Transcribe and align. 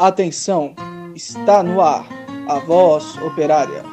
Atenção, 0.00 0.74
está 1.14 1.62
no 1.62 1.78
ar 1.78 2.06
a 2.48 2.54
voz 2.54 3.18
operária. 3.18 3.84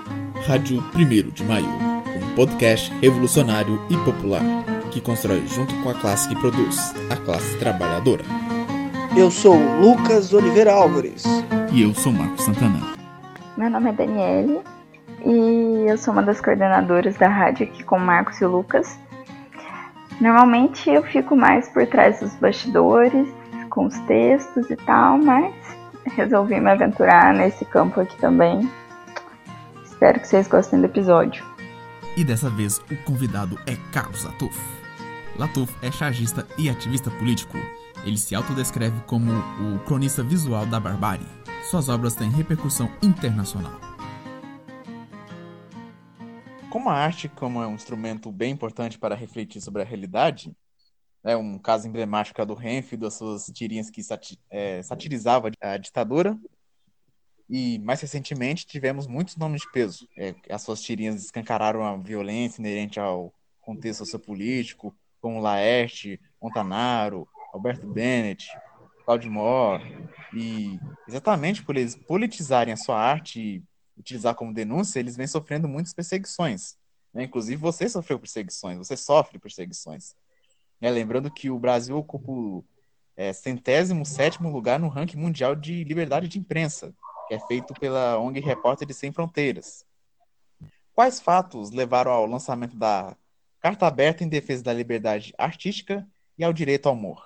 Rádio 0.48 0.82
1 0.96 1.32
de 1.32 1.44
Maio, 1.44 1.68
um 1.68 2.34
podcast 2.34 2.94
revolucionário 3.02 3.78
e 3.90 3.98
popular 4.06 4.42
que 4.90 5.02
constrói 5.02 5.46
junto 5.48 5.76
com 5.84 5.90
a 5.90 5.94
classe 5.94 6.30
que 6.30 6.36
produz, 6.38 6.96
a 7.12 7.18
classe 7.26 7.60
trabalhadora. 7.60 8.24
Eu 9.18 9.30
sou 9.30 9.58
Lucas 9.82 10.32
Oliveira 10.32 10.72
Álvares. 10.72 11.26
E 11.74 11.82
eu 11.82 11.94
sou 11.94 12.14
Marcos 12.14 12.46
Santana. 12.46 12.80
Meu 13.58 13.70
nome 13.70 13.90
é 13.90 13.92
Daniele 13.92 14.62
e 15.26 15.90
eu 15.90 15.98
sou 15.98 16.14
uma 16.14 16.24
das 16.24 16.40
coordenadoras 16.40 17.18
da 17.18 17.28
rádio 17.28 17.68
aqui 17.68 17.84
com 17.84 17.98
o 17.98 18.00
Marcos 18.00 18.40
e 18.40 18.46
o 18.46 18.50
Lucas. 18.50 18.98
Normalmente 20.22 20.90
eu 20.90 21.04
fico 21.04 21.36
mais 21.36 21.68
por 21.68 21.86
trás 21.86 22.22
dos 22.22 22.34
bastidores, 22.36 23.28
com 23.70 23.88
os 23.88 24.00
textos 24.08 24.70
e 24.70 24.78
tal, 24.78 25.18
mas 25.18 25.54
resolvi 26.10 26.60
me 26.60 26.72
aventurar 26.72 27.34
nesse 27.34 27.66
campo 27.66 28.00
aqui 28.00 28.18
também. 28.18 28.70
Espero 29.84 30.20
que 30.20 30.28
vocês 30.28 30.48
gostem 30.48 30.80
do 30.80 30.86
episódio. 30.86 31.46
E 32.16 32.24
dessa 32.24 32.50
vez 32.50 32.80
o 32.92 32.96
convidado 33.04 33.60
é 33.66 33.76
Carlos 33.92 34.24
Latuf. 34.24 34.58
Latuf 35.38 35.74
é 35.82 35.92
chargista 35.92 36.48
e 36.58 36.70
ativista 36.70 37.12
político. 37.12 37.58
Ele 38.04 38.18
se 38.18 38.34
autodescreve 38.34 39.00
como 39.06 39.32
o 39.32 39.80
cronista 39.86 40.24
visual 40.24 40.66
da 40.66 40.80
barbárie. 40.80 41.26
Suas 41.70 41.90
obras 41.90 42.16
têm 42.16 42.30
repercussão 42.30 42.90
internacional. 43.02 43.80
Como 46.70 46.90
a 46.90 46.94
arte 46.94 47.28
como 47.30 47.62
é 47.62 47.68
um 47.68 47.76
instrumento 47.76 48.32
bem 48.32 48.52
importante 48.52 48.98
para 48.98 49.16
refletir 49.16 49.62
sobre 49.62 49.82
a 49.82 49.86
realidade, 49.86 50.56
é 51.28 51.36
um 51.36 51.60
caso 51.60 51.88
emblemático 51.88 52.42
é 52.42 52.46
do 52.46 52.54
Renf, 52.54 52.94
das 52.94 53.16
suas 53.16 53.48
tirinhas 53.48 53.90
que 53.90 54.02
sati 54.02 54.40
é, 54.50 54.82
satirizava 54.82 55.52
a 55.60 55.78
ditadura, 55.78 56.38
e 57.50 57.80
mais 57.80 58.02
recentemente 58.02 58.66
tivemos 58.66 59.08
muitos 59.08 59.36
nomes 59.36 59.62
de 59.62 59.72
peso. 59.72 60.08
É, 60.18 60.34
as 60.50 60.62
suas 60.62 60.82
tirinhas 60.82 61.24
escancararam 61.24 61.84
a 61.84 61.96
violência 61.98 62.62
inerente 62.62 63.00
ao 63.00 63.34
contexto 63.62 64.00
sociopolítico, 64.00 64.96
como 65.22 65.42
Laerte, 65.42 66.20
Montanaro, 66.42 67.28
Alberto 67.54 67.88
Bennett, 67.88 68.48
Claudio 69.06 69.32
Moore, 69.32 70.10
e 70.34 70.80
exatamente 71.08 71.64
por 71.64 71.76
eles 71.76 71.96
politizarem 71.96 72.74
a 72.74 72.78
sua 72.78 72.98
arte 72.98 73.40
e 73.40 73.64
utilizar 73.98 74.36
como 74.36 74.54
denúncia, 74.54 75.00
eles 75.00 75.18
vêm 75.18 75.28
sofrendo 75.28 75.68
muitas 75.68 75.94
perseguições. 75.94 76.78
Né? 77.14 77.24
Inclusive, 77.24 77.56
você 77.56 77.90
sofreu 77.90 78.20
perseguições, 78.20 78.78
você 78.78 78.96
sofre 78.96 79.40
perseguições. 79.40 80.16
É, 80.80 80.90
lembrando 80.92 81.32
que 81.32 81.50
o 81.50 81.58
Brasil 81.58 81.98
ocupa 81.98 82.32
o 82.32 82.64
é, 83.16 83.34
centésimo 83.34 84.06
sétimo 84.06 84.52
lugar 84.52 84.80
no 84.80 84.88
ranking 84.88 85.18
mundial 85.18 85.56
de 85.56 85.84
liberdade 85.84 86.28
de 86.28 86.38
imprensa, 86.38 86.94
que 87.28 87.34
é 87.34 87.40
feito 87.40 87.74
pela 87.74 88.20
ONG 88.20 88.40
Repórteres 88.40 88.98
Sem 88.98 89.12
Fronteiras. 89.12 89.86
Quais 90.94 91.20
fatos 91.20 91.72
levaram 91.72 92.12
ao 92.12 92.26
lançamento 92.26 92.76
da 92.76 93.16
Carta 93.60 93.88
Aberta 93.88 94.24
em 94.24 94.30
Defesa 94.30 94.64
da 94.64 94.74
Liberdade 94.74 95.34
Artística 95.38 96.08
e 96.38 96.44
ao 96.44 96.54
Direito 96.54 96.88
ao 96.88 96.94
Humor? 96.94 97.24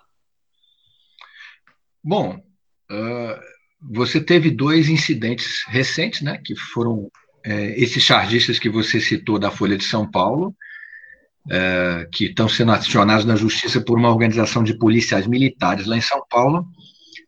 Bom, 2.03 2.35
uh, 2.35 3.39
você 3.81 4.19
teve 4.19 4.49
dois 4.49 4.89
incidentes 4.89 5.63
recentes, 5.67 6.21
né, 6.21 6.41
que 6.43 6.55
foram 6.55 7.11
é, 7.43 7.79
esses 7.79 8.03
chargistas 8.03 8.59
que 8.59 8.69
você 8.69 8.99
citou 8.99 9.39
da 9.39 9.51
Folha 9.51 9.77
de 9.77 9.83
São 9.83 10.09
Paulo, 10.09 10.55
é, 11.49 12.07
que 12.11 12.25
estão 12.25 12.47
sendo 12.47 12.71
acionados 12.71 13.25
na 13.25 13.35
justiça 13.35 13.81
por 13.81 13.97
uma 13.97 14.09
organização 14.09 14.63
de 14.63 14.73
policiais 14.73 15.25
militares 15.25 15.85
lá 15.87 15.97
em 15.97 16.01
São 16.01 16.23
Paulo, 16.29 16.67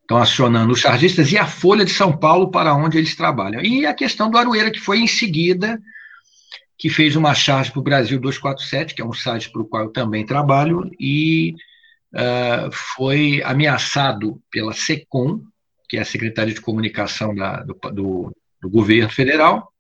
estão 0.02 0.17
acionando 0.17 0.73
os 0.73 0.80
chargistas 0.80 1.31
e 1.31 1.38
a 1.38 1.47
Folha 1.47 1.86
de 1.86 1.92
São 1.92 2.16
Paulo 2.16 2.52
para 2.52 2.75
onde 2.75 2.97
eles 2.97 3.16
trabalham. 3.16 3.61
E 3.61 3.86
a 3.86 3.94
questão 3.94 4.30
do 4.30 4.38
Aroeira, 4.38 4.69
que 4.69 4.80
foi 4.80 5.00
em 5.00 5.08
seguida, 5.08 5.81
que 6.78 6.89
fez 6.89 7.16
uma 7.16 7.34
charge 7.34 7.72
para 7.72 7.80
o 7.80 7.84
Brasil 7.84 8.19
247, 8.19 8.94
que 8.94 9.02
é 9.02 9.06
um 9.06 9.13
site 9.13 9.50
para 9.50 9.62
o 9.62 9.66
qual 9.66 9.84
eu 9.84 9.90
também 9.90 10.25
trabalho, 10.25 10.90
e 11.00 11.56
uh, 12.13 12.72
foi 12.95 13.41
ameaçado 13.44 14.40
pela 14.51 14.74
SECOM, 14.74 15.41
que 15.88 15.97
é 15.97 16.01
a 16.01 16.06
Secretaria 16.06 16.53
de 16.53 16.62
Comunicação 16.62 17.34
da, 17.34 17.63
do, 17.63 17.74
do, 17.91 18.35
do 18.62 18.69
governo 18.69 19.09
federal, 19.09 19.72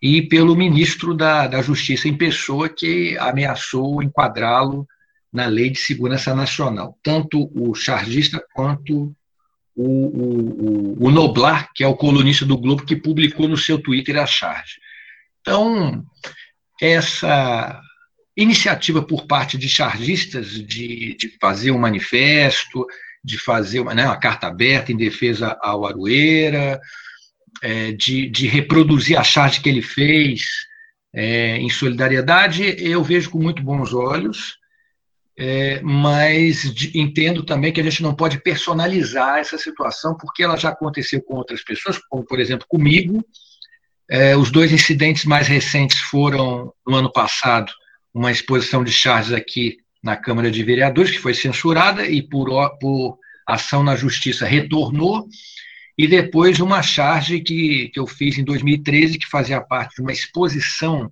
e 0.00 0.22
pelo 0.22 0.56
ministro 0.56 1.14
da, 1.14 1.46
da 1.46 1.60
Justiça 1.60 2.08
em 2.08 2.16
pessoa, 2.16 2.68
que 2.68 3.16
ameaçou 3.18 4.02
enquadrá-lo 4.02 4.86
na 5.32 5.46
Lei 5.46 5.70
de 5.70 5.78
Segurança 5.78 6.34
Nacional, 6.34 6.98
tanto 7.02 7.50
o 7.54 7.74
chargista 7.74 8.42
quanto 8.54 9.14
o, 9.74 9.84
o, 9.84 11.06
o, 11.06 11.10
Noblar, 11.10 11.70
que 11.74 11.84
é 11.84 11.86
o 11.86 11.96
colunista 11.96 12.44
do 12.44 12.56
Globo, 12.56 12.84
que 12.84 12.96
publicou 12.96 13.46
no 13.48 13.56
seu 13.56 13.80
Twitter 13.80 14.16
a 14.16 14.26
charge. 14.26 14.74
Então, 15.40 16.04
essa 16.80 17.80
iniciativa 18.36 19.02
por 19.02 19.26
parte 19.26 19.58
de 19.58 19.68
chargistas 19.68 20.50
de, 20.50 21.16
de 21.16 21.36
fazer 21.40 21.70
um 21.70 21.78
manifesto, 21.78 22.86
de 23.22 23.36
fazer 23.36 23.80
uma, 23.80 23.94
né, 23.94 24.06
uma 24.06 24.16
carta 24.16 24.46
aberta 24.46 24.92
em 24.92 24.96
defesa 24.96 25.56
ao 25.60 25.84
Aroeira, 25.84 26.80
é, 27.62 27.92
de, 27.92 28.28
de, 28.28 28.46
reproduzir 28.46 29.18
a 29.18 29.24
charge 29.24 29.60
que 29.60 29.68
ele 29.68 29.82
fez 29.82 30.42
é, 31.14 31.56
em 31.56 31.70
solidariedade, 31.70 32.76
eu 32.78 33.02
vejo 33.02 33.30
com 33.30 33.38
muito 33.38 33.62
bons 33.62 33.92
olhos, 33.92 34.56
é, 35.36 35.80
mas 35.82 36.74
de, 36.74 36.98
entendo 36.98 37.44
também 37.44 37.72
que 37.72 37.80
a 37.80 37.84
gente 37.84 38.02
não 38.02 38.14
pode 38.14 38.42
personalizar 38.42 39.38
essa 39.38 39.56
situação, 39.56 40.16
porque 40.16 40.42
ela 40.42 40.56
já 40.56 40.70
aconteceu 40.70 41.22
com 41.22 41.36
outras 41.36 41.62
pessoas, 41.62 41.98
como, 42.08 42.24
por 42.24 42.40
exemplo, 42.40 42.66
comigo. 42.68 43.24
É, 44.10 44.36
os 44.36 44.50
dois 44.50 44.72
incidentes 44.72 45.24
mais 45.24 45.46
recentes 45.46 45.98
foram, 45.98 46.72
no 46.86 46.96
ano 46.96 47.12
passado, 47.12 47.72
uma 48.12 48.32
exposição 48.32 48.82
de 48.82 48.90
charges 48.90 49.32
aqui 49.32 49.76
na 50.02 50.16
Câmara 50.16 50.50
de 50.50 50.62
Vereadores, 50.62 51.10
que 51.10 51.18
foi 51.18 51.34
censurada 51.34 52.06
e, 52.06 52.22
por, 52.22 52.48
por 52.78 53.18
ação 53.46 53.82
na 53.82 53.94
Justiça, 53.94 54.46
retornou, 54.46 55.28
e 55.98 56.06
depois 56.06 56.60
uma 56.60 56.80
charge 56.80 57.40
que, 57.40 57.88
que 57.88 57.98
eu 57.98 58.06
fiz 58.06 58.38
em 58.38 58.44
2013, 58.44 59.18
que 59.18 59.26
fazia 59.26 59.60
parte 59.60 59.96
de 59.96 60.02
uma 60.02 60.12
exposição 60.12 61.10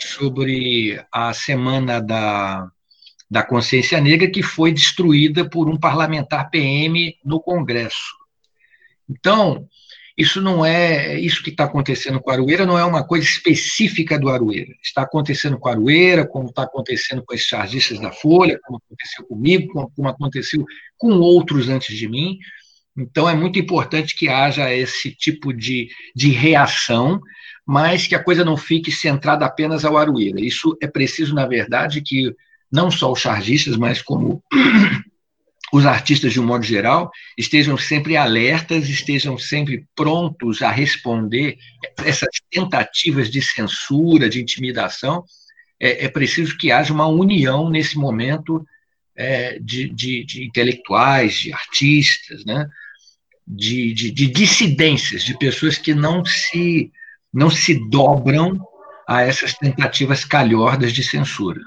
sobre 0.00 1.00
a 1.12 1.32
Semana 1.32 2.00
da, 2.02 2.68
da 3.30 3.44
Consciência 3.44 4.00
Negra, 4.00 4.28
que 4.28 4.42
foi 4.42 4.72
destruída 4.72 5.48
por 5.48 5.70
um 5.70 5.78
parlamentar 5.78 6.50
PM 6.50 7.16
no 7.24 7.40
Congresso. 7.40 8.12
Então, 9.08 9.68
isso 10.18 10.40
não 10.40 10.66
é 10.66 11.18
isso 11.18 11.40
que 11.40 11.50
está 11.50 11.64
acontecendo 11.64 12.20
com 12.20 12.30
Arueira, 12.30 12.66
não 12.66 12.76
é 12.76 12.84
uma 12.84 13.06
coisa 13.06 13.24
específica 13.24 14.18
do 14.18 14.28
Arueira. 14.28 14.72
Está 14.82 15.02
acontecendo 15.02 15.58
com 15.58 15.68
Arueira, 15.68 16.26
como 16.26 16.48
está 16.48 16.64
acontecendo 16.64 17.22
com 17.24 17.34
os 17.34 17.42
chargistas 17.42 18.00
da 18.00 18.10
Folha, 18.10 18.58
como 18.64 18.78
aconteceu 18.84 19.24
comigo, 19.26 19.92
como 19.94 20.08
aconteceu 20.08 20.64
com 20.98 21.12
outros 21.12 21.68
antes 21.68 21.96
de 21.96 22.08
mim. 22.08 22.38
Então, 22.96 23.28
é 23.28 23.34
muito 23.34 23.58
importante 23.58 24.14
que 24.14 24.28
haja 24.28 24.72
esse 24.72 25.10
tipo 25.10 25.52
de, 25.52 25.88
de 26.14 26.30
reação, 26.30 27.20
mas 27.66 28.06
que 28.06 28.14
a 28.14 28.22
coisa 28.22 28.44
não 28.44 28.56
fique 28.56 28.92
centrada 28.92 29.44
apenas 29.44 29.84
ao 29.84 29.96
Arueira. 29.96 30.40
Isso 30.40 30.76
é 30.80 30.86
preciso, 30.86 31.34
na 31.34 31.46
verdade, 31.46 32.00
que 32.00 32.32
não 32.70 32.90
só 32.90 33.10
os 33.10 33.20
chargistas, 33.20 33.76
mas 33.76 34.00
como 34.00 34.42
os 35.72 35.86
artistas, 35.86 36.32
de 36.32 36.40
um 36.40 36.46
modo 36.46 36.64
geral, 36.64 37.10
estejam 37.36 37.76
sempre 37.76 38.16
alertas, 38.16 38.88
estejam 38.88 39.36
sempre 39.36 39.86
prontos 39.96 40.62
a 40.62 40.70
responder 40.70 41.58
essas 42.04 42.28
tentativas 42.50 43.28
de 43.28 43.42
censura, 43.42 44.28
de 44.28 44.40
intimidação. 44.40 45.24
É, 45.80 46.04
é 46.04 46.08
preciso 46.08 46.56
que 46.56 46.70
haja 46.70 46.92
uma 46.92 47.08
união 47.08 47.68
nesse 47.68 47.98
momento 47.98 48.64
é, 49.16 49.58
de, 49.58 49.88
de, 49.88 50.24
de, 50.24 50.44
intelectuais, 50.44 51.34
de 51.34 51.52
artistas, 51.52 52.44
né? 52.44 52.68
De, 53.46 53.92
de, 53.92 54.10
de 54.10 54.26
dissidências, 54.26 55.22
de 55.22 55.36
pessoas 55.36 55.76
que 55.76 55.94
não 55.94 56.24
se, 56.24 56.90
não 57.32 57.50
se 57.50 57.88
dobram 57.88 58.58
a 59.06 59.22
essas 59.22 59.52
tentativas 59.54 60.24
calhordas 60.24 60.92
de 60.92 61.02
censura. 61.02 61.60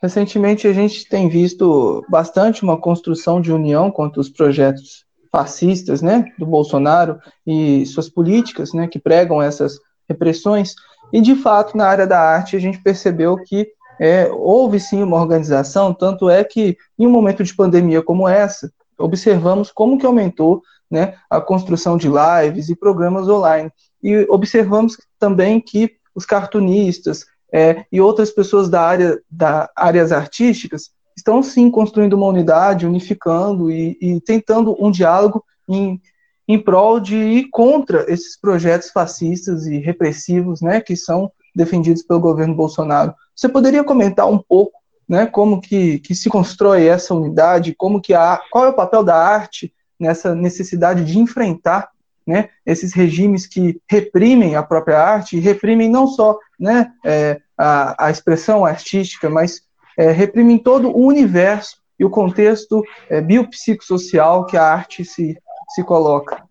Recentemente 0.00 0.66
a 0.66 0.72
gente 0.72 1.08
tem 1.08 1.28
visto 1.28 2.04
bastante 2.08 2.62
uma 2.62 2.76
construção 2.76 3.40
de 3.40 3.52
união 3.52 3.90
contra 3.90 4.20
os 4.20 4.28
projetos 4.28 5.04
fascistas, 5.30 6.02
né, 6.02 6.24
do 6.38 6.44
Bolsonaro 6.44 7.18
e 7.46 7.86
suas 7.86 8.08
políticas, 8.08 8.72
né, 8.72 8.86
que 8.86 8.98
pregam 8.98 9.40
essas 9.40 9.78
repressões. 10.08 10.74
E 11.12 11.20
de 11.20 11.34
fato 11.34 11.76
na 11.76 11.86
área 11.86 12.06
da 12.06 12.20
arte 12.20 12.56
a 12.56 12.58
gente 12.58 12.82
percebeu 12.82 13.36
que 13.36 13.68
é, 14.00 14.28
houve 14.30 14.80
sim 14.80 15.02
uma 15.02 15.16
organização, 15.16 15.94
tanto 15.94 16.28
é 16.28 16.42
que 16.42 16.76
em 16.98 17.06
um 17.06 17.10
momento 17.10 17.44
de 17.44 17.54
pandemia 17.54 18.02
como 18.02 18.28
essa, 18.28 18.72
observamos 18.98 19.70
como 19.70 19.98
que 19.98 20.06
aumentou 20.06 20.62
né, 20.90 21.14
a 21.30 21.40
construção 21.40 21.96
de 21.96 22.08
lives 22.08 22.68
e 22.68 22.76
programas 22.76 23.28
online. 23.28 23.70
E 24.02 24.26
observamos 24.28 24.96
também 25.18 25.60
que 25.60 25.92
os 26.14 26.26
cartunistas 26.26 27.24
é, 27.52 27.84
e 27.90 28.00
outras 28.00 28.30
pessoas 28.30 28.68
da 28.68 28.82
área 28.82 29.20
da 29.30 29.70
áreas 29.76 30.12
artísticas 30.12 30.90
estão 31.16 31.42
sim 31.42 31.70
construindo 31.70 32.14
uma 32.14 32.26
unidade, 32.26 32.86
unificando 32.86 33.70
e, 33.70 33.96
e 34.00 34.20
tentando 34.20 34.76
um 34.82 34.90
diálogo 34.90 35.44
em, 35.68 36.00
em 36.48 36.58
prol 36.58 36.98
de 36.98 37.16
ir 37.16 37.48
contra 37.50 38.10
esses 38.10 38.38
projetos 38.38 38.90
fascistas 38.90 39.66
e 39.66 39.78
repressivos 39.78 40.60
né, 40.60 40.80
que 40.80 40.96
são 40.96 41.30
defendidos 41.54 42.02
pelo 42.02 42.20
governo 42.20 42.54
Bolsonaro. 42.54 43.14
Você 43.34 43.48
poderia 43.48 43.84
comentar 43.84 44.28
um 44.28 44.38
pouco 44.38 44.81
né, 45.12 45.26
como 45.26 45.60
que, 45.60 45.98
que 45.98 46.14
se 46.14 46.30
constrói 46.30 46.86
essa 46.86 47.14
unidade, 47.14 47.74
como 47.76 48.00
que 48.00 48.14
a, 48.14 48.40
qual 48.50 48.64
é 48.64 48.68
o 48.68 48.72
papel 48.72 49.04
da 49.04 49.14
arte 49.14 49.70
nessa 50.00 50.34
necessidade 50.34 51.04
de 51.04 51.18
enfrentar 51.18 51.90
né, 52.26 52.48
esses 52.64 52.94
regimes 52.94 53.46
que 53.46 53.78
reprimem 53.86 54.56
a 54.56 54.62
própria 54.62 54.98
arte, 54.98 55.36
e 55.36 55.40
reprimem 55.40 55.90
não 55.90 56.06
só 56.06 56.38
né, 56.58 56.90
é, 57.04 57.42
a, 57.58 58.06
a 58.06 58.10
expressão 58.10 58.64
artística, 58.64 59.28
mas 59.28 59.60
é, 59.98 60.10
reprimem 60.10 60.56
todo 60.56 60.88
o 60.88 61.06
universo 61.06 61.76
e 61.98 62.06
o 62.06 62.10
contexto 62.10 62.82
é, 63.10 63.20
biopsicossocial 63.20 64.46
que 64.46 64.56
a 64.56 64.64
arte 64.64 65.04
se, 65.04 65.36
se 65.74 65.84
coloca. 65.84 66.42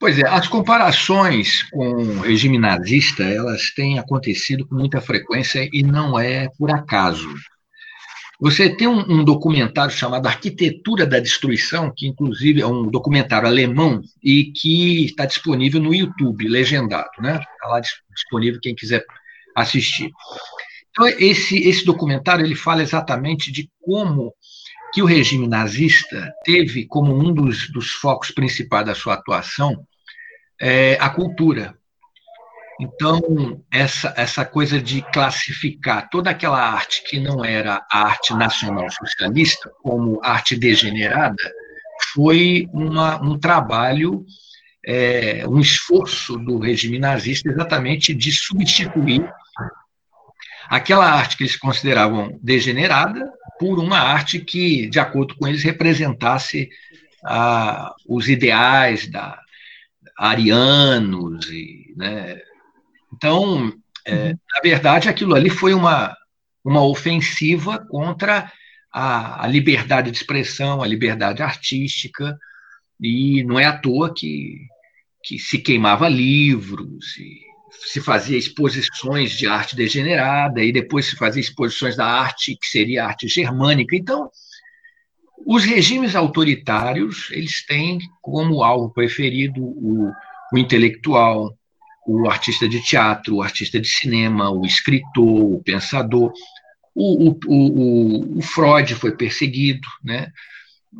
Pois 0.00 0.16
é, 0.18 0.28
as 0.28 0.46
comparações 0.46 1.64
com 1.70 1.88
o 1.90 2.20
regime 2.20 2.56
nazista, 2.56 3.24
elas 3.24 3.70
têm 3.74 3.98
acontecido 3.98 4.66
com 4.66 4.76
muita 4.76 5.00
frequência 5.00 5.68
e 5.72 5.82
não 5.82 6.18
é 6.18 6.48
por 6.56 6.70
acaso. 6.70 7.28
Você 8.40 8.70
tem 8.70 8.86
um, 8.86 9.00
um, 9.00 9.24
documentário 9.24 9.92
chamado 9.92 10.28
Arquitetura 10.28 11.04
da 11.04 11.18
Destruição, 11.18 11.92
que 11.94 12.06
inclusive 12.06 12.60
é 12.60 12.66
um 12.66 12.88
documentário 12.88 13.48
alemão 13.48 14.00
e 14.22 14.52
que 14.52 15.06
está 15.06 15.26
disponível 15.26 15.80
no 15.80 15.92
YouTube, 15.92 16.46
legendado, 16.46 17.10
né? 17.18 17.40
Está 17.40 17.66
lá 17.66 17.80
disponível 18.14 18.60
quem 18.62 18.76
quiser 18.76 19.04
assistir. 19.56 20.12
Então, 20.90 21.08
esse, 21.08 21.58
esse 21.58 21.84
documentário 21.84 22.44
ele 22.46 22.54
fala 22.54 22.82
exatamente 22.82 23.50
de 23.50 23.68
como 23.80 24.32
que 24.92 25.02
o 25.02 25.06
regime 25.06 25.48
nazista 25.48 26.32
teve 26.44 26.86
como 26.86 27.12
um 27.12 27.34
dos, 27.34 27.68
dos 27.72 27.90
focos 27.90 28.30
principais 28.30 28.86
da 28.86 28.94
sua 28.94 29.14
atuação 29.14 29.84
é, 30.60 30.96
a 31.00 31.08
cultura. 31.10 31.76
Então, 32.80 33.60
essa, 33.72 34.14
essa 34.16 34.44
coisa 34.44 34.80
de 34.80 35.02
classificar 35.12 36.08
toda 36.08 36.30
aquela 36.30 36.60
arte 36.60 37.02
que 37.08 37.18
não 37.18 37.44
era 37.44 37.84
a 37.90 38.02
arte 38.02 38.32
nacional 38.34 38.88
socialista 38.90 39.70
como 39.82 40.20
arte 40.22 40.56
degenerada 40.56 41.42
foi 42.14 42.68
uma, 42.72 43.20
um 43.20 43.36
trabalho, 43.36 44.24
é, 44.86 45.44
um 45.48 45.58
esforço 45.58 46.38
do 46.38 46.58
regime 46.58 47.00
nazista 47.00 47.50
exatamente 47.50 48.14
de 48.14 48.30
substituir 48.30 49.28
aquela 50.68 51.10
arte 51.10 51.36
que 51.36 51.42
eles 51.42 51.56
consideravam 51.56 52.38
degenerada 52.40 53.28
por 53.58 53.80
uma 53.80 53.98
arte 53.98 54.38
que, 54.38 54.86
de 54.88 55.00
acordo 55.00 55.34
com 55.34 55.48
eles, 55.48 55.64
representasse 55.64 56.68
ah, 57.24 57.92
os 58.06 58.28
ideais 58.28 59.10
da 59.10 59.40
arianos 60.18 61.46
e, 61.46 61.94
né? 61.96 62.40
então, 63.14 63.72
é, 64.04 64.30
uhum. 64.30 64.38
na 64.54 64.60
verdade, 64.62 65.08
aquilo 65.08 65.34
ali 65.34 65.50
foi 65.50 65.74
uma 65.74 66.16
uma 66.64 66.84
ofensiva 66.84 67.78
contra 67.88 68.52
a, 68.92 69.44
a 69.44 69.46
liberdade 69.46 70.10
de 70.10 70.16
expressão, 70.18 70.82
a 70.82 70.86
liberdade 70.86 71.42
artística 71.42 72.36
e 73.00 73.42
não 73.44 73.58
é 73.58 73.64
à 73.64 73.78
toa 73.78 74.12
que 74.12 74.66
que 75.22 75.38
se 75.38 75.58
queimava 75.58 76.08
livros 76.08 77.16
se 77.86 78.00
fazia 78.00 78.36
exposições 78.36 79.32
de 79.32 79.46
arte 79.46 79.76
degenerada 79.76 80.62
e 80.62 80.72
depois 80.72 81.06
se 81.06 81.16
fazia 81.16 81.40
exposições 81.40 81.96
da 81.96 82.06
arte 82.06 82.56
que 82.56 82.66
seria 82.66 83.06
arte 83.06 83.28
germânica. 83.28 83.96
Então, 83.96 84.30
os 85.46 85.64
regimes 85.64 86.14
autoritários 86.14 87.30
eles 87.30 87.64
têm 87.64 87.98
como 88.20 88.62
alvo 88.62 88.90
preferido 88.90 89.62
o, 89.62 90.10
o 90.52 90.58
intelectual, 90.58 91.56
o 92.06 92.28
artista 92.28 92.68
de 92.68 92.82
teatro, 92.82 93.36
o 93.36 93.42
artista 93.42 93.78
de 93.78 93.88
cinema, 93.88 94.50
o 94.50 94.64
escritor, 94.64 95.54
o 95.54 95.62
pensador. 95.62 96.32
O, 96.94 97.30
o, 97.30 97.38
o, 97.46 98.38
o 98.38 98.42
Freud 98.42 98.94
foi 98.94 99.14
perseguido, 99.14 99.86
né? 100.02 100.32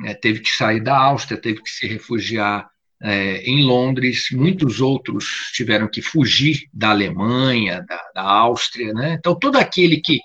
É, 0.05 0.15
teve 0.15 0.41
que 0.41 0.51
sair 0.51 0.81
da 0.81 0.97
Áustria, 0.97 1.41
teve 1.41 1.63
que 1.63 1.71
se 1.71 1.87
refugiar 1.87 2.69
é, 3.03 3.43
em 3.43 3.65
Londres, 3.65 4.29
muitos 4.33 4.81
outros 4.81 5.51
tiveram 5.55 5.89
que 5.89 6.03
fugir 6.03 6.69
da 6.73 6.91
Alemanha, 6.91 7.85
da, 7.89 8.01
da 8.15 8.23
Áustria. 8.23 8.93
Né? 8.93 9.17
Então, 9.19 9.39
todo 9.39 9.57
aquele 9.57 10.01
que, 10.01 10.21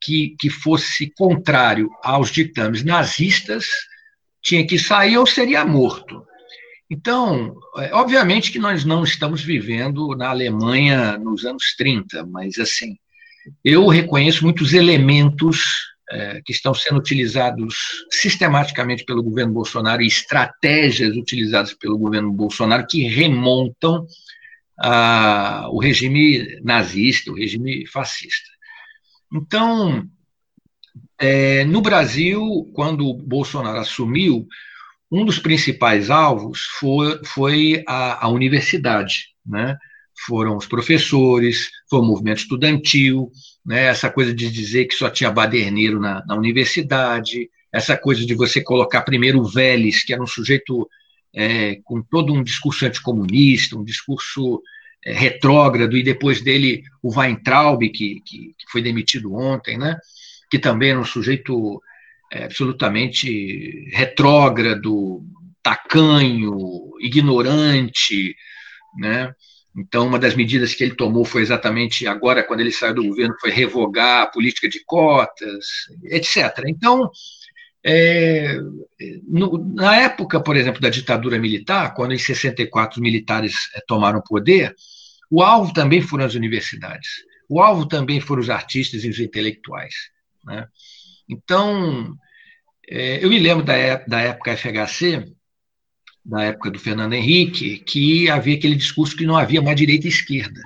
que, 0.00 0.36
que 0.38 0.50
fosse 0.50 1.12
contrário 1.16 1.90
aos 2.02 2.30
ditames 2.30 2.84
nazistas 2.84 3.66
tinha 4.42 4.66
que 4.66 4.78
sair 4.78 5.18
ou 5.18 5.26
seria 5.26 5.64
morto. 5.64 6.24
Então, 6.90 7.54
é, 7.76 7.92
obviamente 7.92 8.50
que 8.50 8.58
nós 8.58 8.84
não 8.84 9.04
estamos 9.04 9.42
vivendo 9.42 10.16
na 10.16 10.30
Alemanha 10.30 11.18
nos 11.18 11.44
anos 11.44 11.74
30, 11.76 12.24
mas 12.26 12.58
assim, 12.58 12.96
eu 13.64 13.86
reconheço 13.88 14.44
muitos 14.44 14.72
elementos 14.72 15.60
é, 16.10 16.40
que 16.42 16.52
estão 16.52 16.72
sendo 16.72 16.98
utilizados 16.98 18.06
sistematicamente 18.10 19.04
pelo 19.04 19.22
governo 19.22 19.52
Bolsonaro 19.52 20.02
e 20.02 20.06
estratégias 20.06 21.14
utilizadas 21.14 21.74
pelo 21.74 21.98
governo 21.98 22.32
Bolsonaro 22.32 22.86
que 22.86 23.06
remontam 23.06 24.06
a, 24.78 25.68
o 25.70 25.78
regime 25.78 26.58
nazista, 26.62 27.30
o 27.30 27.34
regime 27.34 27.86
fascista. 27.86 28.48
Então, 29.32 30.08
é, 31.18 31.64
no 31.64 31.80
Brasil, 31.80 32.70
quando 32.74 33.06
o 33.06 33.14
Bolsonaro 33.14 33.78
assumiu, 33.78 34.46
um 35.10 35.24
dos 35.24 35.38
principais 35.38 36.10
alvos 36.10 36.62
foi, 36.78 37.20
foi 37.24 37.84
a, 37.86 38.26
a 38.26 38.28
universidade, 38.28 39.28
né? 39.44 39.76
foram 40.26 40.56
os 40.56 40.66
professores, 40.66 41.70
foi 41.88 42.00
o 42.00 42.04
movimento 42.04 42.38
estudantil, 42.38 43.30
né, 43.64 43.84
essa 43.84 44.10
coisa 44.10 44.34
de 44.34 44.50
dizer 44.50 44.86
que 44.86 44.94
só 44.94 45.08
tinha 45.08 45.30
baderneiro 45.30 46.00
na, 46.00 46.24
na 46.26 46.34
universidade, 46.34 47.48
essa 47.72 47.96
coisa 47.96 48.24
de 48.26 48.34
você 48.34 48.62
colocar 48.62 49.02
primeiro 49.02 49.40
o 49.40 49.48
Vélez, 49.48 50.02
que 50.02 50.12
era 50.12 50.22
um 50.22 50.26
sujeito 50.26 50.88
é, 51.34 51.76
com 51.84 52.02
todo 52.02 52.32
um 52.32 52.42
discurso 52.42 52.86
anticomunista, 52.86 53.76
um 53.76 53.84
discurso 53.84 54.62
é, 55.04 55.12
retrógrado, 55.12 55.96
e 55.96 56.02
depois 56.02 56.42
dele 56.42 56.82
o 57.02 57.18
Weintraub, 57.18 57.80
que, 57.90 58.20
que, 58.24 58.54
que, 58.58 58.70
foi 58.70 58.82
demitido 58.82 59.34
ontem, 59.34 59.78
né, 59.78 59.96
que 60.50 60.58
também 60.58 60.90
era 60.90 61.00
um 61.00 61.04
sujeito 61.04 61.80
é, 62.32 62.44
absolutamente 62.44 63.88
retrógrado, 63.92 65.24
tacanho, 65.62 66.90
ignorante, 67.00 68.34
né, 68.98 69.32
então, 69.78 70.06
uma 70.06 70.18
das 70.18 70.34
medidas 70.34 70.74
que 70.74 70.82
ele 70.82 70.96
tomou 70.96 71.24
foi 71.24 71.40
exatamente 71.40 72.06
agora, 72.06 72.42
quando 72.42 72.60
ele 72.60 72.72
saiu 72.72 72.94
do 72.94 73.04
governo, 73.04 73.36
foi 73.40 73.50
revogar 73.50 74.22
a 74.22 74.26
política 74.26 74.68
de 74.68 74.82
cotas, 74.84 75.66
etc. 76.04 76.64
Então, 76.66 77.08
é, 77.84 78.58
no, 79.28 79.56
na 79.74 79.96
época, 79.96 80.40
por 80.40 80.56
exemplo, 80.56 80.80
da 80.80 80.90
ditadura 80.90 81.38
militar, 81.38 81.94
quando 81.94 82.12
em 82.12 82.18
64 82.18 82.96
os 82.96 83.02
militares 83.02 83.54
é, 83.74 83.80
tomaram 83.86 84.20
poder, 84.20 84.74
o 85.30 85.42
alvo 85.42 85.72
também 85.72 86.00
foram 86.00 86.24
as 86.24 86.34
universidades, 86.34 87.08
o 87.48 87.60
alvo 87.60 87.86
também 87.86 88.20
foram 88.20 88.42
os 88.42 88.50
artistas 88.50 89.04
e 89.04 89.08
os 89.08 89.18
intelectuais. 89.18 89.94
Né? 90.44 90.66
Então, 91.28 92.16
é, 92.88 93.24
eu 93.24 93.28
me 93.28 93.38
lembro 93.38 93.64
da, 93.64 93.96
da 94.06 94.20
época 94.20 94.56
FHC, 94.56 95.32
da 96.24 96.44
época 96.44 96.70
do 96.70 96.78
Fernando 96.78 97.14
Henrique, 97.14 97.78
que 97.78 98.28
havia 98.28 98.56
aquele 98.56 98.76
discurso 98.76 99.16
que 99.16 99.26
não 99.26 99.36
havia 99.36 99.62
mais 99.62 99.76
direita 99.76 100.06
e 100.06 100.10
esquerda. 100.10 100.60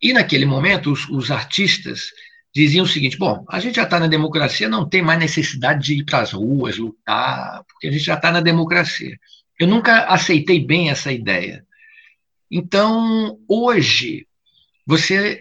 E 0.00 0.12
naquele 0.12 0.46
momento, 0.46 0.92
os, 0.92 1.08
os 1.08 1.30
artistas 1.30 2.10
diziam 2.54 2.84
o 2.84 2.88
seguinte: 2.88 3.18
bom, 3.18 3.44
a 3.48 3.58
gente 3.58 3.76
já 3.76 3.82
está 3.82 3.98
na 3.98 4.06
democracia, 4.06 4.68
não 4.68 4.88
tem 4.88 5.02
mais 5.02 5.18
necessidade 5.18 5.84
de 5.84 6.00
ir 6.00 6.04
para 6.04 6.20
as 6.20 6.32
ruas, 6.32 6.76
lutar, 6.76 7.64
porque 7.64 7.88
a 7.88 7.90
gente 7.90 8.04
já 8.04 8.14
está 8.14 8.30
na 8.30 8.40
democracia. 8.40 9.18
Eu 9.58 9.66
nunca 9.66 10.04
aceitei 10.06 10.64
bem 10.64 10.90
essa 10.90 11.12
ideia. 11.12 11.64
Então, 12.56 13.38
hoje, 13.48 14.26
você. 14.86 15.40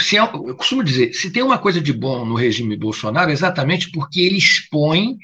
Se, 0.00 0.18
é, 0.18 0.20
eu 0.20 0.56
costumo 0.56 0.82
dizer, 0.82 1.12
se 1.12 1.30
tem 1.30 1.42
uma 1.42 1.58
coisa 1.58 1.80
de 1.80 1.92
bom 1.92 2.24
no 2.24 2.34
regime 2.34 2.76
Bolsonaro, 2.76 3.30
é 3.30 3.32
exatamente 3.32 3.90
porque 3.92 4.20
ele 4.20 4.36
expõe 4.36 5.16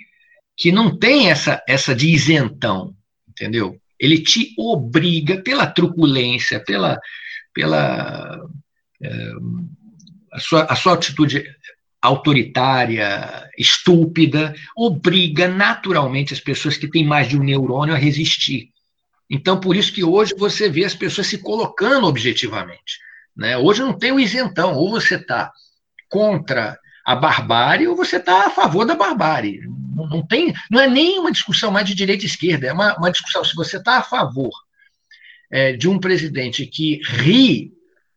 que 0.56 0.70
não 0.70 0.96
tem 0.96 1.28
essa, 1.28 1.60
essa 1.68 1.92
de 1.92 2.08
isentão 2.08 2.94
entendeu? 3.34 3.76
Ele 3.98 4.20
te 4.20 4.54
obriga, 4.56 5.42
pela 5.42 5.66
truculência, 5.66 6.60
pela, 6.60 6.98
pela 7.52 8.40
é, 9.02 9.30
a, 10.32 10.40
sua, 10.40 10.64
a 10.64 10.76
sua 10.76 10.94
atitude 10.94 11.44
autoritária, 12.00 13.48
estúpida, 13.58 14.54
obriga 14.76 15.48
naturalmente 15.48 16.32
as 16.32 16.40
pessoas 16.40 16.76
que 16.76 16.88
têm 16.88 17.04
mais 17.04 17.28
de 17.28 17.38
um 17.38 17.42
neurônio 17.42 17.94
a 17.94 17.98
resistir. 17.98 18.70
Então, 19.30 19.58
por 19.58 19.74
isso 19.74 19.92
que 19.92 20.04
hoje 20.04 20.34
você 20.36 20.68
vê 20.68 20.84
as 20.84 20.94
pessoas 20.94 21.26
se 21.26 21.38
colocando 21.38 22.06
objetivamente. 22.06 22.98
Né? 23.36 23.56
Hoje 23.56 23.82
não 23.82 23.92
tem 23.92 24.12
o 24.12 24.20
isentão, 24.20 24.74
ou 24.74 24.90
você 24.90 25.16
está 25.16 25.52
contra 26.08 26.78
a 27.04 27.14
barbárie 27.14 27.86
ou 27.86 27.94
você 27.94 28.16
está 28.16 28.46
a 28.46 28.50
favor 28.50 28.86
da 28.86 28.94
barbárie. 28.94 29.60
Não, 29.94 30.08
não, 30.08 30.26
tem, 30.26 30.54
não 30.70 30.80
é 30.80 30.88
nem 30.88 31.18
uma 31.18 31.30
discussão 31.30 31.70
mais 31.70 31.86
de 31.86 31.94
direita 31.94 32.24
e 32.24 32.26
esquerda, 32.26 32.66
é 32.66 32.72
uma, 32.72 32.96
uma 32.96 33.10
discussão 33.10 33.44
se 33.44 33.54
você 33.54 33.76
está 33.76 33.98
a 33.98 34.02
favor 34.02 34.52
é, 35.50 35.72
de 35.72 35.88
um 35.88 35.98
presidente 35.98 36.66
que 36.66 37.00
ri, 37.04 37.72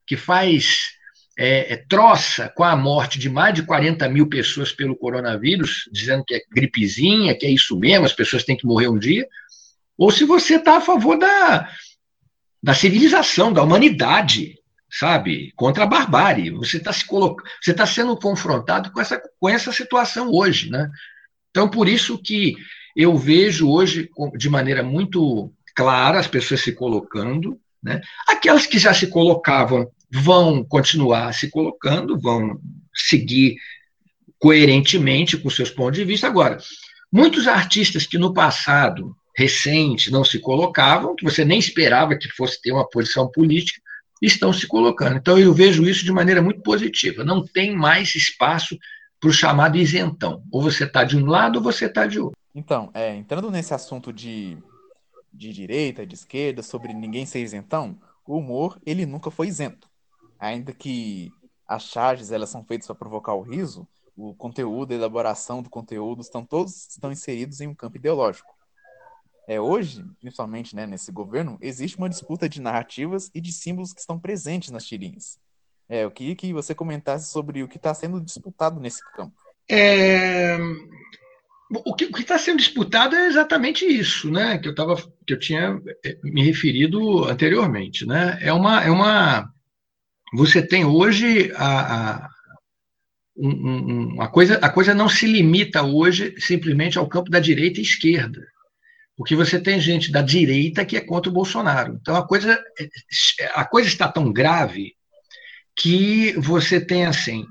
que 0.06 0.16
faz 0.16 0.94
é, 1.38 1.74
é, 1.74 1.78
troça 1.90 2.50
com 2.56 2.64
a 2.64 2.76
morte 2.76 3.20
de 3.20 3.30
mais 3.30 3.54
de 3.54 3.64
40 3.64 4.08
mil 4.10 4.28
pessoas 4.28 4.72
pelo 4.72 4.96
coronavírus, 4.96 5.90
dizendo 5.92 6.24
que 6.26 6.34
é 6.34 6.42
gripezinha, 6.50 7.38
que 7.38 7.46
é 7.46 7.52
isso 7.52 7.78
mesmo, 7.78 8.06
as 8.06 8.14
pessoas 8.14 8.44
têm 8.44 8.56
que 8.56 8.66
morrer 8.66 8.88
um 8.88 8.98
dia, 8.98 9.28
ou 9.98 10.12
se 10.12 10.24
você 10.24 10.56
está 10.56 10.78
a 10.78 10.82
favor 10.82 11.18
da, 11.18 11.70
da 12.62 12.74
civilização, 12.74 13.52
da 13.52 13.64
humanidade, 13.64 14.60
sabe? 14.90 15.52
Contra 15.56 15.84
a 15.84 15.88
barbárie. 15.88 16.52
Você 16.52 16.78
está 16.78 16.94
se 16.94 17.06
colocando, 17.06 17.50
você 17.62 17.72
está 17.72 17.86
sendo 17.86 18.18
confrontado 18.18 18.92
com 18.92 19.02
essa, 19.02 19.22
com 19.40 19.50
essa 19.50 19.72
situação 19.72 20.32
hoje, 20.32 20.70
né? 20.70 20.90
Então, 21.50 21.70
por 21.70 21.88
isso 21.88 22.18
que 22.18 22.56
eu 22.96 23.18
vejo 23.18 23.70
hoje 23.70 24.10
de 24.36 24.50
maneira 24.50 24.84
muito 24.84 25.52
clara 25.76 26.20
as 26.20 26.28
pessoas 26.28 26.62
se 26.62 26.72
colocando, 26.72 27.60
né? 27.82 28.02
Aquelas 28.28 28.66
que 28.66 28.80
já 28.80 28.94
se 28.94 29.08
colocavam 29.08 29.90
vão 30.10 30.64
continuar 30.64 31.34
se 31.34 31.50
colocando, 31.50 32.20
vão 32.20 32.60
seguir 32.94 33.58
coerentemente 34.40 35.38
com 35.38 35.50
seus 35.50 35.70
pontos 35.70 35.98
de 35.98 36.06
vista. 36.06 36.28
Agora, 36.28 36.58
muitos 37.12 37.48
artistas 37.48 38.06
que 38.06 38.18
no 38.18 38.34
passado 38.34 39.16
recente 39.38 40.12
não 40.12 40.24
se 40.26 40.40
colocavam, 40.40 41.16
que 41.16 41.24
você 41.24 41.46
nem 41.46 41.60
esperava 41.60 42.18
que 42.18 42.28
fosse 42.30 42.60
ter 42.60 42.72
uma 42.72 42.90
posição 42.90 43.30
política, 43.30 43.80
estão 44.20 44.52
se 44.52 44.66
colocando. 44.66 45.16
Então, 45.16 45.38
eu 45.38 45.54
vejo 45.54 45.88
isso 45.88 46.04
de 46.04 46.12
maneira 46.12 46.42
muito 46.42 46.62
positiva. 46.62 47.24
Não 47.24 47.46
tem 47.46 47.76
mais 47.76 48.16
espaço 48.16 48.76
para 49.20 49.30
o 49.30 49.34
chamado 49.34 49.78
isentão. 49.78 50.44
Ou 50.52 50.62
você 50.62 50.86
está 50.86 51.04
de 51.04 51.16
um 51.16 51.28
lado 51.28 51.58
ou 51.58 51.64
você 51.64 51.86
está 51.86 52.08
de 52.08 52.20
outro. 52.20 52.36
Então, 52.56 52.90
é, 52.96 53.16
entrando 53.16 53.52
nesse 53.52 53.76
assunto 53.76 54.12
de, 54.12 54.58
de 55.32 55.54
direita, 55.54 56.06
de 56.06 56.16
esquerda, 56.16 56.64
sobre 56.64 56.92
ninguém 56.92 57.28
ser 57.28 57.42
isentão, 57.42 57.96
o 58.26 58.38
humor 58.38 58.80
ele 58.84 59.06
nunca 59.06 59.30
foi 59.30 59.48
isento. 59.48 59.88
Ainda 60.40 60.74
que 60.74 61.32
as 61.68 61.84
charges 61.84 62.32
elas 62.32 62.50
são 62.50 62.64
feitas 62.64 62.88
para 62.88 62.96
provocar 62.96 63.36
o 63.36 63.44
riso, 63.44 63.88
o 64.16 64.34
conteúdo, 64.34 64.94
a 64.94 64.96
elaboração 64.96 65.62
do 65.62 65.70
conteúdo 65.70 66.22
estão 66.22 66.44
todos 66.44 66.88
estão 66.88 67.12
inseridos 67.12 67.62
em 67.62 67.68
um 67.68 67.76
campo 67.76 67.98
ideológico. 67.98 68.57
É, 69.48 69.62
hoje, 69.62 70.04
principalmente 70.20 70.76
né, 70.76 70.86
nesse 70.86 71.10
governo, 71.10 71.58
existe 71.62 71.98
uma 71.98 72.10
disputa 72.10 72.50
de 72.50 72.60
narrativas 72.60 73.32
e 73.34 73.40
de 73.40 73.54
símbolos 73.54 73.94
que 73.94 74.02
estão 74.02 74.20
presentes 74.20 74.72
nas 74.72 74.86
tirinhas. 74.86 75.40
É, 75.88 76.04
eu 76.04 76.12
queria 76.12 76.36
que 76.36 76.52
você 76.52 76.76
comentasse 76.76 77.32
sobre 77.32 77.64
o 77.64 77.68
que 77.68 77.78
está 77.78 77.94
sendo 77.94 78.20
disputado 78.20 78.78
nesse 78.78 79.02
campo. 79.14 79.34
É... 79.70 80.58
O 81.86 81.94
que 81.94 82.06
está 82.06 82.38
sendo 82.38 82.58
disputado 82.58 83.16
é 83.16 83.28
exatamente 83.28 83.86
isso, 83.86 84.32
né? 84.32 84.58
Que 84.58 84.70
eu 84.70 84.76
tava, 84.76 84.96
que 85.26 85.34
eu 85.34 85.40
tinha 85.40 85.82
é, 86.06 86.18
me 86.24 86.42
referido 86.42 87.26
anteriormente, 87.26 88.06
né? 88.06 88.38
É 88.42 88.54
uma, 88.54 88.82
é 88.82 88.90
uma. 88.90 89.52
Você 90.34 90.66
tem 90.66 90.86
hoje 90.86 91.52
a, 91.58 92.22
a 92.26 92.30
um, 93.36 94.16
um, 94.22 94.28
coisa, 94.30 94.58
a 94.60 94.70
coisa 94.70 94.94
não 94.94 95.10
se 95.10 95.28
limita 95.28 95.84
hoje 95.84 96.34
simplesmente 96.40 96.98
ao 96.98 97.08
campo 97.08 97.30
da 97.30 97.40
direita 97.40 97.82
e 97.82 97.84
esquerda. 97.84 98.42
Porque 99.18 99.36
você 99.36 99.60
tem 99.60 99.82
gente 99.82 100.12
da 100.12 100.22
direita 100.22 100.86
que 100.86 100.96
é 100.96 101.02
contra 101.02 101.30
o 101.30 101.34
Bolsonaro. 101.34 101.98
Então 102.00 102.16
a 102.16 102.26
coisa, 102.26 102.64
a 103.56 103.66
coisa 103.66 103.90
está 103.90 104.08
tão 104.08 104.32
grave 104.32 104.94
que 105.76 106.34
você 106.34 106.80
tem 106.80 107.06
assim, 107.06 107.46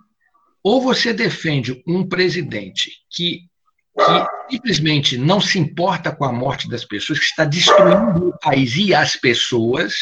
ou 0.62 0.80
você 0.80 1.12
defende 1.12 1.82
um 1.87 2.08
presidente 2.08 2.90
que, 3.11 3.40
que 3.96 4.26
simplesmente 4.50 5.16
não 5.16 5.40
se 5.40 5.58
importa 5.58 6.14
com 6.14 6.25
a 6.25 6.32
morte 6.32 6.68
das 6.68 6.85
pessoas, 6.85 7.18
que 7.18 7.25
está 7.25 7.44
destruindo 7.44 8.28
o 8.28 8.38
país 8.38 8.76
e 8.76 8.94
as 8.94 9.16
pessoas, 9.16 9.94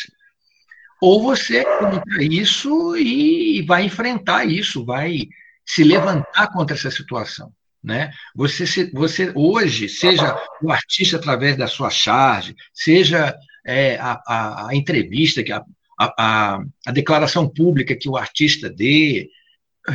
ou 1.01 1.23
você 1.23 1.59
é 1.59 1.79
contra 1.79 2.23
isso 2.23 2.97
e 2.97 3.63
vai 3.63 3.85
enfrentar 3.85 4.47
isso, 4.47 4.85
vai 4.85 5.29
se 5.67 5.85
levantar 5.85 6.51
contra 6.53 6.77
essa 6.77 6.91
situação. 6.91 7.53
Né? 7.85 8.11
Você, 8.35 8.91
você 8.95 9.31
hoje, 9.35 9.91
seja 9.91 10.35
o 10.63 10.73
artista 10.73 11.19
através 11.19 11.55
da 11.55 11.67
sua 11.67 11.91
charge, 11.91 12.57
seja 12.73 13.37
é, 13.63 13.97
a, 13.97 14.23
a, 14.27 14.69
a, 14.69 14.75
entrevista, 14.75 15.43
que 15.43 15.53
a, 15.53 15.63
a, 16.01 16.61
a, 16.87 16.91
declaração 16.91 17.47
pública 17.47 17.95
que 17.95 18.09
o 18.09 18.17
artista 18.17 18.71
dê, 18.71 19.29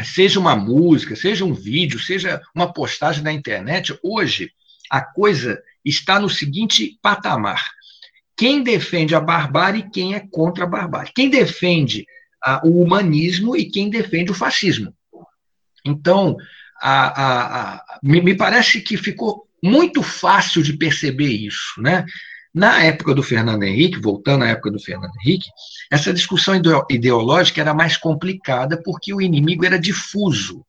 seja 0.04 0.40
uma 0.40 0.56
música, 0.56 1.16
seja 1.16 1.44
um 1.44 1.54
vídeo, 1.54 2.00
seja 2.00 2.40
uma 2.54 2.72
postagem 2.72 3.24
na 3.24 3.34
internet, 3.34 3.98
hoje 4.04 4.52
a 4.88 5.02
coisa 5.02 5.60
está 5.84 6.20
no 6.20 6.30
seguinte 6.30 7.00
patamar. 7.02 7.72
Quem 8.38 8.62
defende 8.62 9.16
a 9.16 9.20
barbárie 9.20 9.82
e 9.82 9.90
quem 9.90 10.14
é 10.14 10.20
contra 10.20 10.66
a 10.66 10.68
barbárie. 10.68 11.12
Quem 11.14 11.28
defende 11.28 12.06
o 12.64 12.84
humanismo 12.84 13.58
e 13.58 13.66
quem 13.66 13.90
defende 13.90 14.32
o 14.32 14.36
fascismo. 14.36 14.94
Então, 15.84 16.38
a, 16.82 17.08
a, 17.08 17.76
a, 17.76 18.00
me, 18.04 18.22
me 18.22 18.36
parece 18.36 18.82
que 18.82 18.98
ficou 18.98 19.48
muito 19.64 20.02
fácil 20.02 20.64
de 20.64 20.74
perceber 20.74 21.30
isso, 21.30 21.82
né? 21.82 22.06
Na 22.54 22.84
época 22.84 23.14
do 23.14 23.22
Fernando 23.22 23.64
Henrique, 23.64 24.00
voltando 24.00 24.44
à 24.44 24.48
época 24.48 24.72
do 24.72 24.80
Fernando 24.80 25.12
Henrique, 25.22 25.48
essa 25.92 26.12
discussão 26.12 26.60
ideológica 26.90 27.62
era 27.62 27.74
mais 27.76 27.96
complicada 27.96 28.82
porque 28.84 29.14
o 29.14 29.22
inimigo 29.22 29.66
era 29.66 29.78
difuso. 29.78 30.66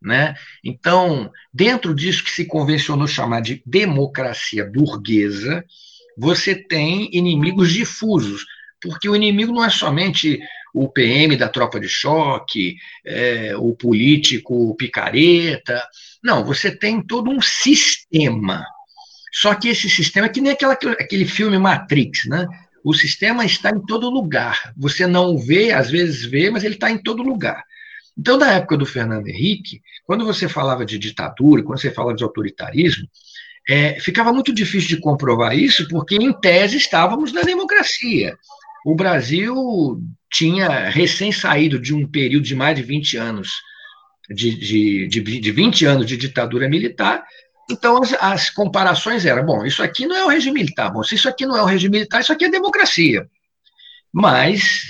Né? 0.00 0.34
Então, 0.64 1.30
dentro 1.52 1.94
disso 1.94 2.24
que 2.24 2.30
se 2.30 2.44
convencionou 2.46 3.06
chamar 3.06 3.40
de 3.40 3.62
democracia 3.64 4.64
burguesa, 4.64 5.64
você 6.16 6.54
tem 6.54 7.08
inimigos 7.12 7.72
difusos, 7.72 8.44
porque 8.80 9.08
o 9.08 9.14
inimigo 9.14 9.52
não 9.52 9.64
é 9.64 9.70
somente 9.70 10.40
o 10.72 10.88
PM 10.88 11.36
da 11.36 11.48
tropa 11.48 11.78
de 11.78 11.88
choque, 11.88 12.76
é, 13.04 13.54
o 13.56 13.74
político 13.74 14.74
picareta. 14.76 15.82
Não, 16.22 16.44
você 16.44 16.70
tem 16.74 17.02
todo 17.02 17.30
um 17.30 17.40
sistema. 17.40 18.64
Só 19.32 19.54
que 19.54 19.68
esse 19.68 19.88
sistema 19.88 20.26
é 20.26 20.30
que 20.30 20.40
nem 20.40 20.52
aquela, 20.52 20.74
aquele 20.74 21.24
filme 21.24 21.58
Matrix, 21.58 22.26
né? 22.26 22.46
O 22.84 22.92
sistema 22.92 23.44
está 23.44 23.70
em 23.70 23.80
todo 23.86 24.10
lugar. 24.10 24.72
Você 24.76 25.06
não 25.06 25.38
vê, 25.38 25.70
às 25.72 25.90
vezes 25.90 26.24
vê, 26.24 26.50
mas 26.50 26.64
ele 26.64 26.74
está 26.74 26.90
em 26.90 26.98
todo 26.98 27.22
lugar. 27.22 27.64
Então, 28.18 28.36
na 28.36 28.52
época 28.52 28.76
do 28.76 28.84
Fernando 28.84 29.28
Henrique, 29.28 29.80
quando 30.04 30.24
você 30.24 30.48
falava 30.48 30.84
de 30.84 30.98
ditadura, 30.98 31.62
quando 31.62 31.80
você 31.80 31.90
falava 31.90 32.14
de 32.14 32.24
autoritarismo, 32.24 33.06
é, 33.68 33.98
ficava 34.00 34.32
muito 34.32 34.52
difícil 34.52 34.88
de 34.88 35.00
comprovar 35.00 35.56
isso, 35.56 35.86
porque, 35.88 36.16
em 36.16 36.32
tese, 36.32 36.76
estávamos 36.76 37.32
na 37.32 37.42
democracia. 37.42 38.36
O 38.84 38.94
Brasil 38.94 39.54
tinha 40.30 40.88
recém 40.88 41.30
saído 41.30 41.78
de 41.78 41.94
um 41.94 42.06
período 42.06 42.44
de 42.44 42.54
mais 42.54 42.76
de 42.76 42.82
20 42.82 43.16
anos, 43.16 43.50
de, 44.30 44.58
de, 44.58 45.08
de, 45.08 45.40
de 45.40 45.52
20 45.52 45.84
anos 45.84 46.06
de 46.06 46.16
ditadura 46.16 46.68
militar, 46.68 47.22
então 47.70 48.02
as, 48.02 48.12
as, 48.14 48.50
comparações 48.50 49.24
eram, 49.24 49.44
bom, 49.44 49.64
isso 49.64 49.82
aqui 49.82 50.06
não 50.06 50.16
é 50.16 50.24
o 50.24 50.28
regime 50.28 50.60
militar, 50.60 50.90
bom, 50.90 51.02
se 51.02 51.14
isso 51.14 51.28
aqui 51.28 51.46
não 51.46 51.56
é 51.56 51.62
o 51.62 51.66
regime 51.66 51.98
militar, 51.98 52.20
isso 52.20 52.32
aqui 52.32 52.44
é 52.44 52.50
democracia. 52.50 53.28
Mas 54.12 54.82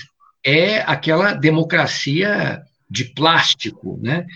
é 0.45 0.81
aquela 0.81 1.33
democracia 1.33 2.61
de 2.89 3.05
plástico, 3.05 3.99
né, 4.03 4.27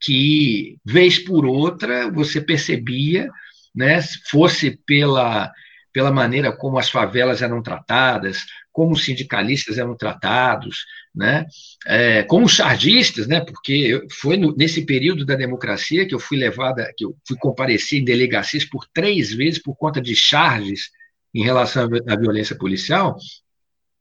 que 0.00 0.76
vez 0.84 1.18
por 1.18 1.46
outra 1.46 2.10
você 2.10 2.40
percebia, 2.40 3.28
né, 3.74 4.00
fosse 4.30 4.78
pela 4.86 5.52
pela 5.92 6.12
maneira 6.12 6.52
como 6.52 6.78
as 6.78 6.90
favelas 6.90 7.40
eram 7.40 7.62
tratadas, 7.62 8.44
como 8.76 8.92
os 8.92 9.06
sindicalistas 9.06 9.78
eram 9.78 9.96
tratados, 9.96 10.84
né? 11.14 11.46
É, 11.86 12.22
como 12.24 12.46
chargistas, 12.46 13.26
né? 13.26 13.40
Porque 13.40 14.06
foi 14.20 14.36
no, 14.36 14.54
nesse 14.54 14.84
período 14.84 15.24
da 15.24 15.34
democracia 15.34 16.06
que 16.06 16.14
eu 16.14 16.18
fui 16.18 16.36
levada, 16.36 16.92
que 16.94 17.02
eu 17.02 17.16
fui 17.26 17.38
comparecer 17.38 17.98
em 17.98 18.04
delegacias 18.04 18.66
por 18.66 18.86
três 18.92 19.32
vezes 19.32 19.62
por 19.62 19.74
conta 19.76 19.98
de 19.98 20.14
charges 20.14 20.90
em 21.34 21.42
relação 21.42 21.88
à 22.06 22.16
violência 22.16 22.54
policial. 22.54 23.16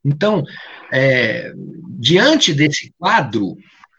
Então, 0.04 0.44
é, 0.92 1.54
diante 1.98 2.54
desse 2.54 2.94
quadro, 3.00 3.56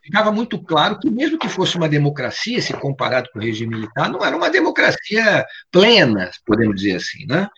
ficava 0.07 0.31
muito 0.31 0.63
claro 0.63 0.99
que, 1.01 1.11
mesmo 1.11 1.37
que 1.37 1.49
fosse 1.49 1.77
uma 1.77 1.89
democracia, 1.89 2.63
se 2.63 2.73
comparado 2.73 3.29
com 3.33 3.41
o 3.41 3.43
regime 3.43 3.75
militar, 3.75 4.09
não 4.09 4.25
era 4.25 4.37
uma 4.37 4.49
democracia 4.49 5.45
plena, 5.71 6.31
podemos 6.47 6.77
dizer 6.77 6.97
assim. 6.97 7.27
Né? 7.27 7.49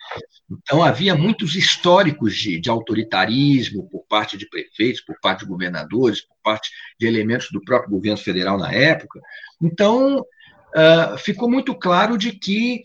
Então, 0.51 0.83
havia 0.83 1.15
muitos 1.15 1.55
históricos 1.55 2.35
de, 2.35 2.59
de 2.59 2.69
autoritarismo 2.69 3.87
por 3.87 4.03
parte 4.09 4.35
de 4.35 4.49
prefeitos, 4.49 5.01
por 5.01 5.15
parte 5.21 5.41
de 5.41 5.45
governadores, 5.45 6.21
por 6.21 6.35
parte 6.43 6.71
de 6.99 7.05
elementos 7.05 7.49
do 7.51 7.61
próprio 7.61 7.91
governo 7.91 8.17
federal 8.17 8.57
na 8.57 8.73
época. 8.73 9.21
Então, 9.61 10.19
uh, 10.19 11.17
ficou 11.19 11.47
muito 11.47 11.75
claro 11.75 12.17
de 12.17 12.31
que 12.31 12.81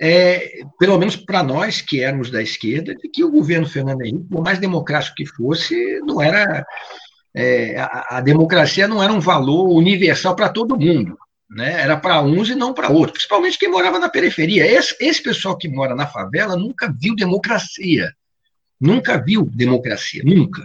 é, 0.00 0.62
pelo 0.78 0.98
menos 0.98 1.14
para 1.14 1.42
nós 1.42 1.80
que 1.82 2.00
éramos 2.00 2.30
da 2.30 2.42
esquerda, 2.42 2.94
de 2.94 3.08
que 3.08 3.22
o 3.22 3.30
governo 3.30 3.68
Fernando 3.68 4.02
Henrique, 4.02 4.28
por 4.28 4.42
mais 4.42 4.58
democrático 4.58 5.14
que 5.16 5.26
fosse, 5.26 6.00
não 6.00 6.20
era 6.22 6.66
é, 7.34 7.78
a, 7.78 8.18
a, 8.18 8.20
democracia 8.20 8.86
não 8.86 9.02
era 9.02 9.12
um 9.12 9.20
valor 9.20 9.68
universal 9.70 10.36
para 10.36 10.48
todo 10.48 10.78
mundo. 10.78 11.18
Né? 11.50 11.80
Era 11.80 11.96
para 11.96 12.22
uns 12.22 12.48
e 12.48 12.54
não 12.54 12.72
para 12.72 12.90
outros, 12.90 13.12
principalmente 13.12 13.58
quem 13.58 13.70
morava 13.70 13.98
na 13.98 14.08
periferia. 14.08 14.66
Esse, 14.66 14.96
esse 15.00 15.22
pessoal 15.22 15.56
que 15.56 15.68
mora 15.68 15.94
na 15.94 16.06
favela 16.06 16.56
nunca 16.56 16.92
viu 16.92 17.14
democracia. 17.14 18.12
Nunca 18.80 19.22
viu 19.22 19.48
democracia, 19.52 20.22
nunca. 20.24 20.62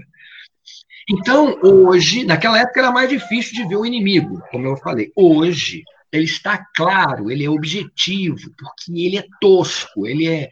Então, 1.09 1.59
hoje, 1.63 2.23
naquela 2.23 2.59
época 2.59 2.79
era 2.79 2.91
mais 2.91 3.09
difícil 3.09 3.55
de 3.55 3.67
ver 3.67 3.77
o 3.77 3.85
inimigo, 3.85 4.41
como 4.51 4.67
eu 4.67 4.77
falei. 4.77 5.11
Hoje, 5.15 5.83
ele 6.11 6.25
está 6.25 6.63
claro, 6.75 7.31
ele 7.31 7.45
é 7.45 7.49
objetivo, 7.49 8.51
porque 8.57 8.91
ele 8.91 9.17
é 9.17 9.25
tosco, 9.41 10.05
ele 10.05 10.27
é, 10.27 10.49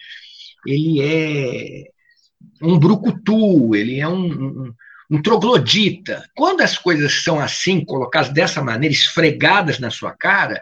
ele 0.66 1.02
é 1.02 1.84
um 2.62 2.78
brucutu, 2.78 3.76
ele 3.76 4.00
é 4.00 4.08
um, 4.08 4.26
um, 4.26 4.74
um 5.10 5.22
troglodita. 5.22 6.30
Quando 6.36 6.62
as 6.62 6.78
coisas 6.78 7.24
são 7.24 7.40
assim, 7.40 7.84
colocadas 7.84 8.30
dessa 8.30 8.62
maneira, 8.62 8.94
esfregadas 8.94 9.80
na 9.80 9.90
sua 9.90 10.12
cara, 10.12 10.62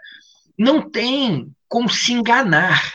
não 0.58 0.90
tem 0.90 1.52
como 1.68 1.90
se 1.90 2.14
enganar. 2.14 2.94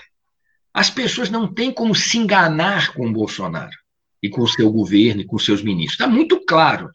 As 0.72 0.88
pessoas 0.88 1.30
não 1.30 1.52
têm 1.52 1.72
como 1.72 1.94
se 1.94 2.16
enganar 2.16 2.92
com 2.94 3.06
o 3.06 3.12
Bolsonaro 3.12 3.76
e 4.22 4.28
com 4.28 4.42
o 4.42 4.48
seu 4.48 4.70
governo 4.70 5.22
e 5.22 5.26
com 5.26 5.38
seus 5.38 5.62
ministros. 5.62 5.94
Está 5.94 6.06
muito 6.06 6.44
claro. 6.46 6.90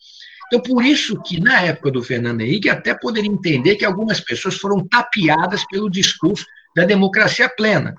Então, 0.48 0.62
por 0.62 0.86
isso 0.86 1.22
que, 1.24 1.40
na 1.40 1.62
época 1.62 1.92
do 1.92 2.04
Fernando 2.04 2.42
Henrique, 2.42 2.70
até 2.70 2.94
poderia 2.94 3.30
entender 3.30 3.76
que 3.76 3.86
algumas 3.86 4.20
pessoas 4.20 4.56
foram 4.56 4.88
tapeadas 4.88 5.66
pelo 5.68 5.90
discurso 5.90 6.46
da 6.76 6.86
democracia 6.86 7.50
plena. 7.50 7.96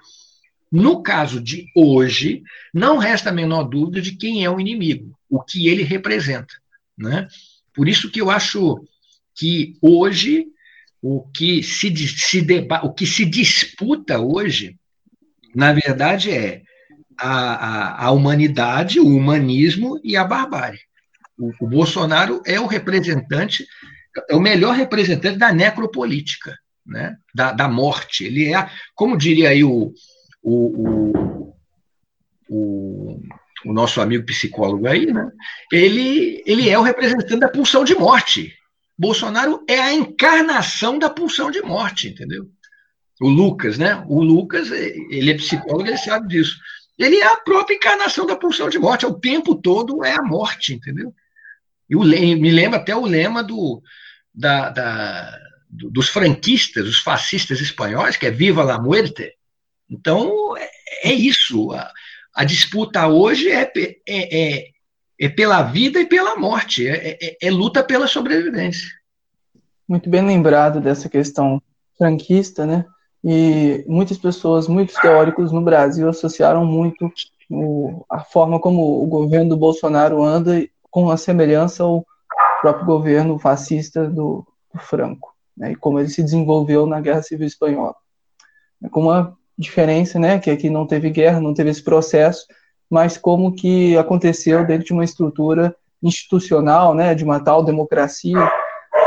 No 0.70 1.02
caso 1.02 1.40
de 1.40 1.66
hoje, 1.74 2.42
não 2.74 2.98
resta 2.98 3.30
a 3.30 3.32
menor 3.32 3.64
dúvida 3.64 4.00
de 4.00 4.16
quem 4.16 4.44
é 4.44 4.50
o 4.50 4.60
inimigo, 4.60 5.16
o 5.30 5.40
que 5.40 5.68
ele 5.68 5.82
representa. 5.82 6.54
Né? 6.98 7.28
Por 7.72 7.88
isso 7.88 8.10
que 8.10 8.20
eu 8.20 8.30
acho 8.30 8.84
que 9.34 9.76
hoje 9.80 10.46
o 11.00 11.22
que 11.28 11.62
se, 11.62 11.94
se 12.08 12.42
deba, 12.42 12.84
o 12.84 12.92
que 12.92 13.06
se 13.06 13.24
disputa 13.24 14.18
hoje, 14.18 14.76
na 15.54 15.72
verdade, 15.72 16.32
é 16.32 16.62
a, 17.18 17.30
a, 17.30 18.06
a 18.06 18.10
humanidade, 18.10 18.98
o 18.98 19.06
humanismo 19.06 20.00
e 20.02 20.16
a 20.16 20.24
barbárie. 20.24 20.80
O, 21.38 21.52
o, 21.60 21.68
Bolsonaro 21.68 22.42
é 22.44 22.58
o 22.58 22.66
representante, 22.66 23.66
é 24.28 24.34
o 24.34 24.40
melhor 24.40 24.74
representante 24.74 25.38
da 25.38 25.52
necropolítica, 25.52 26.58
né? 26.84 27.16
da, 27.34 27.52
da 27.52 27.68
morte. 27.68 28.24
Ele 28.24 28.52
é, 28.52 28.68
como 28.94 29.16
diria 29.16 29.50
aí 29.50 29.62
o, 29.62 29.92
o, 30.46 31.12
o, 32.48 33.20
o, 33.64 33.72
nosso 33.72 34.00
amigo 34.00 34.24
psicólogo 34.24 34.86
aí, 34.86 35.06
né? 35.06 35.28
ele, 35.72 36.40
ele 36.46 36.70
é 36.70 36.78
o 36.78 36.82
representante 36.82 37.40
da 37.40 37.48
pulsão 37.48 37.84
de 37.84 37.96
morte. 37.96 38.54
Bolsonaro 38.96 39.64
é 39.68 39.80
a 39.80 39.92
encarnação 39.92 41.00
da 41.00 41.10
pulsão 41.10 41.50
de 41.50 41.60
morte, 41.62 42.08
entendeu? 42.08 42.48
O 43.20 43.28
Lucas, 43.28 43.76
né? 43.76 44.04
O 44.08 44.22
Lucas, 44.22 44.70
ele 44.70 45.32
é 45.32 45.34
psicólogo, 45.34 45.88
ele 45.88 45.98
sabe 45.98 46.28
disso. 46.28 46.56
Ele 46.96 47.16
é 47.16 47.26
a 47.26 47.36
própria 47.36 47.74
encarnação 47.74 48.24
da 48.24 48.36
pulsão 48.36 48.68
de 48.68 48.78
morte, 48.78 49.04
o 49.04 49.18
tempo 49.18 49.56
todo 49.56 50.04
é 50.04 50.12
a 50.12 50.22
morte, 50.22 50.74
entendeu? 50.74 51.12
E 51.90 51.96
o, 51.96 52.00
me 52.02 52.50
lembra 52.52 52.78
até 52.78 52.94
o 52.94 53.04
lema 53.04 53.42
do, 53.42 53.82
da, 54.32 54.70
da, 54.70 55.38
dos 55.68 56.08
franquistas, 56.08 56.84
dos 56.84 56.98
fascistas 56.98 57.60
espanhóis, 57.60 58.16
que 58.16 58.26
é 58.26 58.30
Viva 58.30 58.62
la 58.62 58.80
muerte. 58.80 59.36
Então, 59.90 60.56
é, 60.56 60.68
é 61.04 61.12
isso. 61.12 61.72
A, 61.72 61.90
a, 62.34 62.44
disputa 62.44 63.06
hoje 63.06 63.50
é, 63.50 63.72
é, 63.76 63.96
é, 64.08 64.68
é, 65.20 65.28
pela 65.28 65.62
vida 65.62 66.00
e 66.00 66.06
pela 66.06 66.36
morte, 66.36 66.86
é, 66.86 67.36
é, 67.40 67.50
luta 67.50 67.82
pela 67.82 68.06
sobrevivência. 68.06 68.88
Muito 69.88 70.10
bem 70.10 70.24
lembrado 70.24 70.80
dessa 70.80 71.08
questão 71.08 71.62
franquista, 71.96 72.66
né? 72.66 72.84
E 73.24 73.84
muitas 73.88 74.18
pessoas, 74.18 74.68
muitos 74.68 74.94
teóricos 74.96 75.50
no 75.50 75.60
Brasil 75.60 76.08
associaram 76.08 76.64
muito 76.64 77.10
o, 77.50 78.04
a 78.10 78.20
forma 78.20 78.60
como 78.60 79.02
o 79.02 79.06
governo 79.06 79.50
do 79.50 79.56
Bolsonaro 79.56 80.22
anda 80.22 80.66
com 80.90 81.10
a 81.10 81.16
semelhança 81.16 81.82
ao 81.82 82.04
próprio 82.60 82.86
governo 82.86 83.38
fascista 83.38 84.08
do, 84.08 84.46
do 84.72 84.80
Franco, 84.80 85.34
né, 85.56 85.72
e 85.72 85.76
como 85.76 86.00
ele 86.00 86.08
se 86.08 86.22
desenvolveu 86.22 86.86
na 86.86 87.00
Guerra 87.00 87.22
Civil 87.22 87.46
Espanhola. 87.46 87.94
É 88.82 88.88
com 88.88 89.02
uma 89.02 89.35
diferença, 89.58 90.18
né, 90.18 90.38
que 90.38 90.50
aqui 90.50 90.68
não 90.68 90.86
teve 90.86 91.10
guerra, 91.10 91.40
não 91.40 91.54
teve 91.54 91.70
esse 91.70 91.82
processo, 91.82 92.46
mas 92.90 93.16
como 93.16 93.54
que 93.54 93.96
aconteceu 93.96 94.64
dentro 94.64 94.86
de 94.86 94.92
uma 94.92 95.04
estrutura 95.04 95.74
institucional, 96.02 96.94
né, 96.94 97.14
de 97.14 97.24
uma 97.24 97.42
tal 97.42 97.64
democracia 97.64 98.38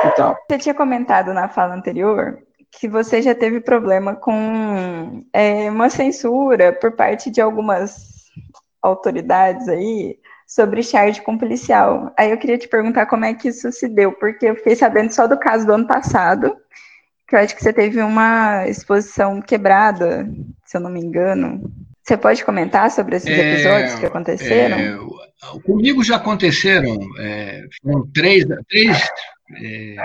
e 0.06 0.10
tal. 0.16 0.36
Você 0.50 0.58
tinha 0.58 0.76
comentado 0.76 1.34
na 1.34 1.48
fala 1.48 1.76
anterior 1.76 2.40
que 2.72 2.88
você 2.88 3.22
já 3.22 3.34
teve 3.34 3.60
problema 3.60 4.16
com 4.16 5.24
é, 5.34 5.70
uma 5.70 5.90
censura 5.90 6.72
por 6.74 6.92
parte 6.92 7.30
de 7.30 7.42
algumas 7.42 8.30
autoridades 8.82 9.68
aí 9.68 10.20
sobre 10.48 10.84
charge 10.84 11.22
com 11.22 11.38
policial. 11.38 12.12
Aí 12.18 12.32
eu 12.32 12.38
queria 12.38 12.58
te 12.58 12.68
perguntar 12.68 13.06
como 13.06 13.26
é 13.26 13.34
que 13.34 13.50
isso 13.50 13.72
se 13.72 13.88
deu, 13.88 14.12
porque 14.14 14.48
eu 14.48 14.56
fiquei 14.56 14.76
sabendo 14.76 15.12
só 15.12 15.28
do 15.28 15.38
caso 15.38 15.66
do 15.66 15.74
ano 15.74 15.88
passado, 15.88 16.56
que 17.30 17.36
eu 17.36 17.40
acho 17.40 17.56
que 17.56 17.62
você 17.62 17.72
teve 17.72 18.02
uma 18.02 18.68
exposição 18.68 19.40
quebrada, 19.40 20.28
se 20.66 20.76
eu 20.76 20.82
não 20.82 20.90
me 20.90 21.00
engano. 21.00 21.72
Você 22.04 22.18
pode 22.18 22.44
comentar 22.44 22.90
sobre 22.90 23.18
esses 23.18 23.30
é, 23.30 23.54
episódios 23.54 23.96
que 24.00 24.06
aconteceram? 24.08 24.78
É, 24.78 25.60
comigo 25.64 26.04
já 26.04 26.16
aconteceram, 26.16 26.98
é, 27.20 27.66
foram 27.84 28.10
três, 28.12 28.46
três 28.68 29.08
é, 29.62 29.96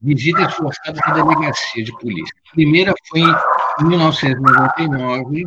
visitas 0.00 0.54
forçadas 0.54 0.98
à 1.04 1.12
delegacia 1.12 1.84
de 1.84 1.92
polícia. 1.98 2.34
A 2.50 2.54
primeira 2.54 2.94
foi 3.10 3.20
em 3.20 3.84
1999, 3.84 5.42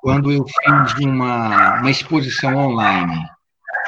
quando 0.00 0.32
eu 0.32 0.42
fiz 0.46 1.04
uma, 1.04 1.80
uma 1.80 1.90
exposição 1.90 2.56
online 2.56 3.18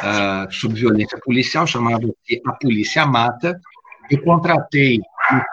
uh, 0.01 0.53
sobre 0.53 0.81
violência 0.81 1.19
policial, 1.25 1.67
chamada 1.67 2.07
A 2.47 2.53
Polícia 2.53 3.07
Mata. 3.07 3.59
Eu 4.11 4.23
contratei 4.23 5.01
para 5.29 5.45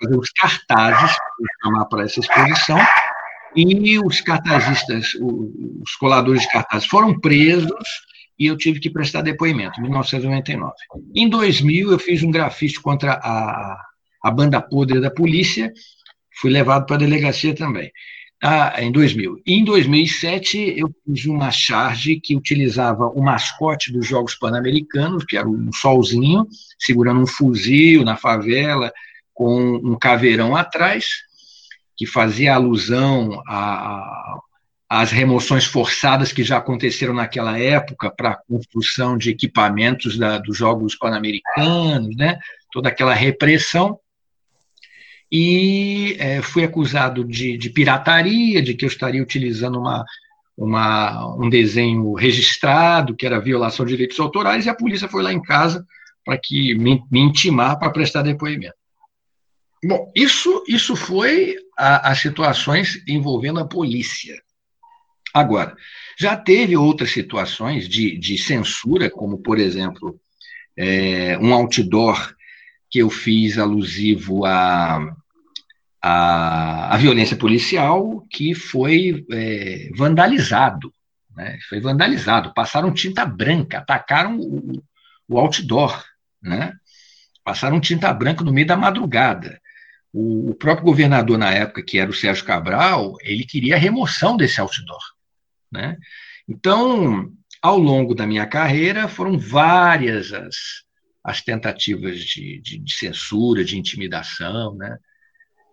fazer 0.00 0.18
os 0.18 0.30
cartazes, 0.30 1.16
para 1.16 1.70
chamar 1.70 1.84
para 1.86 2.04
essa 2.04 2.20
exposição, 2.20 2.78
e 3.56 3.98
os 3.98 4.20
cartazistas, 4.20 5.14
os 5.20 5.94
coladores 5.96 6.42
de 6.42 6.48
cartazes 6.50 6.86
foram 6.88 7.18
presos 7.18 7.70
e 8.38 8.46
eu 8.46 8.56
tive 8.56 8.80
que 8.80 8.88
prestar 8.88 9.20
depoimento, 9.20 9.78
em 9.78 9.82
1999. 9.82 10.72
Em 11.14 11.28
2000, 11.28 11.92
eu 11.92 11.98
fiz 11.98 12.22
um 12.22 12.30
grafite 12.30 12.80
contra 12.80 13.12
a, 13.12 13.84
a 14.22 14.30
banda 14.30 14.62
podre 14.62 14.98
da 14.98 15.10
polícia, 15.10 15.70
fui 16.40 16.50
levado 16.50 16.86
para 16.86 16.96
a 16.96 17.00
delegacia 17.00 17.54
também. 17.54 17.92
Ah, 18.42 18.82
em 18.82 18.90
2000. 18.90 19.42
Em 19.46 19.62
2007, 19.62 20.74
eu 20.78 20.90
fiz 21.04 21.26
uma 21.26 21.50
charge 21.50 22.18
que 22.18 22.34
utilizava 22.34 23.06
o 23.08 23.22
mascote 23.22 23.92
dos 23.92 24.06
Jogos 24.06 24.34
Pan-Americanos, 24.34 25.24
que 25.26 25.36
era 25.36 25.46
um 25.46 25.70
solzinho, 25.70 26.46
segurando 26.78 27.20
um 27.20 27.26
fuzil 27.26 28.02
na 28.02 28.16
favela, 28.16 28.90
com 29.34 29.76
um 29.76 29.98
caveirão 29.98 30.56
atrás, 30.56 31.06
que 31.96 32.06
fazia 32.06 32.54
alusão 32.54 33.42
às 34.88 35.10
remoções 35.10 35.64
forçadas 35.64 36.32
que 36.32 36.42
já 36.42 36.58
aconteceram 36.58 37.14
naquela 37.14 37.58
época 37.58 38.10
para 38.10 38.30
a 38.30 38.36
construção 38.36 39.16
de 39.16 39.30
equipamentos 39.30 40.18
da, 40.18 40.38
dos 40.38 40.56
Jogos 40.56 40.96
Pan-Americanos, 40.96 42.16
né? 42.16 42.38
toda 42.72 42.88
aquela 42.88 43.14
repressão 43.14 43.98
e 45.30 46.16
é, 46.18 46.42
fui 46.42 46.64
acusado 46.64 47.24
de, 47.24 47.56
de, 47.56 47.70
pirataria, 47.70 48.60
de 48.60 48.74
que 48.74 48.84
eu 48.84 48.88
estaria 48.88 49.22
utilizando 49.22 49.78
uma, 49.78 50.04
uma, 50.56 51.36
um 51.36 51.48
desenho 51.48 52.12
registrado, 52.14 53.14
que 53.14 53.24
era 53.24 53.40
violação 53.40 53.86
de 53.86 53.92
direitos 53.92 54.18
autorais, 54.18 54.66
e 54.66 54.68
a 54.68 54.74
polícia 54.74 55.08
foi 55.08 55.22
lá 55.22 55.32
em 55.32 55.40
casa 55.40 55.86
para 56.24 56.36
que 56.36 56.74
me, 56.74 57.02
me 57.10 57.20
intimar 57.20 57.78
para 57.78 57.90
prestar 57.90 58.22
depoimento. 58.22 58.74
Bom, 59.82 60.12
isso, 60.14 60.62
isso 60.68 60.94
foi 60.94 61.56
as 61.76 62.18
situações 62.18 63.02
envolvendo 63.08 63.60
a 63.60 63.66
polícia. 63.66 64.40
Agora, 65.32 65.74
já 66.18 66.36
teve 66.36 66.76
outras 66.76 67.10
situações 67.10 67.88
de, 67.88 68.18
de 68.18 68.36
censura, 68.36 69.08
como, 69.08 69.38
por 69.38 69.58
exemplo, 69.58 70.20
é, 70.76 71.38
um 71.38 71.54
outdoor 71.54 72.34
que 72.90 72.98
eu 72.98 73.08
fiz 73.08 73.56
alusivo 73.56 74.44
a, 74.44 75.14
a, 76.02 76.94
a 76.94 76.96
violência 76.98 77.36
policial 77.36 78.26
que 78.30 78.54
foi 78.54 79.24
é, 79.30 79.90
vandalizado, 79.96 80.92
né? 81.34 81.58
foi 81.68 81.80
vandalizado, 81.80 82.52
passaram 82.52 82.92
tinta 82.92 83.24
branca, 83.24 83.78
atacaram 83.78 84.38
o, 84.38 84.82
o 85.28 85.38
outdoor, 85.38 86.04
né? 86.42 86.74
passaram 87.44 87.80
tinta 87.80 88.12
branca 88.12 88.44
no 88.44 88.52
meio 88.52 88.66
da 88.66 88.76
madrugada. 88.76 89.60
O, 90.12 90.50
o, 90.50 90.54
próprio 90.54 90.86
governador 90.86 91.38
na 91.38 91.52
época, 91.52 91.82
que 91.82 91.98
era 91.98 92.10
o 92.10 92.14
Sérgio 92.14 92.44
Cabral, 92.44 93.16
ele 93.22 93.44
queria 93.44 93.76
a 93.76 93.78
remoção 93.78 94.36
desse 94.36 94.60
outdoor. 94.60 94.98
Né? 95.70 95.96
Então, 96.48 97.30
ao 97.62 97.78
longo 97.78 98.14
da 98.14 98.26
minha 98.26 98.46
carreira, 98.46 99.06
foram 99.06 99.38
várias 99.38 100.32
as, 100.32 100.56
as 101.22 101.42
tentativas 101.42 102.20
de, 102.20 102.60
de, 102.60 102.78
de 102.78 102.96
censura, 102.96 103.64
de 103.64 103.78
intimidação. 103.78 104.74
Né? 104.74 104.98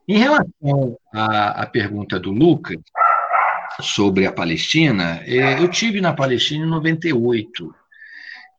Em 0.07 0.17
relação 0.17 0.97
à, 1.13 1.63
à 1.63 1.65
pergunta 1.65 2.19
do 2.19 2.31
Lucas 2.31 2.77
sobre 3.81 4.25
a 4.25 4.31
Palestina, 4.31 5.21
é, 5.25 5.59
eu 5.59 5.67
tive 5.69 5.99
na 5.99 6.13
Palestina 6.13 6.65
em 6.65 6.69
98 6.69 7.73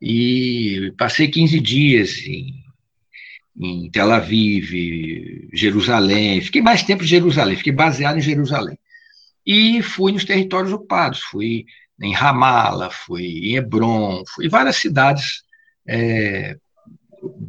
e 0.00 0.92
passei 0.96 1.28
15 1.28 1.60
dias 1.60 2.18
em, 2.26 2.64
em 3.58 3.90
Tel 3.90 4.12
Aviv, 4.12 5.48
Jerusalém, 5.52 6.40
fiquei 6.40 6.62
mais 6.62 6.82
tempo 6.82 7.02
em 7.02 7.06
Jerusalém, 7.06 7.56
fiquei 7.56 7.72
baseado 7.72 8.18
em 8.18 8.22
Jerusalém. 8.22 8.78
E 9.44 9.82
fui 9.82 10.12
nos 10.12 10.24
territórios 10.24 10.72
ocupados, 10.72 11.20
fui 11.20 11.64
em 12.00 12.12
Ramala, 12.12 12.90
fui 12.90 13.24
em 13.24 13.56
Hebron, 13.56 14.22
fui 14.28 14.46
em 14.46 14.48
várias 14.48 14.76
cidades 14.76 15.42
é, 15.86 16.56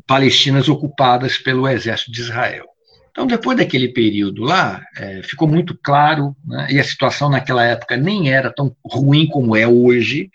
palestinas 0.07 0.67
ocupadas 0.67 1.37
pelo 1.37 1.67
exército 1.67 2.11
de 2.11 2.21
Israel. 2.21 2.65
Então, 3.11 3.27
depois 3.27 3.57
daquele 3.57 3.89
período 3.89 4.43
lá, 4.43 4.83
é, 4.97 5.21
ficou 5.23 5.47
muito 5.47 5.77
claro, 5.83 6.35
né, 6.45 6.67
e 6.71 6.79
a 6.79 6.83
situação 6.83 7.29
naquela 7.29 7.63
época 7.63 7.97
nem 7.97 8.31
era 8.31 8.51
tão 8.51 8.75
ruim 8.83 9.27
como 9.27 9.55
é 9.55 9.67
hoje, 9.67 10.31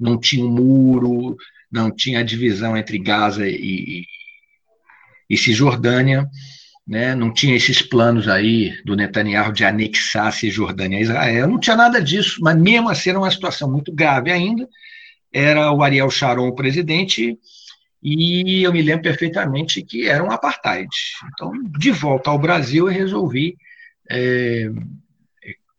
não 0.00 0.18
tinha 0.18 0.44
um 0.44 0.50
muro, 0.50 1.36
não 1.70 1.90
tinha 1.94 2.24
divisão 2.24 2.76
entre 2.76 2.98
Gaza 2.98 3.46
e, 3.46 4.04
e, 5.32 5.36
Cisjordânia, 5.38 6.28
né, 6.86 7.14
não 7.14 7.32
tinha 7.32 7.56
esses 7.56 7.80
planos 7.80 8.28
aí 8.28 8.74
do 8.84 8.94
Netanyahu 8.94 9.52
de 9.52 9.64
anexar 9.64 10.32
Cisjordânia 10.32 10.98
a 10.98 11.00
Israel, 11.00 11.48
não 11.48 11.58
tinha 11.58 11.76
nada 11.76 12.02
disso, 12.02 12.38
mas 12.42 12.56
mesmo 12.56 12.88
assim 12.88 13.10
era 13.10 13.18
uma 13.18 13.30
situação 13.30 13.70
muito 13.70 13.92
grave 13.92 14.30
ainda. 14.30 14.68
Era 15.32 15.72
o 15.72 15.82
Ariel 15.82 16.10
Sharon 16.10 16.48
o 16.48 16.54
presidente, 16.54 17.38
e 18.02 18.62
eu 18.62 18.72
me 18.72 18.82
lembro 18.82 19.04
perfeitamente 19.04 19.82
que 19.82 20.06
era 20.06 20.22
um 20.22 20.30
apartheid. 20.30 20.90
Então, 21.32 21.52
de 21.78 21.90
volta 21.90 22.28
ao 22.28 22.38
Brasil, 22.38 22.88
eu 22.88 22.92
resolvi 22.92 23.56
é, 24.10 24.68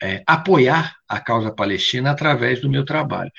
é, 0.02 0.24
apoiar 0.26 0.96
a 1.08 1.20
causa 1.20 1.52
palestina 1.52 2.10
através 2.10 2.60
do 2.60 2.70
meu 2.70 2.84
trabalho. 2.84 3.32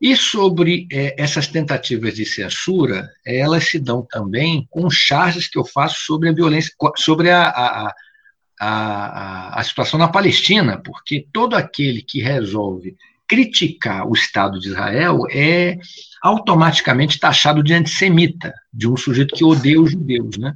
E 0.00 0.14
sobre 0.14 0.86
é, 0.92 1.20
essas 1.20 1.48
tentativas 1.48 2.14
de 2.14 2.24
censura, 2.24 3.10
elas 3.26 3.68
se 3.68 3.80
dão 3.80 4.06
também 4.08 4.66
com 4.70 4.88
charges 4.88 5.48
que 5.48 5.58
eu 5.58 5.64
faço 5.64 6.04
sobre 6.04 6.28
a 6.28 6.32
violência, 6.32 6.72
sobre 6.96 7.30
a, 7.30 7.48
a, 7.48 7.94
a, 8.60 9.60
a, 9.60 9.64
situação 9.64 9.98
na 9.98 10.06
Palestina, 10.06 10.80
porque 10.84 11.26
todo 11.32 11.56
aquele 11.56 12.00
que 12.02 12.20
resolve 12.20 12.96
criticar 13.26 14.08
o 14.08 14.14
Estado 14.14 14.60
de 14.60 14.68
Israel 14.68 15.24
é 15.30 15.76
automaticamente 16.22 17.18
taxado 17.18 17.62
de 17.62 17.74
antissemita, 17.74 18.54
de 18.72 18.88
um 18.88 18.96
sujeito 18.96 19.34
que 19.34 19.44
odeia 19.44 19.80
os 19.80 19.90
judeus. 19.90 20.38
Né? 20.38 20.54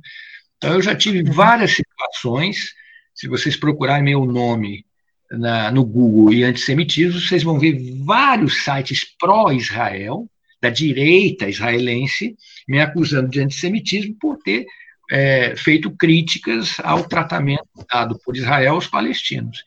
Então, 0.57 0.75
eu 0.75 0.83
já 0.83 0.95
tive 0.95 1.25
várias 1.25 1.73
situações, 1.73 2.73
se 3.13 3.27
vocês 3.27 3.57
procurarem 3.57 4.05
meu 4.05 4.25
nome 4.25 4.87
na, 5.33 5.71
no 5.71 5.85
Google 5.85 6.33
e 6.33 6.45
antissemitismo, 6.45 7.21
vocês 7.21 7.43
vão 7.43 7.59
ver 7.59 7.79
vários 8.05 8.65
sites 8.65 9.05
pró-Israel, 9.19 10.29
da 10.61 10.71
direita 10.71 11.49
israelense, 11.49 12.37
me 12.69 12.81
acusando 12.81 13.29
de 13.29 13.41
antissemitismo 13.41 14.15
por 14.21 14.39
ter 14.39 14.65
é, 15.11 15.57
feito 15.57 15.91
críticas 15.91 16.77
ao 16.83 17.05
tratamento 17.05 17.67
dado 17.91 18.19
por 18.25 18.37
Israel 18.37 18.75
aos 18.75 18.87
palestinos. 18.87 19.65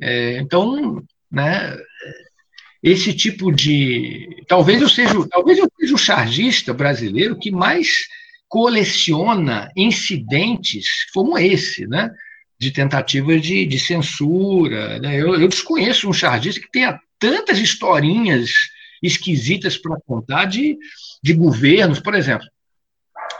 É, 0.00 0.38
então, 0.38 1.02
né, 1.30 1.76
esse 2.82 3.14
tipo 3.14 3.50
de. 3.50 4.28
Talvez 4.46 4.82
eu 4.82 4.88
seja, 4.88 5.14
talvez 5.30 5.58
eu 5.58 5.70
seja 5.80 5.94
o 5.94 5.98
chargista 5.98 6.74
brasileiro 6.74 7.38
que 7.38 7.50
mais 7.50 7.88
coleciona 8.46 9.70
incidentes 9.74 11.10
como 11.12 11.38
esse, 11.38 11.86
né? 11.86 12.10
De 12.64 12.70
tentativas 12.70 13.42
de, 13.42 13.66
de 13.66 13.78
censura. 13.78 14.98
Né? 14.98 15.20
Eu, 15.20 15.38
eu, 15.38 15.46
desconheço 15.46 16.08
um 16.08 16.12
chargista 16.12 16.60
que 16.60 16.70
tenha 16.70 16.98
tantas 17.18 17.58
historinhas 17.58 18.50
esquisitas 19.02 19.76
para 19.76 20.00
contar 20.06 20.46
de, 20.46 20.78
de 21.22 21.34
governos, 21.34 22.00
por 22.00 22.14
exemplo. 22.14 22.46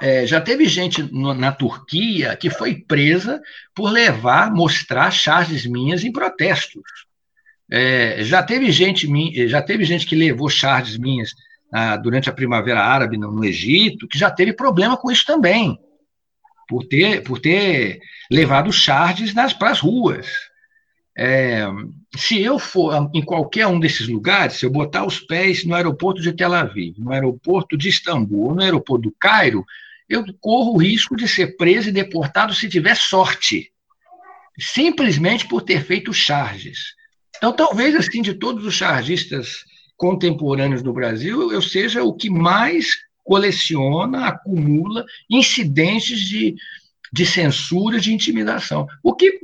É, 0.00 0.26
já 0.26 0.40
teve 0.40 0.66
gente 0.66 1.02
no, 1.02 1.32
na 1.32 1.52
Turquia 1.52 2.36
que 2.36 2.50
foi 2.50 2.74
presa 2.74 3.40
por 3.74 3.90
levar, 3.90 4.52
mostrar 4.52 5.10
charges 5.10 5.64
minhas 5.64 6.04
em 6.04 6.12
protestos. 6.12 6.82
É, 7.70 8.22
já 8.22 8.42
teve 8.42 8.70
gente 8.70 9.08
já 9.48 9.62
teve 9.62 9.84
gente 9.84 10.04
que 10.04 10.14
levou 10.14 10.50
charges 10.50 10.98
minhas 10.98 11.30
ah, 11.72 11.96
durante 11.96 12.28
a 12.28 12.32
Primavera 12.32 12.82
Árabe 12.82 13.16
no, 13.16 13.32
no 13.32 13.44
Egito, 13.44 14.06
que 14.06 14.18
já 14.18 14.30
teve 14.30 14.52
problema 14.52 14.98
com 14.98 15.10
isso 15.10 15.24
também 15.24 15.78
por 16.68 16.84
ter, 16.86 17.22
por 17.22 17.38
ter 17.40 18.00
levado 18.30 18.72
charges 18.72 19.32
para 19.32 19.70
as 19.70 19.80
ruas. 19.80 20.26
É, 21.16 21.64
se 22.16 22.42
eu 22.42 22.58
for 22.58 23.10
em 23.14 23.22
qualquer 23.22 23.66
um 23.66 23.78
desses 23.78 24.08
lugares, 24.08 24.56
se 24.56 24.66
eu 24.66 24.70
botar 24.70 25.06
os 25.06 25.20
pés 25.20 25.64
no 25.64 25.74
aeroporto 25.74 26.20
de 26.20 26.32
Tel 26.32 26.52
Aviv, 26.52 26.96
no 26.98 27.12
aeroporto 27.12 27.76
de 27.76 27.88
Istambul, 27.88 28.54
no 28.54 28.62
aeroporto 28.62 29.08
do 29.08 29.16
Cairo, 29.18 29.64
eu 30.08 30.24
corro 30.40 30.74
o 30.74 30.78
risco 30.78 31.16
de 31.16 31.28
ser 31.28 31.56
preso 31.56 31.88
e 31.88 31.92
deportado 31.92 32.52
se 32.52 32.68
tiver 32.68 32.96
sorte, 32.96 33.70
simplesmente 34.58 35.46
por 35.46 35.62
ter 35.62 35.84
feito 35.84 36.12
charges. 36.12 36.94
Então, 37.36 37.52
talvez, 37.52 37.94
assim, 37.94 38.20
de 38.20 38.34
todos 38.34 38.64
os 38.66 38.74
chargistas 38.74 39.64
contemporâneos 39.96 40.82
no 40.82 40.92
Brasil, 40.92 41.52
eu 41.52 41.62
seja 41.62 42.02
o 42.02 42.12
que 42.12 42.28
mais 42.28 42.96
coleciona, 43.24 44.26
acumula 44.28 45.04
incidentes 45.28 46.20
de, 46.20 46.54
de 47.12 47.26
censura, 47.26 47.98
de 47.98 48.12
intimidação. 48.12 48.86
O 49.02 49.14
que, 49.14 49.40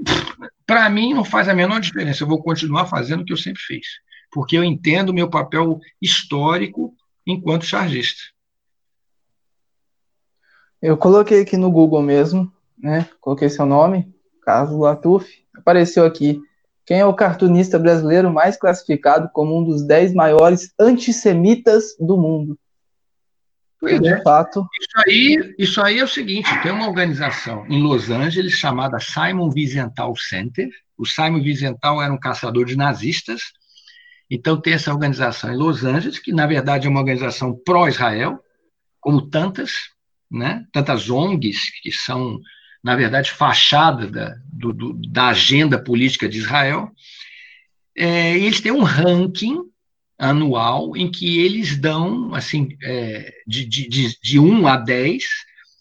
para 0.67 0.89
mim, 0.91 1.15
não 1.15 1.25
faz 1.25 1.49
a 1.49 1.55
menor 1.55 1.81
diferença. 1.81 2.23
Eu 2.23 2.29
vou 2.29 2.43
continuar 2.43 2.87
fazendo 2.87 3.23
o 3.23 3.25
que 3.25 3.33
eu 3.33 3.39
sempre 3.39 3.63
fiz, 3.63 3.87
porque 4.31 4.57
eu 4.57 4.63
entendo 4.63 5.09
o 5.09 5.15
meu 5.15 5.29
papel 5.29 5.81
histórico 6.01 6.95
enquanto 7.27 7.65
chargista. 7.65 8.21
Eu 10.81 10.97
coloquei 10.97 11.43
aqui 11.43 11.57
no 11.57 11.71
Google 11.71 12.03
mesmo, 12.03 12.53
né? 12.79 13.09
Coloquei 13.21 13.49
seu 13.49 13.67
nome, 13.67 14.13
Carlos 14.43 14.79
Latuf, 14.79 15.45
apareceu 15.55 16.05
aqui. 16.05 16.41
Quem 16.87 17.01
é 17.01 17.07
o 17.07 17.15
cartunista 17.15 17.79
brasileiro 17.79 18.33
mais 18.33 18.57
classificado 18.57 19.31
como 19.33 19.59
um 19.59 19.65
dos 19.65 19.87
dez 19.87 20.13
maiores 20.13 20.73
antissemitas 20.79 21.97
do 22.01 22.17
mundo? 22.17 22.59
Pois 23.81 23.99
de 23.99 24.09
é. 24.09 24.23
fato. 24.23 24.67
Isso 24.79 25.03
aí, 25.07 25.55
isso 25.59 25.81
aí 25.81 25.99
é 25.99 26.05
o 26.05 26.09
seguinte: 26.09 26.49
tem 26.63 26.71
uma 26.71 26.87
organização 26.87 27.67
em 27.67 27.83
Los 27.83 28.11
Angeles 28.11 28.53
chamada 28.53 29.01
Simon 29.01 29.51
Wiesenthal 29.55 30.15
Center. 30.17 30.69
O 30.99 31.07
Simon 31.07 31.41
Wiesenthal 31.41 32.03
era 32.03 32.13
um 32.13 32.21
caçador 32.21 32.67
de 32.67 32.77
nazistas. 32.77 33.41
Então 34.31 34.61
tem 34.61 34.75
essa 34.75 34.93
organização 34.93 35.53
em 35.53 35.57
Los 35.57 35.83
Angeles, 35.83 36.19
que 36.19 36.31
na 36.31 36.47
verdade 36.47 36.87
é 36.87 36.91
uma 36.91 37.01
organização 37.01 37.59
pró-Israel, 37.65 38.39
como 39.01 39.23
tantas, 39.23 39.73
né? 40.31 40.65
tantas 40.73 41.09
ONGs 41.09 41.71
que 41.83 41.91
são, 41.91 42.39
na 42.85 42.95
verdade, 42.95 43.33
fachada 43.33 44.07
da, 44.07 44.37
do, 44.53 44.73
do, 44.73 44.93
da 45.09 45.29
agenda 45.29 45.83
política 45.83 46.29
de 46.29 46.39
Israel. 46.39 46.93
É, 47.97 48.39
e 48.39 48.45
eles 48.45 48.61
têm 48.61 48.71
um 48.71 48.85
ranking 48.85 49.70
anual 50.21 50.95
em 50.95 51.11
que 51.11 51.41
eles 51.41 51.79
dão, 51.79 52.35
assim, 52.35 52.77
é, 52.83 53.33
de, 53.47 53.65
de, 53.65 53.89
de, 53.89 54.19
de 54.23 54.39
1 54.39 54.67
a 54.67 54.77
10, 54.77 55.25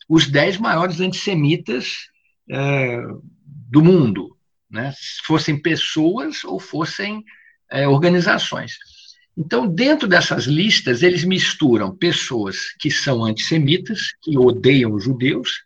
os 0.07 0.27
10 0.27 0.57
maiores 0.57 1.01
antissemitas 1.01 2.07
é, 2.49 3.01
do 3.69 3.83
mundo, 3.83 4.37
né? 4.71 4.93
fossem 5.25 5.61
pessoas 5.61 6.45
ou 6.45 6.57
fossem 6.57 7.23
é, 7.69 7.85
organizações. 7.85 8.77
Então, 9.37 9.67
dentro 9.67 10.07
dessas 10.07 10.45
listas, 10.45 11.03
eles 11.03 11.25
misturam 11.25 11.95
pessoas 11.95 12.73
que 12.79 12.89
são 12.89 13.25
antissemitas, 13.25 14.13
que 14.21 14.37
odeiam 14.37 14.93
os 14.93 15.03
judeus, 15.03 15.63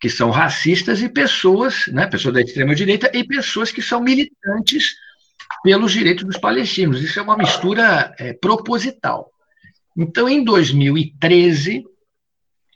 que 0.00 0.08
são 0.08 0.30
racistas, 0.30 1.02
e 1.02 1.10
pessoas, 1.10 1.86
né, 1.88 2.06
pessoas 2.06 2.34
da 2.34 2.40
extrema-direita, 2.40 3.10
e 3.14 3.22
pessoas 3.22 3.70
que 3.70 3.82
são 3.82 4.00
militantes 4.00 4.94
pelos 5.62 5.92
direitos 5.92 6.24
dos 6.24 6.38
palestinos. 6.38 7.02
Isso 7.02 7.18
é 7.18 7.22
uma 7.22 7.36
mistura 7.36 8.14
é, 8.18 8.32
proposital. 8.32 9.30
Então, 9.96 10.28
em 10.28 10.44
2013, 10.44 11.84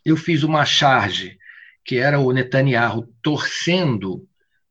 eu 0.04 0.16
fiz 0.16 0.42
uma 0.42 0.64
charge 0.64 1.38
que 1.84 1.96
era 1.96 2.18
o 2.18 2.32
Netanyahu 2.32 3.08
torcendo 3.22 4.14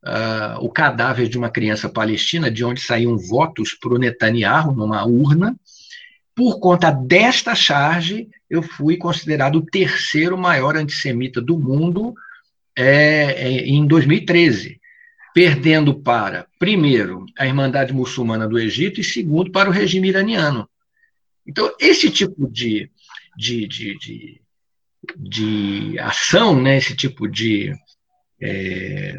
uh, 0.02 0.58
o 0.60 0.70
cadáver 0.70 1.28
de 1.28 1.36
uma 1.36 1.50
criança 1.50 1.88
palestina, 1.88 2.50
de 2.50 2.64
onde 2.64 2.80
saíam 2.80 3.16
votos 3.18 3.74
para 3.74 3.94
o 3.94 3.98
Netanyahu 3.98 4.72
numa 4.72 5.04
urna. 5.04 5.54
Por 6.34 6.58
conta 6.58 6.90
desta 6.90 7.54
charge, 7.54 8.28
eu 8.48 8.62
fui 8.62 8.96
considerado 8.96 9.56
o 9.56 9.66
terceiro 9.66 10.38
maior 10.38 10.76
antissemita 10.76 11.40
do 11.40 11.58
mundo 11.58 12.14
é, 12.74 12.84
é, 12.84 13.66
em 13.66 13.86
2013 13.86 14.80
perdendo 15.34 15.94
para, 15.94 16.46
primeiro, 16.58 17.24
a 17.38 17.46
Irmandade 17.46 17.92
Muçulmana 17.92 18.46
do 18.46 18.58
Egito 18.58 19.00
e, 19.00 19.04
segundo, 19.04 19.50
para 19.50 19.68
o 19.68 19.72
regime 19.72 20.08
iraniano. 20.08 20.68
Então, 21.46 21.74
esse 21.80 22.10
tipo 22.10 22.48
de, 22.50 22.90
de, 23.36 23.66
de, 23.66 23.98
de, 23.98 24.42
de 25.16 25.98
ação, 25.98 26.60
né, 26.60 26.76
esse 26.76 26.94
tipo 26.94 27.28
de 27.28 27.74
é, 28.40 29.14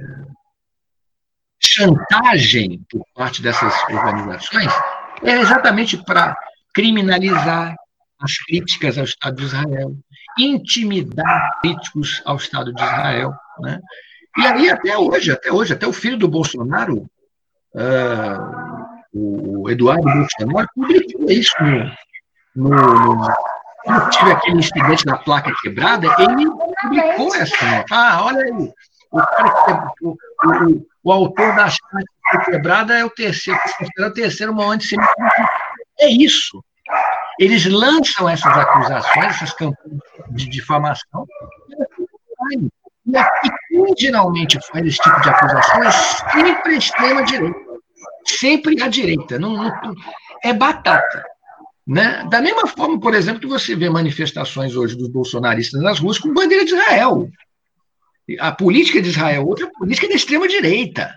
chantagem 1.61 2.81
por 2.89 3.05
parte 3.15 3.41
dessas 3.41 3.73
organizações, 3.89 4.71
é 5.23 5.39
exatamente 5.39 5.97
para 5.97 6.35
criminalizar 6.73 7.75
as 8.19 8.37
críticas 8.37 8.97
ao 8.97 9.03
Estado 9.03 9.35
de 9.35 9.43
Israel, 9.43 9.97
intimidar 10.37 11.59
críticos 11.61 12.21
ao 12.25 12.37
Estado 12.37 12.73
de 12.73 12.81
Israel. 12.81 13.33
Né? 13.59 13.79
E 14.37 14.41
aí, 14.41 14.69
até 14.69 14.97
hoje, 14.97 15.31
até 15.31 15.51
hoje, 15.51 15.73
até 15.73 15.87
o 15.87 15.93
filho 15.93 16.17
do 16.17 16.27
Bolsonaro, 16.27 17.05
uh, 17.75 19.13
o 19.13 19.69
Eduardo 19.69 20.03
Bolsonaro, 20.03 20.67
publicou 20.75 21.29
isso 21.29 21.53
no, 22.55 22.69
no, 22.69 23.27
quando 23.83 24.09
tive 24.09 24.31
aquele 24.31 24.59
incidente 24.59 25.05
da 25.05 25.17
placa 25.17 25.51
quebrada, 25.61 26.07
ele 26.19 26.49
publicou 26.81 27.35
essa 27.35 27.65
nota. 27.65 27.95
Ah, 27.95 28.23
olha 28.25 28.43
aí, 28.43 28.71
o, 29.11 29.17
cara 29.17 29.49
que, 29.51 30.05
o, 30.05 30.11
o, 30.11 30.87
o 31.03 31.11
autor 31.11 31.55
da 31.55 31.65
placa 31.65 32.51
quebrada 32.51 32.97
é 32.97 33.05
o 33.05 33.09
terceiro, 33.09 33.59
é 33.99 34.05
o 34.05 34.13
terceiro 34.13 34.53
maior 34.53 34.71
antissemitismo. 34.71 35.15
É 35.99 36.07
isso. 36.07 36.63
Eles 37.39 37.65
lançam 37.65 38.29
essas 38.29 38.57
acusações, 38.57 39.25
essas 39.25 39.53
campanhas 39.53 39.99
de 40.31 40.49
difamação, 40.49 41.27
e 43.05 43.17
aqui, 43.17 43.49
quem 43.67 44.59
faz 44.71 44.85
esse 44.85 44.97
tipo 44.97 45.21
de 45.21 45.29
acusação 45.29 45.83
é 45.83 45.91
sempre 45.91 46.77
extrema-direita. 46.77 47.59
Sempre 48.25 48.81
a 48.81 48.87
direita. 48.87 49.37
Não, 49.37 49.55
não, 49.55 49.95
é 50.43 50.53
batata. 50.53 51.23
Né? 51.85 52.25
Da 52.29 52.41
mesma 52.41 52.65
forma, 52.65 52.99
por 52.99 53.13
exemplo, 53.13 53.41
que 53.41 53.47
você 53.47 53.75
vê 53.75 53.89
manifestações 53.89 54.75
hoje 54.75 54.95
dos 54.95 55.09
bolsonaristas 55.09 55.81
nas 55.81 55.99
ruas 55.99 56.17
com 56.17 56.33
bandeira 56.33 56.63
de 56.63 56.73
Israel. 56.73 57.29
A 58.39 58.53
política 58.53 59.01
de 59.01 59.09
Israel 59.09 59.53
é 59.59 59.63
a 59.63 59.71
política 59.71 60.07
da 60.07 60.15
extrema-direita. 60.15 61.13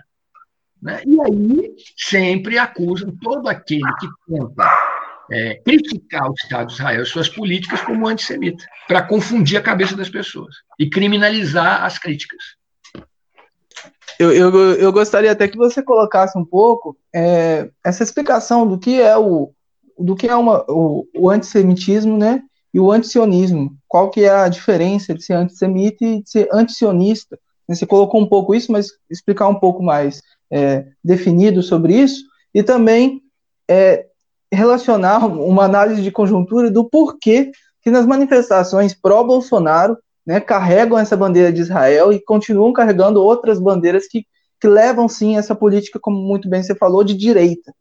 Né? 0.81 1.01
E 1.05 1.21
aí 1.21 1.75
sempre 1.95 2.57
acusam 2.57 3.15
todo 3.21 3.47
aquele 3.47 3.89
que 3.99 4.07
tenta 4.27 4.65
é, 5.31 5.55
criticar 5.55 6.29
o 6.29 6.33
Estado 6.33 6.67
de 6.67 6.73
Israel 6.73 7.03
e 7.03 7.05
suas 7.05 7.29
políticas 7.29 7.81
como 7.81 8.07
antissemita, 8.07 8.63
para 8.87 9.01
confundir 9.01 9.57
a 9.57 9.61
cabeça 9.61 9.95
das 9.95 10.09
pessoas 10.09 10.55
e 10.79 10.89
criminalizar 10.89 11.83
as 11.83 11.97
críticas. 11.97 12.41
Eu, 14.19 14.31
eu, 14.31 14.51
eu 14.75 14.91
gostaria 14.91 15.31
até 15.31 15.47
que 15.47 15.57
você 15.57 15.83
colocasse 15.83 16.37
um 16.37 16.45
pouco 16.45 16.97
é, 17.13 17.69
essa 17.85 18.03
explicação 18.03 18.67
do 18.67 18.79
que 18.79 18.99
é 18.99 19.15
o 19.17 19.51
do 19.99 20.15
que 20.15 20.27
é 20.27 20.35
uma, 20.35 20.63
o, 20.69 21.07
o 21.15 21.27
antissemitismo, 21.27 22.17
né, 22.17 22.43
e 22.71 22.79
o 22.79 22.91
antisionismo. 22.91 23.75
Qual 23.87 24.11
que 24.11 24.21
é 24.21 24.29
a 24.29 24.47
diferença 24.47 25.13
de 25.13 25.23
ser 25.23 25.33
antissemita 25.33 26.05
e 26.05 26.21
de 26.21 26.29
ser 26.29 26.47
antisionista? 26.53 27.39
Você 27.67 27.85
colocou 27.85 28.21
um 28.21 28.27
pouco 28.27 28.53
isso, 28.53 28.71
mas 28.71 28.91
explicar 29.09 29.47
um 29.47 29.55
pouco 29.55 29.81
mais 29.81 30.21
é, 30.51 30.85
definido 31.03 31.63
sobre 31.63 31.95
isso 31.95 32.23
e 32.53 32.61
também 32.61 33.21
é, 33.67 34.05
relacionar 34.51 35.25
uma 35.25 35.63
análise 35.65 36.01
de 36.01 36.11
conjuntura 36.11 36.71
do 36.71 36.89
porquê 36.89 37.51
que 37.81 37.91
nas 37.91 38.05
manifestações 38.05 38.93
pró-Bolsonaro 38.93 39.97
né, 40.25 40.39
carregam 40.39 40.97
essa 40.97 41.15
bandeira 41.15 41.51
de 41.51 41.61
Israel 41.61 42.11
e 42.11 42.19
continuam 42.19 42.73
carregando 42.73 43.21
outras 43.21 43.59
bandeiras 43.59 44.07
que, 44.07 44.25
que 44.59 44.67
levam 44.67 45.07
sim 45.07 45.37
essa 45.37 45.55
política, 45.55 45.99
como 45.99 46.17
muito 46.17 46.49
bem 46.49 46.61
você 46.61 46.75
falou, 46.75 47.03
de 47.03 47.13
direita. 47.13 47.73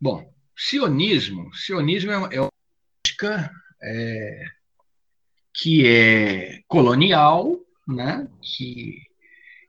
Bom, 0.00 0.24
sionismo, 0.56 1.52
sionismo 1.54 2.12
é 2.12 2.18
uma, 2.18 2.28
é 2.34 2.40
uma 2.40 2.50
política 3.02 3.50
é, 3.82 4.44
que 5.52 5.86
é 5.86 6.60
colonial, 6.68 7.58
né, 7.88 8.28
que, 8.42 8.98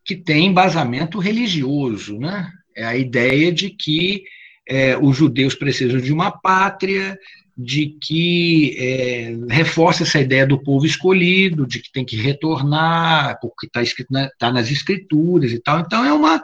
que 0.05 0.15
tem 0.15 0.47
embasamento 0.47 1.19
religioso, 1.19 2.19
né? 2.19 2.51
É 2.75 2.85
a 2.85 2.95
ideia 2.95 3.51
de 3.51 3.71
que 3.71 4.23
é, 4.67 4.97
os 4.97 5.15
judeus 5.15 5.55
precisam 5.55 5.99
de 5.99 6.11
uma 6.11 6.31
pátria, 6.31 7.17
de 7.57 7.97
que 8.01 8.75
é, 8.77 9.35
reforça 9.49 10.03
essa 10.03 10.19
ideia 10.19 10.45
do 10.45 10.61
povo 10.61 10.85
escolhido, 10.85 11.65
de 11.65 11.81
que 11.81 11.91
tem 11.91 12.05
que 12.05 12.15
retornar, 12.15 13.39
porque 13.41 13.65
está 13.65 13.81
escrito 13.81 14.11
na, 14.11 14.29
tá 14.37 14.51
nas 14.51 14.69
escrituras 14.69 15.51
e 15.51 15.59
tal. 15.59 15.79
Então 15.79 16.05
é 16.05 16.13
uma 16.13 16.41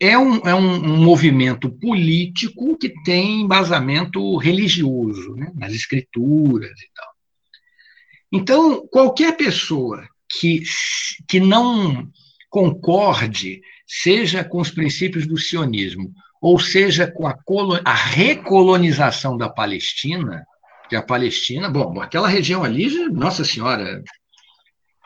é 0.00 0.16
um, 0.16 0.36
é 0.46 0.54
um 0.54 0.96
movimento 0.96 1.70
político 1.70 2.76
que 2.76 2.88
tem 3.02 3.40
embasamento 3.40 4.36
religioso, 4.36 5.34
né, 5.34 5.50
nas 5.56 5.72
escrituras 5.72 6.70
e 6.70 6.90
tal. 6.94 7.08
Então, 8.30 8.86
qualquer 8.86 9.36
pessoa 9.36 10.06
que, 10.30 10.62
que 11.26 11.40
não 11.40 12.08
concorde, 12.48 13.60
seja 13.86 14.44
com 14.44 14.60
os 14.60 14.70
princípios 14.70 15.26
do 15.26 15.36
sionismo, 15.36 16.12
ou 16.40 16.58
seja, 16.58 17.10
com 17.10 17.26
a, 17.26 17.36
a 17.84 17.94
recolonização 17.94 19.36
da 19.36 19.48
Palestina, 19.48 20.46
que 20.88 20.96
a 20.96 21.02
Palestina, 21.02 21.68
bom, 21.68 22.00
aquela 22.00 22.28
região 22.28 22.64
ali, 22.64 23.08
Nossa 23.10 23.44
Senhora, 23.44 24.02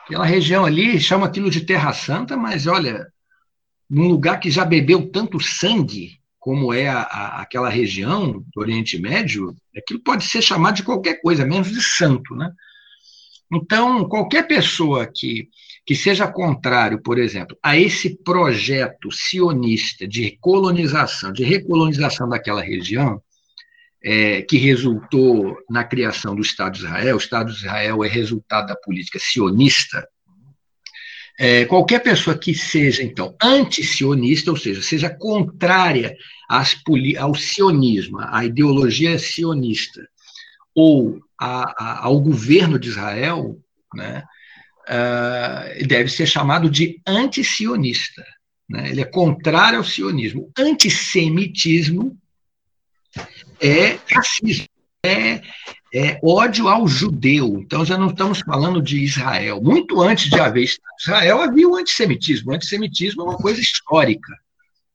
aquela 0.05 0.25
região 0.25 0.65
ali 0.65 0.99
chama 0.99 1.25
aquilo 1.25 1.49
de 1.49 1.61
Terra 1.61 1.93
Santa, 1.93 2.37
mas 2.37 2.67
olha, 2.67 3.07
num 3.89 4.07
lugar 4.07 4.39
que 4.39 4.49
já 4.49 4.63
bebeu 4.63 5.09
tanto 5.09 5.39
sangue 5.39 6.19
como 6.39 6.73
é 6.73 6.87
a, 6.87 7.01
a, 7.01 7.41
aquela 7.41 7.69
região 7.69 8.43
do 8.53 8.61
Oriente 8.61 8.99
Médio, 8.99 9.55
aquilo 9.75 9.99
pode 9.99 10.25
ser 10.25 10.41
chamado 10.41 10.75
de 10.75 10.83
qualquer 10.83 11.21
coisa, 11.21 11.45
menos 11.45 11.69
de 11.69 11.81
santo, 11.81 12.35
né? 12.35 12.51
Então, 13.51 14.07
qualquer 14.09 14.47
pessoa 14.47 15.05
que 15.05 15.47
que 15.85 15.95
seja 15.95 16.27
contrário, 16.27 17.01
por 17.01 17.19
exemplo, 17.19 17.57
a 17.61 17.77
esse 17.77 18.15
projeto 18.23 19.11
sionista 19.11 20.07
de 20.07 20.37
colonização, 20.39 21.33
de 21.33 21.43
recolonização 21.43 22.29
daquela 22.29 22.61
região, 22.61 23.21
é, 24.01 24.41
que 24.41 24.57
resultou 24.57 25.57
na 25.69 25.83
criação 25.83 26.35
do 26.35 26.41
Estado 26.41 26.73
de 26.73 26.79
Israel, 26.79 27.15
o 27.15 27.19
Estado 27.19 27.51
de 27.51 27.57
Israel 27.57 28.03
é 28.03 28.07
resultado 28.07 28.67
da 28.67 28.75
política 28.75 29.17
sionista, 29.19 30.07
é, 31.39 31.65
qualquer 31.65 31.99
pessoa 31.99 32.37
que 32.37 32.53
seja, 32.53 33.01
então, 33.01 33.35
anti-sionista, 33.41 34.51
ou 34.51 34.57
seja, 34.57 34.81
seja 34.81 35.09
contrária 35.09 36.15
às, 36.49 36.77
ao 37.17 37.33
sionismo, 37.33 38.19
à 38.19 38.45
ideologia 38.45 39.17
sionista, 39.17 40.07
ou 40.75 41.19
a, 41.39 41.63
a, 41.83 42.05
ao 42.05 42.19
governo 42.19 42.77
de 42.77 42.89
Israel, 42.89 43.57
né, 43.95 44.23
uh, 44.89 45.87
deve 45.87 46.09
ser 46.09 46.25
chamado 46.25 46.69
de 46.69 47.01
antisionista. 47.05 48.23
Né? 48.69 48.89
Ele 48.89 49.01
é 49.01 49.05
contrário 49.05 49.79
ao 49.79 49.83
sionismo. 49.83 50.51
Antissemitismo 50.57 52.17
é 53.61 53.99
racismo, 54.11 54.67
é, 55.05 55.41
é, 55.93 56.19
ódio 56.23 56.67
ao 56.67 56.87
judeu. 56.87 57.59
Então, 57.59 57.85
já 57.85 57.97
não 57.97 58.07
estamos 58.07 58.39
falando 58.39 58.81
de 58.81 59.03
Israel. 59.03 59.61
Muito 59.61 60.01
antes 60.01 60.29
de 60.29 60.39
haver 60.39 60.67
Israel, 60.99 61.41
havia 61.41 61.67
o 61.67 61.75
antissemitismo. 61.75 62.51
O 62.51 62.55
antissemitismo 62.55 63.21
é 63.21 63.25
uma 63.25 63.37
coisa 63.37 63.61
histórica. 63.61 64.33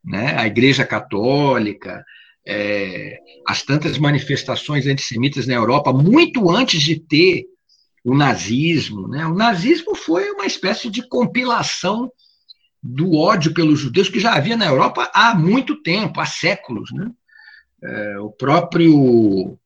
Né? 0.05 0.35
A 0.37 0.47
Igreja 0.47 0.85
Católica, 0.85 2.05
é, 2.47 3.19
as 3.47 3.63
tantas 3.63 3.99
manifestações 3.99 4.87
antissemitas 4.87 5.47
na 5.47 5.55
Europa, 5.55 5.93
muito 5.93 6.51
antes 6.51 6.83
de 6.83 6.99
ter 6.99 7.45
o 8.09 8.17
nazismo. 8.17 9.07
Né? 9.07 9.27
O 9.27 9.35
nazismo 9.35 9.95
foi 9.95 10.31
uma 10.31 10.47
espécie 10.47 10.89
de 10.89 11.07
compilação 11.07 12.11
do 12.83 13.17
ódio 13.17 13.53
pelos 13.53 13.79
judeus 13.79 14.09
que 14.09 14.21
já 14.21 14.35
havia 14.35 14.57
na 14.57 14.67
Europa 14.67 15.11
há 15.13 15.35
muito 15.35 15.83
tempo, 15.83 16.21
há 16.21 16.27
séculos. 16.27 16.91
Né? 16.93 17.11
É, 17.83 18.19
o 18.19 18.31
próprio. 18.31 19.59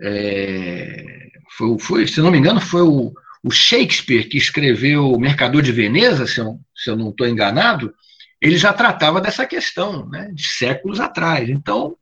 É, 0.00 1.28
foi, 1.56 1.78
foi, 1.78 2.06
se 2.06 2.20
não 2.20 2.30
me 2.30 2.38
engano, 2.38 2.60
foi 2.60 2.82
o, 2.82 3.12
o, 3.42 3.50
Shakespeare 3.50 4.28
que 4.28 4.38
escreveu 4.38 5.12
O 5.12 5.20
Mercador 5.20 5.60
de 5.62 5.72
Veneza, 5.72 6.26
se 6.26 6.40
eu, 6.40 6.58
se 6.74 6.90
eu 6.90 6.96
não 6.96 7.10
estou 7.10 7.28
enganado, 7.28 7.94
ele 8.40 8.56
já 8.56 8.72
tratava 8.72 9.20
dessa 9.20 9.44
questão, 9.44 10.08
né, 10.08 10.30
de 10.32 10.42
séculos 10.42 10.98
atrás. 11.00 11.50
Então, 11.50 11.96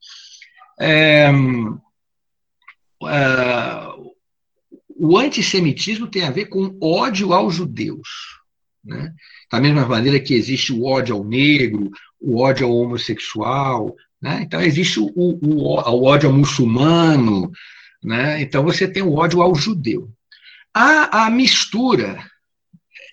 é, 0.81 1.28
é 3.02 3.88
o 4.98 5.16
antissemitismo 5.16 6.08
tem 6.08 6.24
a 6.24 6.30
ver 6.30 6.46
com 6.46 6.76
ódio 6.82 7.32
aos 7.32 7.54
judeus. 7.54 8.08
Né? 8.84 9.14
Da 9.50 9.61
mesma 9.61 9.87
maneira 9.87 10.18
que 10.18 10.34
existe 10.34 10.72
o 10.72 10.84
ódio 10.84 11.14
ao 11.14 11.24
negro, 11.24 11.90
o 12.20 12.40
ódio 12.40 12.66
ao 12.66 12.76
homossexual, 12.76 13.94
né? 14.20 14.40
então 14.42 14.61
existe 14.61 14.98
o, 14.98 15.06
o, 15.14 15.38
o, 15.40 16.04
ódio 16.04 16.28
ao 16.28 16.34
muçulmano, 16.34 17.50
né? 18.02 18.42
então 18.42 18.64
você 18.64 18.88
tem 18.88 19.02
o 19.02 19.14
ódio 19.14 19.40
ao 19.40 19.54
judeu. 19.54 20.11
A, 20.74 21.26
a 21.26 21.30
mistura, 21.30 22.24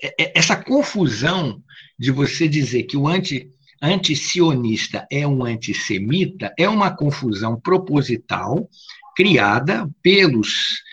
é, 0.01 0.23
é, 0.23 0.39
essa 0.39 0.55
confusão 0.55 1.61
de 1.97 2.11
você 2.11 2.47
dizer 2.47 2.83
que 2.83 2.97
o 2.97 3.07
anti, 3.07 3.49
anti-sionista 3.81 5.05
é 5.11 5.27
um 5.27 5.43
antissemita 5.43 6.53
é 6.57 6.67
uma 6.67 6.89
confusão 6.95 7.59
proposital 7.59 8.67
criada 9.15 9.89
pelos 10.01 10.83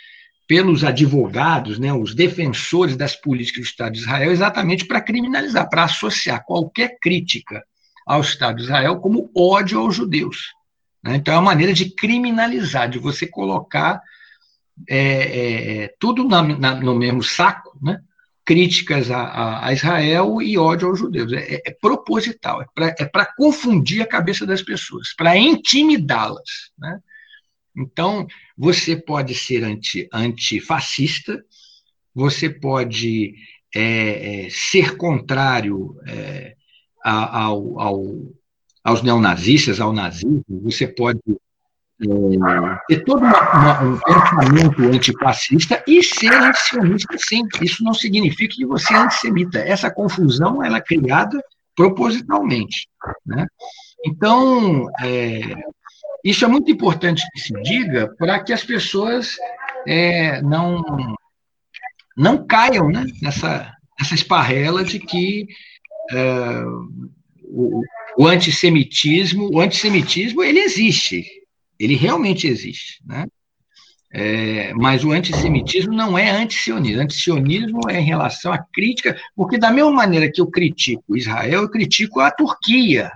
pelos 0.53 0.85
advogados, 0.85 1.79
né, 1.79 1.95
os 1.95 2.15
defensores 2.15 2.95
das 2.95 3.17
políticas 3.17 3.63
do 3.63 3.69
Estado 3.69 3.93
de 3.95 4.01
Israel, 4.01 4.31
exatamente 4.31 4.85
para 4.85 5.01
criminalizar, 5.01 5.67
para 5.67 5.85
associar 5.85 6.45
qualquer 6.45 6.99
crítica 7.01 7.65
ao 8.07 8.21
Estado 8.21 8.57
de 8.59 8.65
Israel 8.65 9.01
como 9.01 9.31
ódio 9.35 9.81
aos 9.81 9.97
judeus. 9.97 10.53
Né? 11.03 11.17
Então, 11.17 11.33
é 11.33 11.39
uma 11.39 11.45
maneira 11.45 11.73
de 11.73 11.89
criminalizar, 11.89 12.87
de 12.87 12.99
você 12.99 13.27
colocar 13.27 14.03
é, 14.87 15.85
é, 15.85 15.95
tudo 15.99 16.23
na, 16.29 16.43
na, 16.43 16.75
no 16.75 16.95
mesmo 16.97 17.23
saco, 17.23 17.75
né? 17.81 18.03
críticas 18.45 19.11
a, 19.11 19.23
a, 19.23 19.69
a, 19.69 19.73
Israel 19.73 20.43
e 20.43 20.59
ódio 20.59 20.87
aos 20.87 20.99
judeus. 20.99 21.33
É, 21.33 21.55
é, 21.55 21.63
é 21.65 21.71
proposital, 21.81 22.61
é 22.61 22.67
para 22.75 23.23
é 23.23 23.33
confundir 23.39 24.03
a 24.03 24.07
cabeça 24.07 24.45
das 24.45 24.61
pessoas, 24.61 25.15
para 25.17 25.35
intimidá-las. 25.35 26.71
Né? 26.79 27.01
Então, 27.77 28.27
você 28.57 28.97
pode 28.97 29.35
ser 29.35 29.65
anti, 29.65 30.09
antifascista, 30.13 31.43
você 32.15 32.51
pode 32.51 33.35
é, 33.75 34.47
é, 34.47 34.49
ser 34.51 34.97
contrário 34.97 35.97
é, 36.07 36.55
ao, 37.03 37.81
ao, 37.81 38.05
aos 38.85 39.03
neonazistas, 39.03 39.81
ao 39.81 39.93
nazismo, 39.93 40.45
você 40.49 40.87
pode 40.87 41.21
é, 41.29 42.79
ter 42.89 43.05
todo 43.05 43.21
uma, 43.21 43.51
uma, 43.53 43.83
um 43.83 43.99
pensamento 44.01 44.83
antifascista 44.83 45.83
e 45.87 46.03
ser 46.03 46.33
antisionista, 46.33 47.17
sim. 47.17 47.43
Isso 47.63 47.83
não 47.83 47.95
significa 47.95 48.55
que 48.55 48.67
você 48.67 48.93
é 48.93 48.97
antissemita. 48.97 49.59
Essa 49.59 49.91
confusão 49.91 50.63
ela 50.63 50.79
é 50.79 50.83
criada 50.83 51.43
propositalmente. 51.75 52.89
Né? 53.25 53.47
Então, 54.05 54.89
é, 55.01 55.55
isso 56.25 56.45
é 56.45 56.49
muito 56.49 56.71
importante 56.71 57.23
que 57.33 57.41
se 57.41 57.53
diga 57.63 58.15
para 58.17 58.43
que 58.43 58.53
as 58.53 58.65
pessoas 58.65 59.37
é, 59.87 60.41
não, 60.43 60.83
não 62.17 62.47
caiam 62.47 62.89
né, 62.89 63.05
nessa, 63.21 63.73
nessa 63.99 64.15
esparrela 64.15 64.85
de 64.85 64.99
que 64.99 65.49
é, 66.13 66.63
o, 67.45 67.83
o, 68.17 68.27
antissemitismo, 68.27 69.51
o 69.53 69.61
antissemitismo 69.61 70.43
ele 70.43 70.61
existe, 70.61 71.27
ele 71.79 71.97
realmente 71.97 72.47
existe, 72.47 73.03
né? 73.05 73.27
É, 74.15 74.75
mas 74.75 75.05
o 75.05 75.11
antissemitismo 75.11 75.95
não 75.95 76.19
é 76.19 76.29
antisionismo. 76.29 77.01
Antisionismo 77.01 77.81
é 77.89 77.99
em 77.99 78.05
relação 78.05 78.53
à 78.53 78.59
crítica, 78.59 79.19
porque 79.35 79.57
da 79.57 79.71
mesma 79.71 79.91
maneira 79.91 80.31
que 80.31 80.39
eu 80.39 80.51
critico 80.51 81.17
Israel, 81.17 81.63
eu 81.63 81.71
critico 81.71 82.21
a 82.21 82.31
Turquia, 82.31 83.11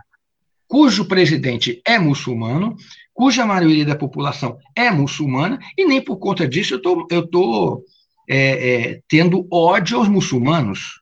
cujo 0.69 1.07
presidente 1.07 1.81
é 1.85 1.99
muçulmano, 1.99 2.77
cuja 3.15 3.47
maioria 3.47 3.85
da 3.85 3.97
população 3.97 4.59
é 4.75 4.91
muçulmana, 4.91 5.59
e 5.77 5.85
nem 5.87 6.03
por 6.03 6.19
conta 6.19 6.47
disso 6.47 6.75
eu 6.75 6.83
tô, 6.83 7.07
estou 7.11 7.85
é, 8.29 8.39
é, 8.39 9.01
tendo 9.09 9.47
ódio 9.51 9.99
aos 9.99 10.09
muçulmanos. 10.09 11.01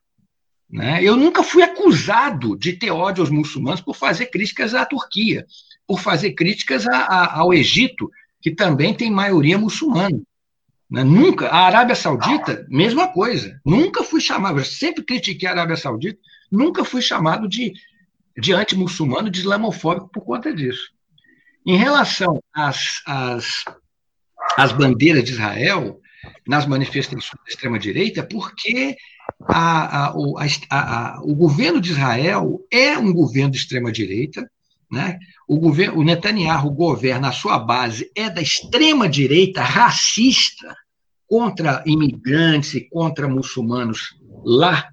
Né? 0.70 1.02
Eu 1.02 1.16
nunca 1.16 1.42
fui 1.42 1.62
acusado 1.62 2.56
de 2.56 2.72
ter 2.72 2.90
ódio 2.90 3.22
aos 3.22 3.30
muçulmanos 3.30 3.80
por 3.80 3.94
fazer 3.96 4.26
críticas 4.26 4.74
à 4.74 4.84
Turquia, 4.84 5.46
por 5.86 6.00
fazer 6.00 6.32
críticas 6.32 6.86
a, 6.86 6.96
a, 6.96 7.38
ao 7.38 7.54
Egito, 7.54 8.10
que 8.40 8.50
também 8.50 8.94
tem 8.94 9.10
maioria 9.10 9.56
muçulmana. 9.56 10.20
Né? 10.90 11.02
Nunca. 11.02 11.48
A 11.48 11.66
Arábia 11.66 11.94
Saudita, 11.94 12.66
mesma 12.68 13.08
coisa. 13.08 13.60
Nunca 13.64 14.04
fui 14.04 14.20
chamado, 14.20 14.58
eu 14.58 14.64
sempre 14.64 15.04
critiquei 15.04 15.48
a 15.48 15.52
Arábia 15.52 15.76
Saudita, 15.76 16.18
nunca 16.50 16.84
fui 16.84 17.00
chamado 17.00 17.48
de 17.48 17.72
de 18.36 18.52
anti-muçulmano, 18.52 19.30
de 19.30 19.40
islamofóbico 19.40 20.10
por 20.10 20.24
conta 20.24 20.54
disso. 20.54 20.90
Em 21.66 21.76
relação 21.76 22.42
às, 22.52 23.00
às, 23.06 23.64
às 24.56 24.72
bandeiras 24.72 25.24
de 25.24 25.32
Israel, 25.32 26.00
nas 26.46 26.66
manifestações 26.66 27.30
da 27.44 27.50
extrema-direita, 27.50 28.22
porque 28.22 28.96
a, 29.46 30.06
a, 30.06 30.16
o, 30.16 30.36
a, 30.70 31.20
o 31.22 31.34
governo 31.34 31.80
de 31.80 31.90
Israel 31.90 32.60
é 32.70 32.98
um 32.98 33.12
governo 33.12 33.50
de 33.50 33.58
extrema-direita, 33.58 34.50
né? 34.90 35.18
o, 35.48 35.58
governo, 35.58 35.98
o 35.98 36.04
Netanyahu 36.04 36.70
governa, 36.70 37.28
a 37.28 37.32
sua 37.32 37.58
base 37.58 38.10
é 38.14 38.28
da 38.28 38.42
extrema-direita 38.42 39.62
racista 39.62 40.74
contra 41.26 41.82
imigrantes 41.86 42.74
e 42.74 42.88
contra 42.88 43.28
muçulmanos 43.28 44.14
lá 44.44 44.88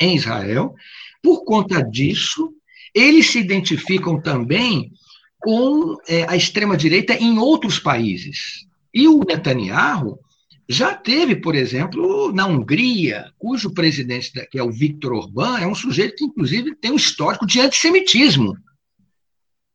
em 0.00 0.16
Israel. 0.16 0.74
Por 1.22 1.44
conta 1.44 1.82
disso, 1.82 2.52
eles 2.96 3.30
se 3.30 3.38
identificam 3.38 4.18
também 4.18 4.90
com 5.38 5.98
é, 6.08 6.24
a 6.26 6.34
extrema-direita 6.34 7.12
em 7.12 7.38
outros 7.38 7.78
países. 7.78 8.66
E 8.92 9.06
o 9.06 9.20
Netanyahu 9.20 10.18
já 10.66 10.94
teve, 10.94 11.36
por 11.36 11.54
exemplo, 11.54 12.32
na 12.32 12.46
Hungria, 12.46 13.30
cujo 13.38 13.74
presidente, 13.74 14.32
que 14.50 14.58
é 14.58 14.62
o 14.62 14.72
Viktor 14.72 15.12
Orbán, 15.12 15.60
é 15.60 15.66
um 15.66 15.74
sujeito 15.74 16.16
que, 16.16 16.24
inclusive, 16.24 16.74
tem 16.74 16.90
um 16.90 16.96
histórico 16.96 17.46
de 17.46 17.60
antissemitismo. 17.60 18.56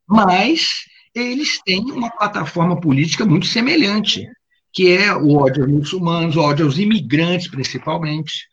Mas 0.10 0.67
eles 1.13 1.62
têm 1.63 1.91
uma 1.91 2.10
plataforma 2.10 2.81
política 2.81 3.23
muito 3.23 3.45
semelhante, 3.45 4.27
que 4.73 4.89
é 4.89 5.13
o 5.13 5.36
ódio 5.36 5.63
aos 5.63 5.71
muçulmanos, 5.71 6.36
o 6.36 6.41
ódio 6.41 6.65
aos 6.65 6.79
imigrantes, 6.79 7.47
principalmente. 7.47 8.47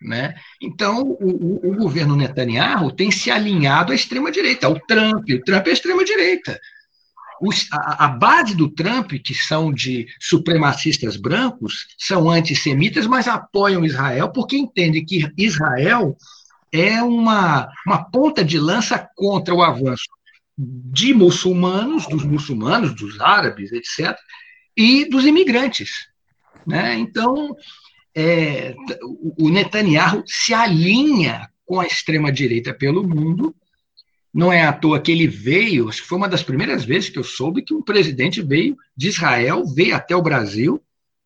Né? 0.00 0.34
Então, 0.60 1.02
o, 1.02 1.14
o, 1.14 1.70
o, 1.70 1.76
governo 1.76 2.16
Netanyahu 2.16 2.92
tem 2.92 3.10
se 3.10 3.30
alinhado 3.30 3.92
à 3.92 3.94
extrema-direita, 3.94 4.66
ao 4.66 4.78
Trump. 4.80 5.28
O 5.30 5.44
Trump 5.44 5.66
é 5.66 5.72
extrema-direita. 5.72 6.60
A, 7.72 8.04
a, 8.04 8.08
base 8.08 8.54
do 8.54 8.68
Trump, 8.68 9.12
que 9.24 9.34
são 9.34 9.72
de 9.72 10.06
supremacistas 10.20 11.16
brancos, 11.16 11.86
são 11.98 12.30
antissemitas, 12.30 13.06
mas 13.06 13.26
apoiam 13.26 13.84
Israel 13.84 14.30
porque 14.30 14.56
entendem 14.56 15.04
que 15.04 15.30
Israel 15.36 16.16
é 16.72 17.02
uma, 17.02 17.68
uma 17.86 18.04
ponta 18.04 18.44
de 18.44 18.58
lança 18.58 19.08
contra 19.16 19.54
o 19.54 19.62
avanço 19.62 20.04
de 20.58 21.12
muçulmanos, 21.12 22.06
dos 22.06 22.24
muçulmanos, 22.24 22.94
dos 22.94 23.20
árabes, 23.20 23.72
etc., 23.72 24.16
e 24.76 25.08
dos 25.08 25.24
imigrantes. 25.24 26.08
Né? 26.66 26.98
Então, 26.98 27.54
é, 28.16 28.74
o 29.38 29.50
Netanyahu 29.50 30.22
se 30.26 30.54
alinha 30.54 31.50
com 31.66 31.78
a 31.78 31.86
extrema-direita 31.86 32.72
pelo 32.72 33.06
mundo. 33.06 33.54
Não 34.32 34.50
é 34.50 34.64
à 34.64 34.72
toa 34.72 35.00
que 35.00 35.12
ele 35.12 35.26
veio, 35.26 35.88
acho 35.88 36.02
que 36.02 36.08
foi 36.08 36.16
uma 36.16 36.28
das 36.28 36.42
primeiras 36.42 36.84
vezes 36.84 37.10
que 37.10 37.18
eu 37.18 37.24
soube 37.24 37.62
que 37.62 37.74
um 37.74 37.82
presidente 37.82 38.40
veio 38.40 38.76
de 38.96 39.08
Israel, 39.08 39.64
veio 39.66 39.94
até 39.94 40.16
o 40.16 40.22
Brasil, 40.22 40.82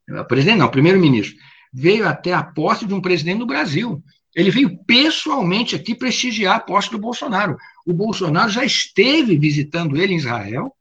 o 0.08 0.24
presidente 0.24 0.58
não, 0.58 0.68
primeiro-ministro, 0.68 1.36
veio 1.72 2.08
até 2.08 2.32
a 2.32 2.42
posse 2.42 2.86
de 2.86 2.94
um 2.94 3.00
presidente 3.00 3.38
no 3.38 3.46
Brasil. 3.46 4.02
Ele 4.34 4.50
veio 4.50 4.76
pessoalmente 4.84 5.76
aqui 5.76 5.94
prestigiar 5.94 6.56
a 6.56 6.60
posse 6.60 6.90
do 6.90 6.98
Bolsonaro. 6.98 7.56
O 7.86 7.92
Bolsonaro 7.92 8.50
já 8.50 8.64
esteve 8.64 9.36
visitando 9.36 9.96
ele 9.96 10.14
em 10.14 10.16
Israel, 10.16 10.72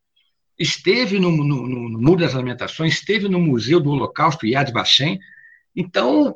esteve 0.58 1.20
no, 1.20 1.32
no, 1.32 1.68
no 1.68 2.02
Muro 2.02 2.22
das 2.22 2.34
Lamentações, 2.34 2.94
esteve 2.94 3.28
no 3.28 3.40
Museu 3.40 3.80
do 3.80 3.92
Holocausto 3.92 4.46
Yad 4.46 4.72
Vashem, 4.72 5.20
então, 5.80 6.36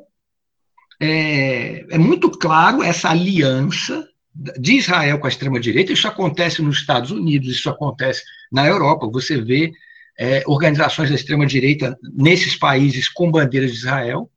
é, 0.98 1.84
é 1.90 1.98
muito 1.98 2.30
claro 2.30 2.82
essa 2.82 3.10
aliança 3.10 4.08
de 4.58 4.78
Israel 4.78 5.18
com 5.18 5.26
a 5.26 5.28
extrema-direita. 5.28 5.92
Isso 5.92 6.08
acontece 6.08 6.62
nos 6.62 6.78
Estados 6.78 7.10
Unidos, 7.10 7.54
isso 7.54 7.68
acontece 7.68 8.22
na 8.50 8.66
Europa. 8.66 9.06
Você 9.12 9.38
vê 9.38 9.70
é, 10.18 10.42
organizações 10.46 11.10
da 11.10 11.14
extrema-direita 11.14 11.98
nesses 12.14 12.56
países 12.56 13.06
com 13.06 13.30
bandeiras 13.30 13.72
de 13.72 13.76
Israel. 13.76 14.30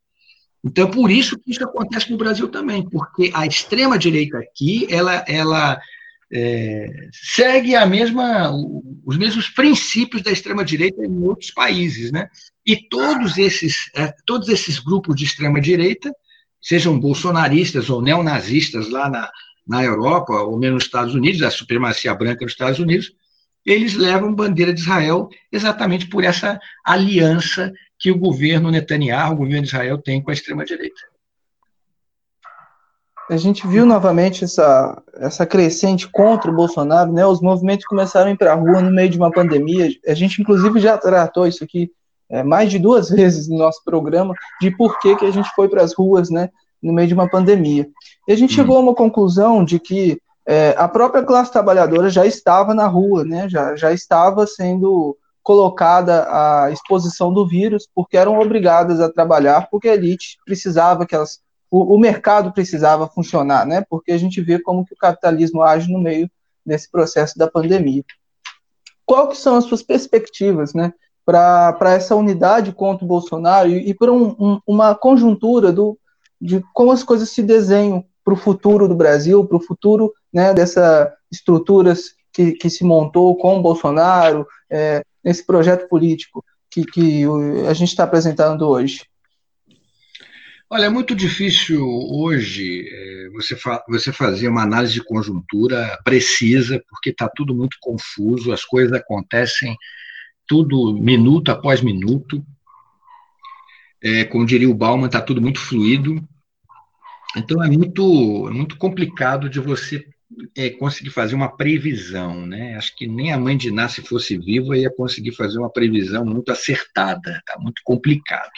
Então, 0.61 0.91
por 0.91 1.09
isso 1.09 1.39
que 1.39 1.51
isso 1.51 1.63
acontece 1.63 2.11
no 2.11 2.17
Brasil 2.17 2.49
também, 2.49 2.83
porque 2.89 3.31
a 3.33 3.45
extrema-direita 3.47 4.37
aqui, 4.39 4.85
ela, 4.89 5.23
ela 5.25 5.79
é, 6.29 6.89
segue 7.13 7.75
a 7.75 7.85
mesma, 7.85 8.51
os 9.05 9.15
mesmos 9.15 9.47
princípios 9.47 10.21
da 10.21 10.31
extrema-direita 10.31 11.05
em 11.05 11.23
outros 11.23 11.51
países. 11.51 12.11
Né? 12.11 12.27
E 12.67 12.75
todos 12.75 13.37
esses, 13.37 13.89
é, 13.95 14.13
todos 14.25 14.49
esses 14.49 14.77
grupos 14.77 15.15
de 15.15 15.23
extrema-direita, 15.23 16.13
sejam 16.61 16.99
bolsonaristas 16.99 17.89
ou 17.89 18.01
neonazistas 18.01 18.89
lá 18.89 19.09
na, 19.09 19.31
na 19.65 19.83
Europa, 19.83 20.33
ou 20.33 20.59
mesmo 20.59 20.75
nos 20.75 20.83
Estados 20.83 21.15
Unidos, 21.15 21.41
a 21.41 21.49
supremacia 21.49 22.13
branca 22.13 22.43
nos 22.43 22.51
Estados 22.51 22.79
Unidos, 22.79 23.13
eles 23.65 23.93
levam 23.93 24.35
bandeira 24.35 24.73
de 24.73 24.81
Israel 24.81 25.29
exatamente 25.51 26.07
por 26.07 26.25
essa 26.25 26.59
aliança 26.85 27.71
que 27.97 28.11
o 28.11 28.17
governo 28.17 28.69
Netanyahu, 28.69 29.33
o 29.33 29.37
governo 29.37 29.61
de 29.61 29.67
Israel, 29.69 29.97
tem 29.97 30.21
com 30.21 30.29
a 30.29 30.33
extrema-direita 30.33 31.01
a 33.29 33.35
gente 33.35 33.67
viu 33.67 33.85
novamente 33.85 34.45
essa, 34.45 35.01
essa 35.15 35.45
crescente 35.45 36.07
contra 36.09 36.49
o 36.49 36.55
Bolsonaro, 36.55 37.11
né? 37.11 37.25
Os 37.25 37.41
movimentos 37.41 37.85
começaram 37.85 38.27
a 38.27 38.31
ir 38.31 38.37
para 38.37 38.53
a 38.53 38.55
rua 38.55 38.81
no 38.81 38.91
meio 38.91 39.09
de 39.09 39.17
uma 39.17 39.31
pandemia. 39.31 39.89
A 40.07 40.13
gente, 40.13 40.41
inclusive, 40.41 40.79
já 40.79 40.97
tratou 40.97 41.45
isso 41.45 41.63
aqui 41.63 41.91
é, 42.29 42.43
mais 42.43 42.69
de 42.69 42.79
duas 42.79 43.09
vezes 43.11 43.47
no 43.47 43.57
nosso 43.57 43.83
programa, 43.83 44.33
de 44.61 44.71
por 44.71 44.99
que, 44.99 45.15
que 45.15 45.25
a 45.25 45.31
gente 45.31 45.49
foi 45.55 45.69
para 45.69 45.83
as 45.83 45.93
ruas, 45.93 46.29
né? 46.29 46.49
No 46.81 46.93
meio 46.93 47.07
de 47.07 47.13
uma 47.13 47.29
pandemia. 47.29 47.87
E 48.27 48.31
a 48.31 48.35
gente 48.35 48.53
hum. 48.53 48.55
chegou 48.55 48.77
a 48.77 48.81
uma 48.81 48.95
conclusão 48.95 49.65
de 49.65 49.79
que 49.79 50.21
é, 50.45 50.73
a 50.77 50.87
própria 50.87 51.23
classe 51.23 51.51
trabalhadora 51.51 52.09
já 52.09 52.25
estava 52.25 52.73
na 52.73 52.87
rua, 52.87 53.25
né? 53.25 53.49
Já, 53.49 53.75
já 53.75 53.91
estava 53.91 54.47
sendo 54.47 55.17
colocada 55.43 56.27
à 56.29 56.71
exposição 56.71 57.33
do 57.33 57.47
vírus, 57.47 57.87
porque 57.95 58.17
eram 58.17 58.37
obrigadas 58.39 58.99
a 58.99 59.11
trabalhar, 59.11 59.69
porque 59.69 59.87
a 59.87 59.93
elite 59.93 60.37
precisava 60.45 61.05
que 61.05 61.15
elas, 61.15 61.39
o, 61.71 61.95
o 61.95 61.97
mercado 61.97 62.51
precisava 62.51 63.07
funcionar, 63.07 63.65
né? 63.65 63.83
Porque 63.89 64.11
a 64.11 64.17
gente 64.17 64.41
vê 64.41 64.59
como 64.59 64.85
que 64.85 64.93
o 64.93 64.97
capitalismo 64.97 65.61
age 65.63 65.91
no 65.91 65.99
meio 65.99 66.29
desse 66.65 66.91
processo 66.91 67.37
da 67.37 67.49
pandemia. 67.49 68.03
Qual 69.05 69.29
que 69.29 69.37
são 69.37 69.55
as 69.55 69.63
suas 69.63 69.81
perspectivas, 69.81 70.73
né? 70.73 70.93
Para 71.27 71.93
essa 71.93 72.15
unidade 72.15 72.71
contra 72.71 73.03
o 73.03 73.07
Bolsonaro 73.07 73.69
e, 73.69 73.89
e 73.89 73.93
para 73.93 74.13
um, 74.13 74.29
um, 74.39 74.59
uma 74.65 74.95
conjuntura 74.95 75.73
do, 75.73 75.99
de 76.39 76.63
como 76.73 76.89
as 76.89 77.03
coisas 77.03 77.29
se 77.29 77.43
desenham 77.43 78.05
para 78.23 78.33
o 78.33 78.37
futuro 78.37 78.87
do 78.87 78.95
Brasil, 78.95 79.45
para 79.45 79.57
o 79.57 79.61
futuro 79.61 80.13
né, 80.33 80.53
dessas 80.53 81.09
estruturas 81.29 82.15
que, 82.31 82.53
que, 82.53 82.69
se 82.69 82.85
montou 82.85 83.35
com 83.37 83.57
o 83.57 83.61
Bolsonaro, 83.61 84.47
é, 84.69 85.03
nesse 85.21 85.45
projeto 85.45 85.89
político 85.89 86.43
que, 86.69 86.85
que 86.85 87.23
a 87.67 87.73
gente 87.73 87.89
está 87.89 88.05
apresentando 88.05 88.67
hoje? 88.67 89.03
Olha, 90.69 90.85
é 90.85 90.89
muito 90.89 91.15
difícil 91.15 91.81
hoje 91.85 92.89
é, 92.89 93.29
você, 93.29 93.55
fa 93.55 93.83
você 93.87 94.11
fazer 94.11 94.49
uma 94.49 94.63
análise 94.63 94.93
de 94.93 95.03
conjuntura 95.03 95.97
precisa, 96.03 96.81
porque 96.89 97.09
está 97.09 97.29
tudo 97.29 97.55
muito 97.55 97.77
confuso, 97.81 98.51
as 98.51 98.65
coisas 98.65 98.91
acontecem 98.93 99.75
tudo 100.47 100.93
minuto 100.93 101.49
após 101.51 101.81
minuto. 101.81 102.43
É, 104.01 104.23
como 104.25 104.45
diria 104.45 104.69
o 104.69 104.75
Bauman, 104.75 105.07
está 105.07 105.21
tudo 105.21 105.41
muito 105.41 105.59
fluido. 105.59 106.23
Então 107.35 107.63
é 107.63 107.69
muito, 107.69 108.47
é 108.47 108.51
muito 108.51 108.77
complicado 108.77 109.49
de 109.49 109.59
você 109.59 110.07
é, 110.55 110.69
conseguir 110.69 111.09
fazer 111.09 111.35
uma 111.35 111.55
previsão, 111.55 112.45
né? 112.45 112.75
Acho 112.75 112.95
que 112.95 113.07
nem 113.07 113.31
a 113.31 113.37
mãe 113.37 113.55
de 113.55 113.69
Iná, 113.69 113.87
se 113.87 114.01
fosse 114.01 114.37
viva, 114.37 114.77
ia 114.77 114.89
conseguir 114.89 115.33
fazer 115.33 115.57
uma 115.57 115.69
previsão 115.69 116.25
muito 116.25 116.51
acertada, 116.51 117.37
está 117.37 117.59
muito 117.59 117.81
complicado. 117.83 118.51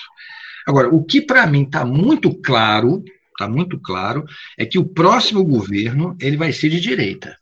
Agora, 0.68 0.94
o 0.94 1.04
que 1.04 1.22
para 1.22 1.48
mim 1.48 1.64
está 1.64 1.86
muito 1.86 2.34
claro, 2.42 3.04
está 3.32 3.48
muito 3.48 3.80
claro, 3.80 4.26
é 4.58 4.66
que 4.66 4.78
o 4.78 4.86
próximo 4.86 5.44
governo 5.44 6.16
ele 6.20 6.38
vai 6.38 6.52
ser 6.52 6.70
de 6.70 6.80
direita. 6.80 7.38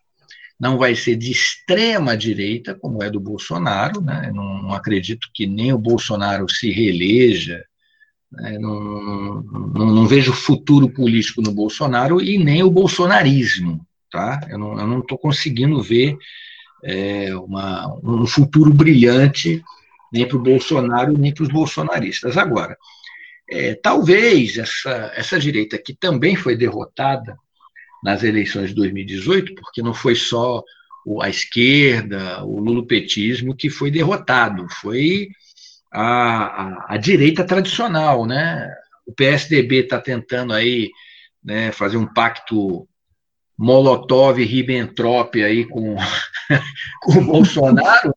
Não 0.59 0.77
vai 0.77 0.95
ser 0.95 1.15
de 1.15 1.31
extrema 1.31 2.17
direita, 2.17 2.73
como 2.73 3.03
é 3.03 3.09
do 3.09 3.19
Bolsonaro, 3.19 4.01
né? 4.01 4.31
não, 4.33 4.63
não 4.63 4.73
acredito 4.73 5.27
que 5.33 5.45
nem 5.45 5.71
o 5.71 5.77
Bolsonaro 5.77 6.49
se 6.49 6.71
reeleja, 6.71 7.63
né? 8.31 8.57
não, 8.57 9.41
não, 9.43 9.85
não, 9.93 10.07
vejo 10.07 10.33
futuro 10.33 10.89
político 10.89 11.41
no 11.41 11.51
Bolsonaro 11.51 12.21
e 12.21 12.37
nem 12.37 12.63
o 12.63 12.71
bolsonarismo 12.71 13.87
tá? 14.11 14.39
Eu 14.49 14.57
não 14.57 14.99
estou 14.99 15.17
conseguindo 15.17 15.81
ver 15.81 16.17
é, 16.83 17.35
uma, 17.35 17.87
um 18.03 18.25
futuro 18.25 18.73
brilhante 18.73 19.61
nem 20.11 20.27
para 20.27 20.37
o 20.37 20.41
Bolsonaro 20.41 21.17
nem 21.17 21.33
para 21.33 21.43
os 21.43 21.49
bolsonaristas. 21.49 22.37
Agora, 22.37 22.77
é, 23.49 23.75
talvez 23.75 24.57
essa, 24.57 25.11
essa 25.15 25.39
direita 25.39 25.77
que 25.77 25.93
também 25.93 26.35
foi 26.35 26.55
derrotada 26.55 27.37
nas 28.07 28.23
eleições 28.23 28.69
de 28.69 28.75
2018, 28.75 29.53
porque 29.55 29.81
não 29.81 29.93
foi 29.93 30.15
só 30.15 30.63
a 31.21 31.27
esquerda, 31.27 32.41
o 32.45 32.57
lulopetismo 32.57 33.53
que 33.53 33.69
foi 33.69 33.91
derrotado, 33.91 34.65
foi 34.69 35.27
a, 35.91 36.05
a, 36.05 36.85
a 36.93 36.97
direita 36.97 37.43
tradicional, 37.43 38.25
né? 38.25 38.73
O 39.05 39.11
PSDB 39.11 39.79
está 39.83 39.99
tentando 39.99 40.53
aí 40.53 40.89
né, 41.43 41.73
fazer 41.73 41.97
um 41.97 42.07
pacto 42.07 42.87
Molotov-Ribbentrop 43.59 45.43
aí 45.43 45.65
com, 45.65 45.97
com 47.03 47.11
o 47.11 47.25
Bolsonaro, 47.25 48.15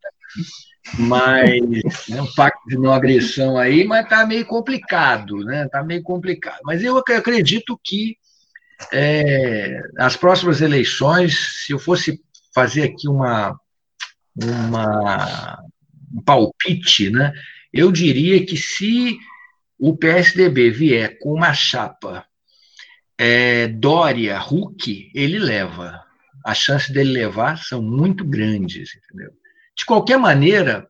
mas 1.01 1.61
né, 2.09 2.23
um 2.23 2.33
pacto 2.37 2.61
de 2.69 2.77
não 2.77 2.93
agressão 2.93 3.59
aí, 3.59 3.83
mas 3.83 4.05
está 4.05 4.25
meio 4.25 4.47
complicado, 4.47 5.39
né? 5.39 5.67
Está 5.67 5.83
meio 5.83 6.05
complicado. 6.05 6.61
Mas 6.63 6.81
eu 6.81 6.97
acredito 6.97 7.77
que 7.83 8.20
é, 8.93 9.81
as 9.99 10.17
próximas 10.17 10.61
eleições, 10.61 11.65
se 11.65 11.73
eu 11.73 11.79
fosse 11.79 12.21
fazer 12.55 12.85
aqui 12.85 13.09
uma, 13.09 13.59
uma 14.37 15.63
um 16.13 16.23
palpite, 16.23 17.11
né? 17.11 17.33
Eu 17.73 17.93
diria 17.93 18.45
que 18.45 18.57
se 18.57 19.17
o 19.79 19.97
PSDB 19.97 20.71
vier 20.71 21.19
com 21.19 21.35
uma 21.35 21.55
chapa 21.55 22.27
é, 23.17 23.69
Dória, 23.69 24.41
Huck, 24.41 25.11
ele 25.15 25.39
leva. 25.39 26.03
As 26.45 26.59
chances 26.59 26.91
dele 26.91 27.13
levar 27.13 27.59
são 27.59 27.83
muito 27.83 28.25
grandes, 28.25 28.91
entendeu? 28.97 29.31
De 29.77 29.85
qualquer 29.85 30.19
maneira, 30.19 30.89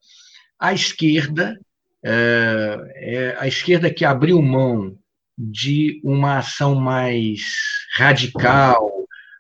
a 0.59 0.73
esquerda, 0.73 1.59
é, 2.05 2.77
é 2.97 3.37
a 3.39 3.47
esquerda 3.47 3.93
que 3.93 4.05
abriu 4.05 4.41
mão 4.41 4.97
de 5.37 6.01
uma 6.05 6.39
ação 6.39 6.75
mais 6.75 7.80
radical, 8.01 8.91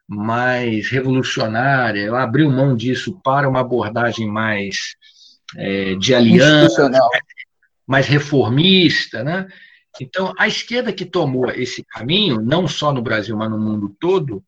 mais 0.06 0.88
revolucionária, 0.88 2.02
ela 2.02 2.22
abriu 2.22 2.50
mão 2.50 2.76
disso 2.76 3.18
para 3.24 3.48
uma 3.48 3.60
abordagem 3.60 4.28
mais 4.28 4.96
é, 5.56 5.94
de 5.94 6.14
aliança, 6.14 6.90
mais 7.86 8.06
reformista, 8.06 9.24
né? 9.24 9.46
Então, 10.00 10.32
a 10.38 10.46
esquerda 10.46 10.92
que 10.92 11.04
tomou 11.04 11.50
esse 11.50 11.84
caminho, 11.84 12.40
não 12.40 12.68
só 12.68 12.92
no 12.92 13.02
Brasil, 13.02 13.36
mas 13.36 13.50
no 13.50 13.58
mundo 13.58 13.96
todo, 13.98 14.44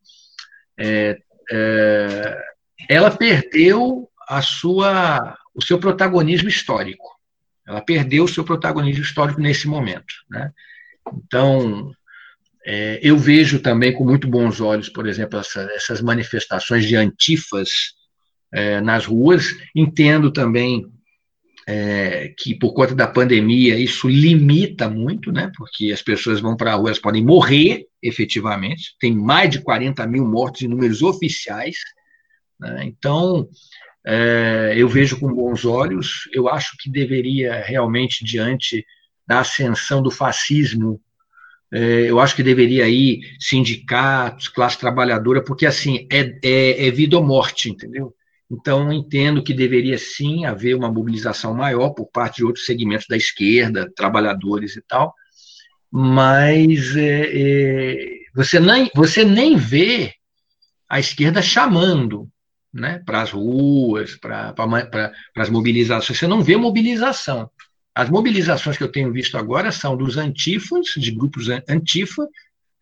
é, 0.77 1.17
é, 1.51 2.37
ela 2.89 3.11
perdeu 3.11 4.09
a 4.27 4.41
sua, 4.41 5.37
o 5.53 5.61
seu 5.61 5.77
protagonismo 5.79 6.47
histórico. 6.47 7.19
Ela 7.67 7.81
perdeu 7.81 8.23
o 8.23 8.27
seu 8.27 8.43
protagonismo 8.43 9.03
histórico 9.03 9.41
nesse 9.41 9.67
momento. 9.67 10.13
Né? 10.29 10.51
Então, 11.13 11.93
é, 12.65 12.99
eu 13.01 13.17
vejo 13.17 13.59
também 13.59 13.93
com 13.93 14.05
muito 14.05 14.27
bons 14.27 14.61
olhos, 14.61 14.89
por 14.89 15.07
exemplo, 15.07 15.39
essa, 15.39 15.61
essas 15.75 16.01
manifestações 16.01 16.85
de 16.85 16.95
antifas 16.95 17.69
é, 18.53 18.79
nas 18.79 19.05
ruas. 19.05 19.55
Entendo 19.75 20.31
também 20.31 20.85
é, 21.67 22.33
que 22.37 22.55
por 22.55 22.73
conta 22.73 22.95
da 22.95 23.07
pandemia 23.07 23.77
isso 23.77 24.07
limita 24.07 24.89
muito, 24.89 25.31
né? 25.31 25.51
Porque 25.57 25.91
as 25.91 26.01
pessoas 26.01 26.39
vão 26.39 26.55
para 26.55 26.73
a 26.73 26.75
rua, 26.75 26.89
elas 26.89 26.99
podem 26.99 27.23
morrer 27.23 27.85
efetivamente. 28.01 28.95
Tem 28.99 29.15
mais 29.15 29.49
de 29.49 29.61
40 29.61 30.05
mil 30.07 30.25
mortos 30.25 30.61
em 30.61 30.67
números 30.67 31.01
oficiais. 31.01 31.75
Né? 32.59 32.85
Então, 32.85 33.47
é, 34.05 34.73
eu 34.75 34.87
vejo 34.87 35.19
com 35.19 35.33
bons 35.33 35.65
olhos. 35.65 36.29
Eu 36.33 36.47
acho 36.47 36.75
que 36.79 36.89
deveria 36.89 37.61
realmente, 37.61 38.23
diante 38.23 38.85
da 39.25 39.39
ascensão 39.39 40.01
do 40.01 40.11
fascismo, 40.11 41.01
eu 41.75 42.19
acho 42.19 42.35
que 42.35 42.43
deveria 42.43 42.87
ir 42.87 43.21
sindicatos, 43.39 44.47
classe 44.47 44.77
trabalhadora, 44.77 45.43
porque 45.43 45.65
assim 45.65 46.07
é, 46.11 46.37
é, 46.43 46.87
é 46.87 46.91
vida 46.91 47.17
ou 47.17 47.23
morte, 47.23 47.69
entendeu? 47.69 48.13
Então, 48.51 48.93
entendo 48.93 49.43
que 49.43 49.53
deveria 49.53 49.97
sim 49.97 50.45
haver 50.45 50.75
uma 50.75 50.91
mobilização 50.91 51.53
maior 51.55 51.89
por 51.89 52.05
parte 52.05 52.37
de 52.37 52.45
outros 52.45 52.65
segmentos 52.65 53.07
da 53.07 53.17
esquerda, 53.17 53.91
trabalhadores 53.95 54.75
e 54.75 54.81
tal, 54.81 55.13
mas 55.91 56.95
é, 56.95 57.31
é, 57.33 58.09
você, 58.35 58.59
nem, 58.59 58.91
você 58.95 59.23
nem 59.23 59.55
vê 59.55 60.13
a 60.87 60.99
esquerda 60.99 61.41
chamando 61.41 62.29
né, 62.73 63.01
para 63.05 63.21
as 63.21 63.31
ruas, 63.31 64.15
para 64.15 64.53
as 65.37 65.49
mobilizações. 65.49 66.17
Você 66.17 66.27
não 66.27 66.41
vê 66.41 66.57
mobilização. 66.57 67.49
As 67.95 68.09
mobilizações 68.09 68.77
que 68.77 68.83
eu 68.83 68.91
tenho 68.91 69.11
visto 69.11 69.37
agora 69.37 69.71
são 69.71 69.95
dos 69.95 70.17
antifas, 70.17 70.87
de 70.97 71.11
grupos 71.11 71.47
antifa, 71.69 72.27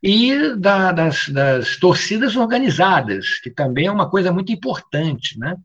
e 0.01 0.55
da, 0.55 0.91
das, 0.91 1.30
das, 1.30 1.78
torcidas 1.78 2.36
organizadas, 2.36 3.39
que 3.39 3.51
também 3.51 3.86
é 3.86 3.91
uma 3.91 4.09
coisa 4.09 4.32
muito 4.32 4.51
importante. 4.51 5.38
Né? 5.38 5.55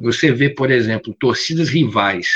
Você 0.00 0.32
vê, 0.32 0.48
por 0.48 0.70
exemplo, 0.70 1.14
torcidas 1.18 1.68
rivais, 1.68 2.28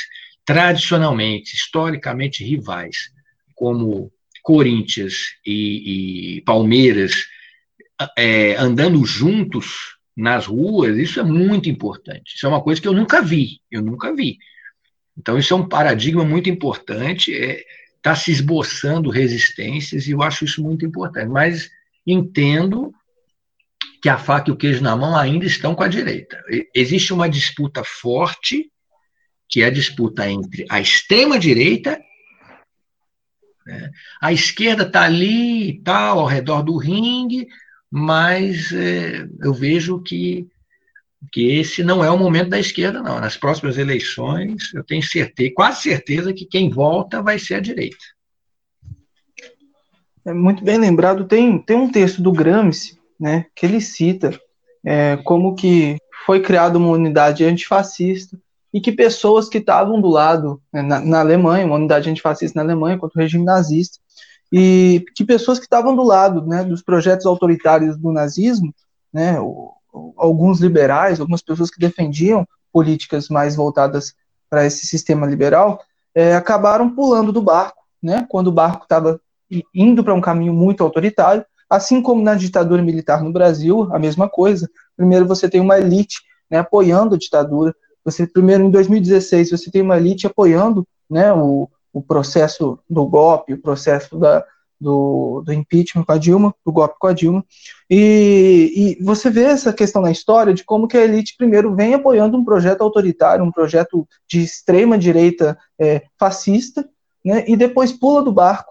tradicionalmente, 0.44 1.54
historicamente 1.54 2.44
rivais, 2.44 3.12
como 3.54 4.12
Corinthians 4.42 5.36
e, 5.46 6.36
e 6.36 6.40
Palmeiras, 6.42 7.12
é, 8.16 8.56
andando 8.56 9.04
juntos 9.04 9.98
nas 10.16 10.46
ruas, 10.46 10.96
isso 10.96 11.20
é 11.20 11.22
muito 11.22 11.68
importante. 11.68 12.34
Isso 12.34 12.46
é 12.46 12.48
uma 12.48 12.62
coisa 12.62 12.80
que 12.80 12.88
eu 12.88 12.92
nunca 12.92 13.22
vi, 13.22 13.60
eu 13.70 13.80
nunca 13.80 14.14
vi. 14.14 14.38
Então, 15.20 15.38
isso 15.38 15.52
é 15.52 15.56
um 15.56 15.68
paradigma 15.68 16.24
muito 16.24 16.48
importante. 16.48 17.36
É, 17.36 17.62
está 17.94 18.16
se 18.16 18.32
esboçando 18.32 19.10
resistências 19.10 20.06
e 20.06 20.12
eu 20.12 20.22
acho 20.22 20.46
isso 20.46 20.62
muito 20.62 20.86
importante. 20.86 21.28
Mas 21.28 21.70
entendo 22.06 22.92
que 24.02 24.08
a 24.08 24.16
faca 24.16 24.48
e 24.48 24.52
o 24.52 24.56
queijo 24.56 24.82
na 24.82 24.96
mão 24.96 25.14
ainda 25.14 25.44
estão 25.44 25.74
com 25.74 25.82
a 25.82 25.88
direita. 25.88 26.42
Existe 26.74 27.12
uma 27.12 27.28
disputa 27.28 27.84
forte, 27.84 28.72
que 29.46 29.62
é 29.62 29.66
a 29.66 29.70
disputa 29.70 30.28
entre 30.28 30.64
a 30.70 30.80
extrema-direita, 30.80 32.00
né? 33.66 33.90
a 34.22 34.32
esquerda 34.32 34.84
está 34.84 35.02
ali 35.02 35.68
e 35.68 35.82
tal, 35.82 36.20
ao 36.20 36.26
redor 36.26 36.62
do 36.62 36.78
ringue, 36.78 37.46
mas 37.90 38.72
é, 38.72 39.28
eu 39.42 39.52
vejo 39.52 40.00
que 40.00 40.48
que 41.32 41.58
esse 41.58 41.82
não 41.82 42.02
é 42.02 42.10
o 42.10 42.18
momento 42.18 42.50
da 42.50 42.58
esquerda, 42.58 43.02
não. 43.02 43.20
Nas 43.20 43.36
próximas 43.36 43.76
eleições, 43.76 44.72
eu 44.74 44.84
tenho 44.84 45.02
certeza, 45.02 45.52
quase 45.54 45.82
certeza 45.82 46.32
que 46.32 46.46
quem 46.46 46.70
volta 46.70 47.22
vai 47.22 47.38
ser 47.38 47.54
a 47.54 47.60
direita. 47.60 48.04
É 50.24 50.32
muito 50.32 50.62
bem 50.62 50.78
lembrado, 50.78 51.26
tem, 51.26 51.58
tem 51.58 51.76
um 51.76 51.90
texto 51.90 52.22
do 52.22 52.32
Gramsci, 52.32 52.98
né, 53.18 53.46
que 53.54 53.66
ele 53.66 53.80
cita 53.80 54.38
é, 54.84 55.16
como 55.18 55.54
que 55.54 55.98
foi 56.26 56.40
criada 56.40 56.78
uma 56.78 56.88
unidade 56.88 57.44
antifascista 57.44 58.38
e 58.72 58.80
que 58.80 58.92
pessoas 58.92 59.48
que 59.48 59.58
estavam 59.58 60.00
do 60.00 60.08
lado, 60.08 60.60
né, 60.72 60.82
na, 60.82 61.00
na, 61.00 61.20
Alemanha, 61.20 61.66
uma 61.66 61.76
unidade 61.76 62.08
antifascista 62.08 62.58
na 62.58 62.64
Alemanha 62.64 62.98
contra 62.98 63.18
o 63.18 63.22
regime 63.22 63.44
nazista, 63.44 63.98
e 64.52 65.04
que 65.14 65.24
pessoas 65.24 65.58
que 65.58 65.64
estavam 65.64 65.94
do 65.94 66.02
lado 66.02 66.46
né, 66.46 66.64
dos 66.64 66.82
projetos 66.82 67.26
autoritários 67.26 67.96
do 67.96 68.12
nazismo, 68.12 68.74
né, 69.12 69.36
alguns 70.16 70.60
liberais, 70.60 71.20
algumas 71.20 71.42
pessoas 71.42 71.70
que 71.70 71.80
defendiam 71.80 72.46
políticas 72.72 73.28
mais 73.28 73.56
voltadas 73.56 74.14
para 74.48 74.64
esse 74.66 74.86
sistema 74.86 75.26
liberal, 75.26 75.80
é, 76.14 76.34
acabaram 76.34 76.90
pulando 76.90 77.32
do 77.32 77.42
barco, 77.42 77.82
né, 78.02 78.26
quando 78.28 78.48
o 78.48 78.52
barco 78.52 78.84
estava 78.84 79.20
indo 79.74 80.02
para 80.02 80.14
um 80.14 80.20
caminho 80.20 80.52
muito 80.52 80.82
autoritário, 80.82 81.44
assim 81.68 82.02
como 82.02 82.22
na 82.22 82.34
ditadura 82.34 82.82
militar 82.82 83.22
no 83.22 83.32
Brasil, 83.32 83.88
a 83.92 83.98
mesma 83.98 84.28
coisa. 84.28 84.68
Primeiro 84.96 85.26
você 85.26 85.48
tem 85.48 85.60
uma 85.60 85.78
elite 85.78 86.20
né, 86.50 86.58
apoiando 86.58 87.14
a 87.14 87.18
ditadura. 87.18 87.74
Você 88.04 88.26
primeiro 88.26 88.64
em 88.64 88.70
2016 88.70 89.50
você 89.50 89.70
tem 89.70 89.82
uma 89.82 89.96
elite 89.96 90.26
apoiando 90.26 90.86
né, 91.08 91.32
o, 91.32 91.68
o 91.92 92.02
processo 92.02 92.78
do 92.88 93.06
golpe, 93.06 93.52
o 93.52 93.60
processo 93.60 94.18
da, 94.18 94.44
do, 94.80 95.42
do, 95.44 95.52
impeachment 95.52 96.04
com 96.04 96.12
a 96.12 96.18
Dilma, 96.18 96.54
do 96.64 96.72
golpe 96.72 96.96
com 96.98 97.06
a 97.06 97.12
Dilma, 97.12 97.44
e, 97.88 98.96
e, 99.00 99.04
você 99.04 99.28
vê 99.28 99.44
essa 99.44 99.72
questão 99.72 100.00
na 100.00 100.10
história 100.10 100.54
de 100.54 100.64
como 100.64 100.88
que 100.88 100.96
a 100.96 101.04
elite 101.04 101.34
primeiro 101.36 101.74
vem 101.74 101.94
apoiando 101.94 102.38
um 102.38 102.44
projeto 102.44 102.80
autoritário, 102.80 103.44
um 103.44 103.52
projeto 103.52 104.06
de 104.26 104.42
extrema 104.42 104.96
direita 104.96 105.58
é, 105.78 106.02
fascista, 106.18 106.88
né, 107.24 107.44
e 107.46 107.56
depois 107.56 107.92
pula 107.92 108.22
do 108.22 108.32
barco 108.32 108.70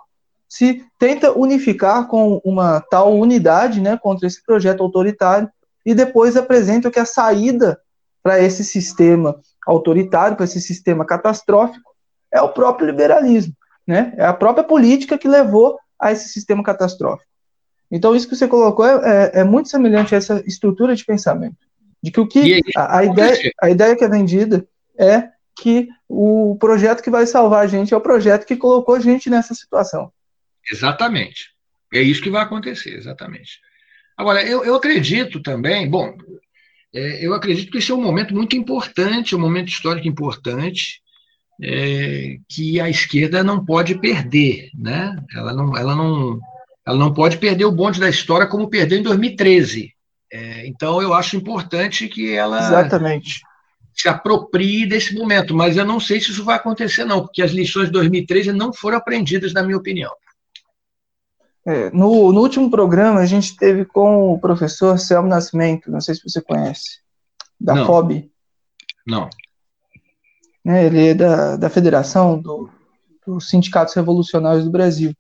se 0.49 0.83
tenta 0.97 1.31
unificar 1.31 2.07
com 2.07 2.41
uma 2.43 2.81
tal 2.81 3.15
unidade 3.15 3.79
né, 3.79 3.95
contra 3.97 4.25
esse 4.25 4.43
projeto 4.43 4.81
autoritário 4.81 5.47
e 5.85 5.93
depois 5.93 6.35
apresenta 6.35 6.89
que 6.89 6.99
a 6.99 7.05
saída 7.05 7.79
para 8.23 8.39
esse 8.41 8.63
sistema 8.63 9.39
autoritário, 9.65 10.35
para 10.35 10.45
esse 10.45 10.59
sistema 10.59 11.05
catastrófico, 11.05 11.91
é 12.33 12.41
o 12.41 12.49
próprio 12.49 12.87
liberalismo. 12.87 13.53
Né? 13.87 14.13
É 14.17 14.25
a 14.25 14.33
própria 14.33 14.63
política 14.63 15.17
que 15.17 15.27
levou 15.27 15.77
a 15.99 16.11
esse 16.11 16.29
sistema 16.29 16.63
catastrófico. 16.63 17.29
Então, 17.91 18.15
isso 18.15 18.27
que 18.27 18.35
você 18.35 18.47
colocou 18.47 18.85
é, 18.85 19.31
é, 19.35 19.39
é 19.41 19.43
muito 19.43 19.69
semelhante 19.69 20.13
a 20.13 20.17
essa 20.17 20.43
estrutura 20.45 20.95
de 20.95 21.03
pensamento. 21.03 21.57
De 22.01 22.11
que 22.11 22.19
o 22.19 22.27
que 22.27 22.61
a, 22.75 22.99
a 22.99 23.03
ideia, 23.03 23.51
a 23.61 23.69
ideia 23.69 23.95
que 23.95 24.03
é 24.03 24.09
vendida 24.09 24.65
é 24.97 25.29
que 25.59 25.89
o 26.07 26.55
projeto 26.59 27.03
que 27.03 27.09
vai 27.09 27.25
salvar 27.25 27.63
a 27.63 27.67
gente 27.67 27.93
é 27.93 27.97
o 27.97 28.01
projeto 28.01 28.45
que 28.45 28.55
colocou 28.55 28.95
a 28.95 28.99
gente 28.99 29.29
nessa 29.29 29.53
situação. 29.53 30.11
Exatamente. 30.71 31.49
É 31.93 32.01
isso 32.01 32.21
que 32.21 32.29
vai 32.29 32.43
acontecer, 32.43 32.95
exatamente. 32.95 33.59
Agora, 34.15 34.43
eu, 34.43 34.63
eu 34.63 34.75
acredito 34.75 35.41
também, 35.41 35.89
bom, 35.89 36.15
é, 36.93 37.25
eu 37.25 37.33
acredito 37.33 37.71
que 37.71 37.79
esse 37.79 37.91
é 37.91 37.95
um 37.95 38.01
momento 38.01 38.33
muito 38.33 38.55
importante, 38.55 39.35
um 39.35 39.39
momento 39.39 39.69
histórico 39.69 40.07
importante, 40.07 41.01
é, 41.61 42.37
que 42.47 42.79
a 42.79 42.89
esquerda 42.89 43.43
não 43.43 43.63
pode 43.63 43.95
perder, 43.99 44.69
né? 44.73 45.15
Ela 45.35 45.53
não, 45.53 45.77
ela 45.77 45.95
não, 45.95 46.39
ela 46.85 46.97
não 46.97 47.13
pode 47.13 47.37
perder 47.37 47.65
o 47.65 47.71
bonde 47.71 47.99
da 47.99 48.09
história 48.09 48.47
como 48.47 48.69
perdeu 48.69 48.97
em 48.97 49.03
2013. 49.03 49.93
É, 50.31 50.67
então, 50.67 51.01
eu 51.01 51.13
acho 51.13 51.35
importante 51.35 52.07
que 52.07 52.33
ela 52.33 52.59
Exatamente. 52.59 53.41
se 53.93 54.07
aproprie 54.07 54.85
desse 54.85 55.13
momento, 55.15 55.55
mas 55.55 55.75
eu 55.75 55.85
não 55.85 55.99
sei 55.99 56.21
se 56.21 56.31
isso 56.31 56.45
vai 56.45 56.55
acontecer, 56.55 57.03
não, 57.03 57.21
porque 57.21 57.41
as 57.41 57.51
lições 57.51 57.87
de 57.87 57.93
2013 57.93 58.53
não 58.53 58.71
foram 58.71 58.97
aprendidas, 58.97 59.53
na 59.53 59.63
minha 59.63 59.77
opinião. 59.77 60.11
É, 61.65 61.89
no, 61.91 62.31
no, 62.31 62.39
último 62.39 62.71
programa, 62.71 63.19
a 63.19 63.25
gente 63.25 63.55
teve 63.55 63.85
com 63.85 64.31
o 64.31 64.39
professor 64.39 64.97
Selmo 64.97 65.27
Nascimento, 65.27 65.91
não 65.91 65.99
sei 65.99 66.15
se 66.15 66.23
você 66.23 66.41
conhece, 66.41 66.99
da 67.59 67.75
não. 67.75 67.85
FOB. 67.85 68.31
Não. 69.05 69.29
É, 70.65 70.85
ele 70.85 71.07
é 71.09 71.13
da, 71.13 71.55
da 71.55 71.69
Federação 71.69 72.39
do, 72.39 72.69
dos 73.25 73.49
Sindicatos 73.49 73.93
Revolucionários 73.93 74.65
do 74.65 74.71
Brasil. 74.71 75.13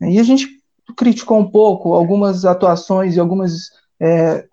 E 0.00 0.18
a 0.18 0.22
gente 0.22 0.48
criticou 0.96 1.38
um 1.38 1.50
pouco 1.50 1.94
algumas 1.94 2.44
atuações 2.44 3.16
e 3.16 3.20
alguns 3.20 3.70
é, 4.00 4.46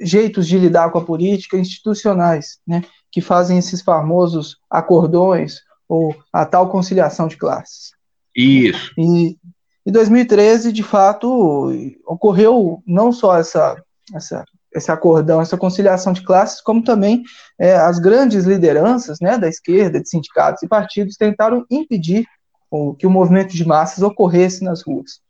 jeitos 0.00 0.46
de 0.46 0.58
lidar 0.58 0.90
com 0.90 0.98
a 0.98 1.04
política 1.04 1.56
institucionais, 1.56 2.58
né, 2.66 2.82
que 3.10 3.20
fazem 3.20 3.58
esses 3.58 3.80
famosos 3.80 4.56
acordões 4.68 5.60
ou 5.88 6.14
a 6.32 6.44
tal 6.44 6.68
conciliação 6.68 7.28
de 7.28 7.36
classes. 7.36 7.92
Isso. 8.34 8.92
E, 8.98 9.36
em 9.84 9.92
2013, 9.92 10.72
de 10.72 10.82
fato, 10.82 11.70
ocorreu 12.06 12.82
não 12.86 13.12
só 13.12 13.36
essa, 13.36 13.76
essa, 14.14 14.44
esse 14.74 14.90
acordão, 14.90 15.40
essa 15.40 15.56
conciliação 15.56 16.12
de 16.12 16.22
classes, 16.22 16.60
como 16.60 16.82
também 16.82 17.22
é, 17.58 17.74
as 17.76 17.98
grandes 17.98 18.44
lideranças 18.44 19.18
né, 19.20 19.38
da 19.38 19.48
esquerda, 19.48 20.00
de 20.00 20.08
sindicatos 20.08 20.62
e 20.62 20.68
partidos 20.68 21.16
tentaram 21.16 21.64
impedir 21.70 22.26
o, 22.70 22.94
que 22.94 23.06
o 23.06 23.10
movimento 23.10 23.54
de 23.54 23.66
massas 23.66 24.02
ocorresse 24.02 24.64
nas 24.64 24.82
ruas. 24.82 25.20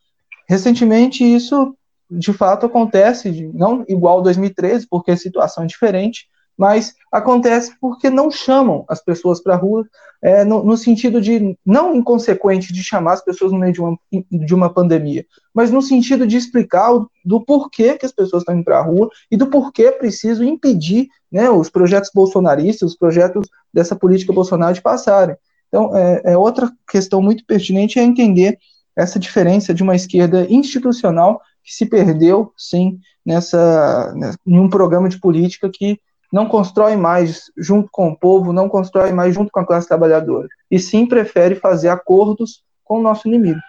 Recentemente, 0.49 1.24
isso 1.24 1.76
de 2.11 2.32
fato 2.32 2.66
acontece, 2.66 3.51
não 3.55 3.84
igual 3.88 4.22
2013, 4.22 4.86
porque 4.88 5.11
a 5.11 5.16
situação 5.16 5.64
é 5.64 5.66
diferente, 5.66 6.26
mas 6.57 6.94
acontece 7.11 7.72
porque 7.80 8.11
não 8.11 8.30
chamam 8.30 8.84
as 8.88 9.03
pessoas 9.03 9.42
para 9.42 9.55
a 9.55 9.57
rua, 9.57 9.86
é, 10.22 10.44
no, 10.44 10.62
no, 10.62 10.76
sentido 10.76 11.20
de, 11.20 11.57
não 11.66 11.94
inconsequente 11.94 12.72
de 12.72 12.82
chamar 12.82 13.14
as 13.14 13.24
pessoas 13.24 13.50
no 13.50 13.59
meio 13.59 13.72
de 13.72 13.80
uma, 13.80 13.98
de 14.30 14.55
uma 14.55 14.72
pandemia, 14.72 15.26
mas 15.53 15.70
no 15.70 15.82
sentido 15.82 16.26
de 16.26 16.36
explicar 16.36 16.94
o, 16.94 17.11
do 17.24 17.40
porquê 17.40 17.98
que 17.98 18.07
as 18.07 18.12
pessoas 18.12 18.42
estão 18.42 18.55
indo 18.55 18.64
para 18.64 18.78
a 18.78 18.82
rua 18.82 19.11
e 19.30 19.36
do 19.36 19.48
porquê 19.48 19.84
é 19.84 19.92
preciso 19.92 20.44
impedir 20.44 21.09
né, 21.30 21.50
os 21.50 21.68
projetos 21.68 22.11
bolsonaristas, 22.14 22.92
os 22.92 22.96
projetos 22.96 23.48
dessa 23.72 23.96
política 23.96 24.32
Bolsonaro 24.32 24.74
de 24.74 24.82
passarem. 24.82 25.36
Então, 25.68 25.96
é, 25.96 26.22
é 26.26 26.38
outra 26.38 26.70
questão 26.88 27.20
muito 27.22 27.44
pertinente 27.46 27.98
é 27.98 28.03
entender 28.03 28.59
essa 28.94 29.18
diferença 29.18 29.72
de 29.72 29.82
uma 29.82 29.96
esquerda 29.96 30.46
institucional 30.50 31.40
que 31.64 31.72
se 31.72 31.86
perdeu, 31.86 32.53
sim, 32.57 32.98
nessa, 33.24 34.14
em 34.46 34.59
um 34.59 34.68
programa 34.68 35.09
de 35.09 35.18
política 35.18 35.70
que 35.72 35.98
não 36.32 36.48
constrói 36.48 36.96
mais 36.96 37.52
junto 37.56 37.90
com 37.92 38.08
o 38.08 38.16
povo, 38.16 38.52
não 38.52 38.68
constrói 38.68 39.12
mais 39.12 39.34
junto 39.34 39.52
com 39.52 39.60
a 39.60 39.66
classe 39.66 39.86
trabalhadora, 39.86 40.48
e 40.70 40.78
sim 40.78 41.06
prefere 41.06 41.54
fazer 41.54 41.90
acordos 41.90 42.64
com 42.82 42.98
o 42.98 43.02
nosso 43.02 43.28
inimigo. 43.28 43.60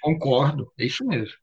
Concordo, 0.00 0.72
é 0.78 0.86
isso 0.86 1.04
mesmo. 1.04 1.34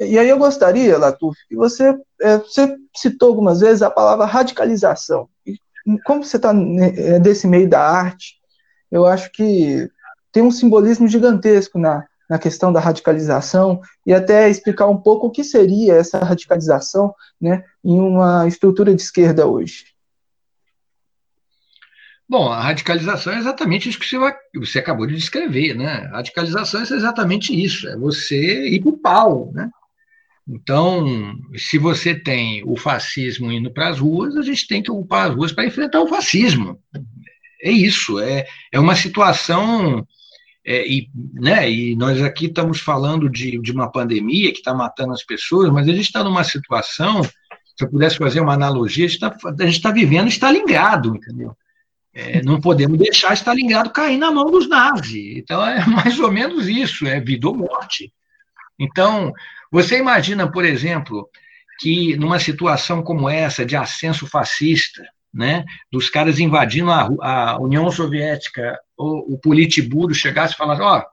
E 0.00 0.18
aí 0.18 0.28
eu 0.28 0.38
gostaria, 0.38 0.98
Latuf, 0.98 1.38
que 1.48 1.56
você, 1.56 1.94
é, 2.20 2.38
você 2.38 2.76
citou 2.94 3.28
algumas 3.28 3.60
vezes 3.60 3.82
a 3.82 3.90
palavra 3.90 4.26
radicalização. 4.26 5.28
E 5.46 5.58
como 6.04 6.24
você 6.24 6.36
está 6.36 6.52
é, 6.52 7.18
desse 7.18 7.46
meio 7.46 7.68
da 7.68 7.80
arte, 7.80 8.36
eu 8.90 9.06
acho 9.06 9.30
que 9.32 9.88
tem 10.30 10.42
um 10.42 10.50
simbolismo 10.50 11.08
gigantesco 11.08 11.78
na, 11.78 12.06
na 12.28 12.38
questão 12.38 12.72
da 12.72 12.80
radicalização 12.80 13.80
e 14.04 14.12
até 14.12 14.48
explicar 14.48 14.86
um 14.86 14.96
pouco 14.96 15.26
o 15.26 15.30
que 15.30 15.44
seria 15.44 15.94
essa 15.94 16.18
radicalização 16.18 17.14
né, 17.40 17.64
em 17.84 17.98
uma 17.98 18.46
estrutura 18.46 18.94
de 18.94 19.02
esquerda 19.02 19.46
hoje. 19.46 19.96
Bom, 22.28 22.48
a 22.50 22.60
radicalização 22.60 23.32
é 23.32 23.38
exatamente 23.38 23.88
isso 23.88 24.00
que 24.00 24.58
você, 24.58 24.80
acabou 24.80 25.06
de 25.06 25.14
descrever, 25.14 25.74
né? 25.74 26.08
A 26.12 26.16
radicalização 26.16 26.80
é 26.80 26.82
exatamente 26.82 27.54
isso, 27.54 27.86
é 27.86 27.96
você 27.96 28.68
ir 28.68 28.80
para 28.80 28.88
o 28.88 28.98
pau, 28.98 29.52
né? 29.54 29.70
Então, 30.48 31.36
se 31.56 31.78
você 31.78 32.14
tem 32.14 32.64
o 32.64 32.76
fascismo 32.76 33.50
indo 33.50 33.72
para 33.72 33.88
as 33.88 34.00
ruas, 34.00 34.36
a 34.36 34.42
gente 34.42 34.66
tem 34.66 34.82
que 34.82 34.90
ocupar 34.90 35.28
as 35.28 35.36
ruas 35.36 35.52
para 35.52 35.66
enfrentar 35.66 36.00
o 36.00 36.08
fascismo. 36.08 36.80
É 37.62 37.70
isso, 37.70 38.18
é, 38.18 38.44
é 38.72 38.78
uma 38.78 38.96
situação 38.96 40.06
é, 40.66 40.84
e, 40.84 41.08
né, 41.32 41.70
e 41.70 41.94
nós 41.94 42.20
aqui 42.20 42.46
estamos 42.46 42.80
falando 42.80 43.30
de, 43.30 43.56
de 43.60 43.70
uma 43.70 43.88
pandemia 43.88 44.50
que 44.50 44.58
está 44.58 44.74
matando 44.74 45.12
as 45.12 45.22
pessoas, 45.22 45.70
mas 45.70 45.88
a 45.88 45.92
gente 45.92 46.06
está 46.06 46.24
numa 46.24 46.42
situação, 46.42 47.22
se 47.22 47.84
eu 47.84 47.88
pudesse 47.88 48.18
fazer 48.18 48.40
uma 48.40 48.54
analogia, 48.54 49.04
a 49.04 49.08
gente 49.08 49.24
está 49.24 49.88
tá 49.88 49.94
vivendo 49.94 50.26
Stalingrado, 50.26 51.14
entendeu? 51.14 51.56
É, 52.12 52.42
não 52.42 52.60
podemos 52.60 52.98
deixar 52.98 53.34
Stalingrado 53.34 53.90
cair 53.90 54.18
na 54.18 54.32
mão 54.32 54.50
dos 54.50 54.68
nazis. 54.68 55.36
Então, 55.36 55.64
é 55.64 55.86
mais 55.86 56.18
ou 56.18 56.32
menos 56.32 56.66
isso, 56.66 57.06
é 57.06 57.20
vida 57.20 57.46
ou 57.46 57.54
morte. 57.54 58.12
Então, 58.76 59.32
você 59.70 59.98
imagina, 59.98 60.50
por 60.50 60.64
exemplo, 60.64 61.28
que 61.78 62.16
numa 62.16 62.40
situação 62.40 63.04
como 63.04 63.30
essa, 63.30 63.64
de 63.64 63.76
ascenso 63.76 64.26
fascista, 64.26 65.06
né, 65.32 65.64
dos 65.92 66.10
caras 66.10 66.40
invadindo 66.40 66.90
a, 66.90 67.08
a 67.20 67.58
União 67.60 67.88
Soviética, 67.88 68.76
o, 68.96 69.34
o 69.34 69.38
Politburo 69.38 70.14
chegasse 70.14 70.54
e 70.54 70.56
falasse, 70.56 70.82
ó, 70.82 70.98
oh, 70.98 71.04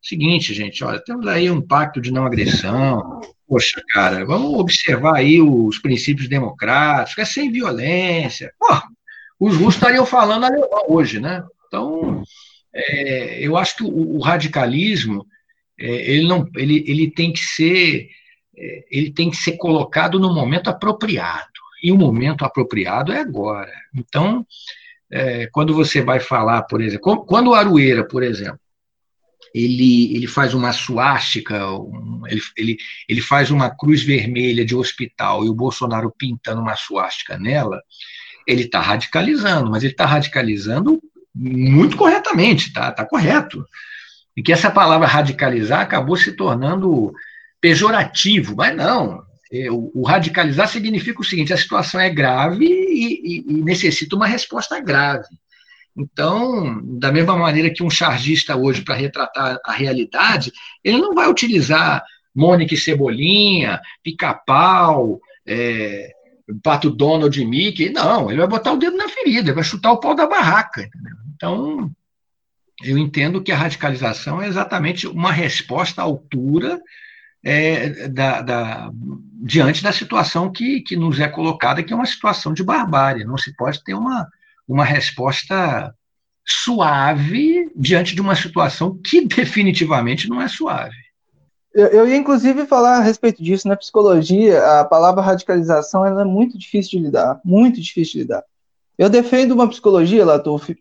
seguinte, 0.00 0.54
gente, 0.54 0.82
olha, 0.84 1.02
temos 1.02 1.26
aí 1.26 1.50
um 1.50 1.60
pacto 1.60 2.00
de 2.00 2.10
não 2.10 2.24
agressão. 2.24 3.20
Poxa, 3.46 3.82
cara, 3.90 4.24
vamos 4.24 4.54
observar 4.58 5.16
aí 5.16 5.40
os 5.40 5.78
princípios 5.78 6.28
democráticos, 6.28 7.18
é 7.18 7.24
sem 7.24 7.50
violência. 7.50 8.52
Pô, 8.58 8.66
os 9.40 9.56
russos 9.56 9.76
estariam 9.76 10.04
falando 10.04 10.44
alemão 10.44 10.84
hoje, 10.88 11.20
né? 11.20 11.44
Então, 11.66 12.22
é, 12.74 13.40
eu 13.40 13.56
acho 13.56 13.76
que 13.76 13.84
o, 13.84 14.16
o 14.16 14.20
radicalismo 14.20 15.26
é, 15.78 16.10
ele 16.10 16.26
não, 16.26 16.48
ele, 16.56 16.84
ele 16.86 17.10
tem 17.10 17.32
que 17.32 17.40
ser, 17.40 18.08
é, 18.56 18.84
ele 18.90 19.12
tem 19.12 19.30
que 19.30 19.36
ser 19.36 19.56
colocado 19.56 20.18
no 20.18 20.34
momento 20.34 20.68
apropriado. 20.68 21.46
E 21.82 21.92
o 21.92 21.96
momento 21.96 22.44
apropriado 22.44 23.12
é 23.12 23.20
agora. 23.20 23.72
Então, 23.94 24.44
é, 25.10 25.46
quando 25.52 25.74
você 25.74 26.02
vai 26.02 26.20
falar, 26.20 26.62
por 26.62 26.80
exemplo, 26.80 27.24
quando 27.24 27.48
o 27.48 27.54
Arueira, 27.54 28.06
por 28.06 28.22
exemplo, 28.22 28.60
ele, 29.54 30.14
ele 30.14 30.26
faz 30.26 30.54
uma 30.54 30.72
suástica, 30.72 31.70
um, 31.70 32.22
ele, 32.26 32.42
ele, 32.56 32.76
ele 33.08 33.20
faz 33.20 33.50
uma 33.50 33.70
cruz 33.70 34.02
vermelha 34.02 34.64
de 34.64 34.74
hospital 34.74 35.44
e 35.44 35.48
o 35.48 35.54
Bolsonaro 35.54 36.12
pintando 36.16 36.60
uma 36.60 36.76
suástica 36.76 37.38
nela, 37.38 37.80
ele 38.46 38.62
está 38.62 38.80
radicalizando, 38.80 39.70
mas 39.70 39.82
ele 39.82 39.92
está 39.92 40.06
radicalizando 40.06 41.00
muito 41.34 41.96
corretamente, 41.96 42.72
tá, 42.72 42.90
tá 42.90 43.04
correto. 43.04 43.64
E 44.36 44.42
que 44.42 44.52
essa 44.52 44.70
palavra 44.70 45.06
radicalizar 45.06 45.80
acabou 45.80 46.16
se 46.16 46.32
tornando 46.32 47.12
pejorativo, 47.60 48.54
mas 48.56 48.74
não. 48.76 49.22
É, 49.52 49.70
o, 49.70 50.02
radicalizar 50.02 50.68
significa 50.68 51.20
o 51.20 51.24
seguinte: 51.24 51.52
a 51.52 51.56
situação 51.56 52.00
é 52.00 52.10
grave 52.10 52.66
e, 52.66 53.38
e, 53.38 53.44
e 53.48 53.62
necessita 53.62 54.14
uma 54.14 54.26
resposta 54.26 54.80
grave. 54.80 55.28
Então, 55.96 56.80
da 56.98 57.10
mesma 57.10 57.36
maneira 57.36 57.70
que 57.70 57.82
um 57.82 57.90
chargista 57.90 58.56
hoje, 58.56 58.82
para 58.82 58.94
retratar 58.94 59.58
a 59.64 59.72
realidade, 59.72 60.52
ele 60.84 60.98
não 60.98 61.14
vai 61.14 61.28
utilizar 61.28 62.04
Mônica 62.34 62.74
e 62.74 62.76
Cebolinha, 62.76 63.80
pica-pau, 64.02 65.20
é, 65.44 66.12
Pato 66.62 66.90
Donald 66.90 67.40
e 67.40 67.44
Mickey, 67.44 67.90
não, 67.90 68.30
ele 68.30 68.38
vai 68.38 68.48
botar 68.48 68.72
o 68.72 68.76
dedo 68.76 68.96
na 68.96 69.08
ferida, 69.08 69.52
vai 69.52 69.64
chutar 69.64 69.92
o 69.92 69.98
pau 69.98 70.14
da 70.14 70.26
barraca. 70.26 70.82
Entendeu? 70.82 71.16
Então, 71.34 71.90
eu 72.82 72.96
entendo 72.96 73.42
que 73.42 73.50
a 73.50 73.56
radicalização 73.56 74.40
é 74.40 74.46
exatamente 74.46 75.06
uma 75.06 75.32
resposta 75.32 76.00
à 76.00 76.04
altura 76.04 76.80
é, 77.44 78.08
da, 78.08 78.42
da, 78.42 78.90
diante 78.92 79.82
da 79.82 79.92
situação 79.92 80.50
que, 80.50 80.80
que 80.80 80.96
nos 80.96 81.20
é 81.20 81.28
colocada, 81.28 81.82
que 81.82 81.92
é 81.92 81.96
uma 81.96 82.06
situação 82.06 82.52
de 82.52 82.62
barbárie. 82.62 83.24
Não 83.24 83.38
se 83.38 83.54
pode 83.54 83.82
ter 83.84 83.94
uma, 83.94 84.28
uma 84.66 84.84
resposta 84.84 85.94
suave 86.44 87.70
diante 87.76 88.14
de 88.14 88.20
uma 88.20 88.34
situação 88.34 88.98
que 89.04 89.20
definitivamente 89.26 90.28
não 90.28 90.40
é 90.40 90.48
suave. 90.48 90.96
Eu, 91.74 91.86
eu 91.88 92.08
ia, 92.08 92.16
inclusive, 92.16 92.66
falar 92.66 92.98
a 92.98 93.02
respeito 93.02 93.42
disso. 93.42 93.68
Na 93.68 93.76
psicologia, 93.76 94.80
a 94.80 94.84
palavra 94.84 95.22
radicalização 95.22 96.04
é 96.04 96.24
muito 96.24 96.58
difícil 96.58 96.98
de 96.98 97.06
lidar, 97.06 97.40
muito 97.44 97.80
difícil 97.80 98.14
de 98.14 98.18
lidar. 98.20 98.42
Eu 98.96 99.08
defendo 99.08 99.52
uma 99.52 99.68
psicologia, 99.68 100.24
Latuf, 100.24 100.76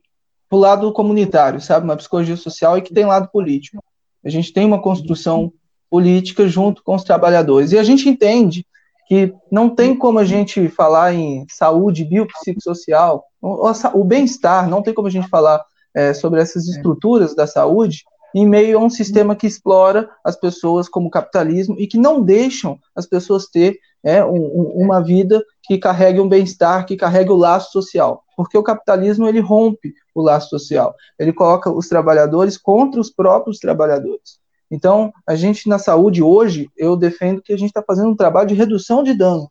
pro 0.50 0.58
lado 0.58 0.92
comunitário, 0.92 1.62
sabe? 1.62 1.84
Uma 1.84 1.98
psicologia 1.98 2.36
social 2.36 2.78
e 2.78 2.82
que 2.82 2.94
tem 2.94 3.06
lado 3.06 3.30
político. 3.30 3.84
A 4.24 4.30
gente 4.30 4.52
tem 4.52 4.66
uma 4.66 4.82
construção 4.82 5.54
política 5.90 6.48
junto 6.48 6.84
com 6.84 6.96
os 6.96 7.04
trabalhadores. 7.04 7.72
E 7.72 7.78
a 7.78 7.84
gente 7.84 8.10
entende 8.10 8.66
que 9.08 9.34
não 9.50 9.70
tem 9.70 9.96
como 9.96 10.20
a 10.20 10.26
gente 10.26 10.68
falar 10.68 11.14
em 11.14 11.46
saúde 11.50 12.04
biopsicossocial, 12.04 13.24
o, 13.42 14.04
bem-estar, 14.04 14.70
não 14.70 14.82
tem 14.82 14.94
como 14.94 15.08
a 15.08 15.12
gente 15.12 15.30
falar 15.30 15.64
é, 15.96 16.14
sobre 16.14 16.42
essas 16.42 16.68
estruturas 16.68 17.34
da 17.34 17.48
saúde 17.48 18.04
em 18.36 18.46
meio 18.46 18.78
a 18.78 18.82
um 18.82 18.90
sistema 18.90 19.36
que 19.36 19.48
explora 19.48 20.10
as 20.24 20.36
pessoas 20.36 20.90
como 20.90 21.10
capitalismo 21.10 21.76
e 21.80 21.88
que 21.88 21.98
não 21.98 22.22
deixam 22.22 22.78
as 22.96 23.08
pessoas 23.08 23.48
ter 23.48 23.80
é, 24.04 24.24
um, 24.24 24.72
uma 24.76 25.02
vida 25.02 25.44
que 25.64 25.78
carregue 25.78 26.20
um 26.20 26.28
bem-estar, 26.30 26.86
que 26.86 26.96
carregue 26.96 27.32
o 27.32 27.38
laço 27.38 27.72
social. 27.72 28.24
Porque 28.36 28.58
o 28.58 28.64
capitalismo 28.64 29.28
ele 29.28 29.40
rompe 29.40 29.94
o 30.14 30.22
laço 30.22 30.50
social, 30.50 30.94
ele 31.18 31.34
coloca 31.34 31.72
os 31.72 31.88
trabalhadores 31.88 32.58
contra 32.58 33.00
os 33.00 33.10
próprios 33.10 33.60
trabalhadores. 33.60 34.40
Então, 34.70 35.14
a 35.26 35.36
gente 35.36 35.70
na 35.70 35.80
saúde 35.80 36.22
hoje, 36.22 36.70
eu 36.78 36.96
defendo 36.98 37.42
que 37.42 37.54
a 37.54 37.58
gente 37.58 37.70
está 37.70 37.82
fazendo 37.82 38.10
um 38.10 38.16
trabalho 38.16 38.48
de 38.48 38.56
redução 38.56 39.04
de 39.04 39.14
danos, 39.14 39.48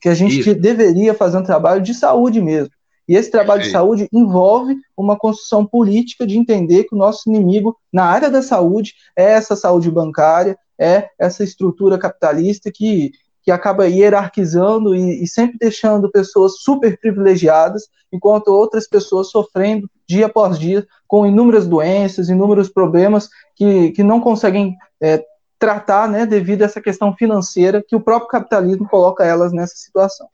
que 0.00 0.08
a 0.08 0.14
gente 0.14 0.40
Isso. 0.40 0.54
deveria 0.54 1.14
fazer 1.14 1.38
um 1.38 1.44
trabalho 1.44 1.80
de 1.80 1.94
saúde 1.94 2.40
mesmo. 2.40 2.72
E 3.08 3.16
esse 3.16 3.30
trabalho 3.30 3.62
de 3.62 3.70
saúde 3.70 4.08
envolve 4.12 4.76
uma 4.96 5.18
construção 5.18 5.66
política 5.66 6.24
de 6.24 6.38
entender 6.38 6.84
que 6.84 6.94
o 6.94 6.98
nosso 6.98 7.28
inimigo 7.28 7.76
na 7.92 8.04
área 8.04 8.30
da 8.30 8.40
saúde 8.40 8.94
é 9.16 9.32
essa 9.32 9.56
saúde 9.56 9.90
bancária, 9.90 10.56
é 10.78 11.08
essa 11.18 11.42
estrutura 11.42 11.98
capitalista 11.98 12.70
que, 12.72 13.10
que 13.42 13.50
acaba 13.50 13.86
hierarquizando 13.86 14.94
e, 14.94 15.22
e 15.22 15.28
sempre 15.28 15.58
deixando 15.58 16.10
pessoas 16.10 16.60
super 16.60 16.98
privilegiadas, 16.98 17.88
enquanto 18.12 18.48
outras 18.48 18.88
pessoas 18.88 19.30
sofrendo 19.30 19.88
dia 20.06 20.26
após 20.26 20.58
dia 20.58 20.86
com 21.06 21.26
inúmeras 21.26 21.66
doenças, 21.66 22.28
inúmeros 22.28 22.68
problemas 22.68 23.28
que, 23.56 23.92
que 23.92 24.02
não 24.02 24.20
conseguem 24.20 24.76
é, 25.00 25.24
tratar 25.58 26.08
né, 26.08 26.24
devido 26.24 26.62
a 26.62 26.64
essa 26.64 26.80
questão 26.80 27.14
financeira 27.14 27.84
que 27.86 27.94
o 27.94 28.00
próprio 28.00 28.28
capitalismo 28.28 28.88
coloca 28.88 29.24
elas 29.24 29.52
nessa 29.52 29.74
situação. 29.76 30.26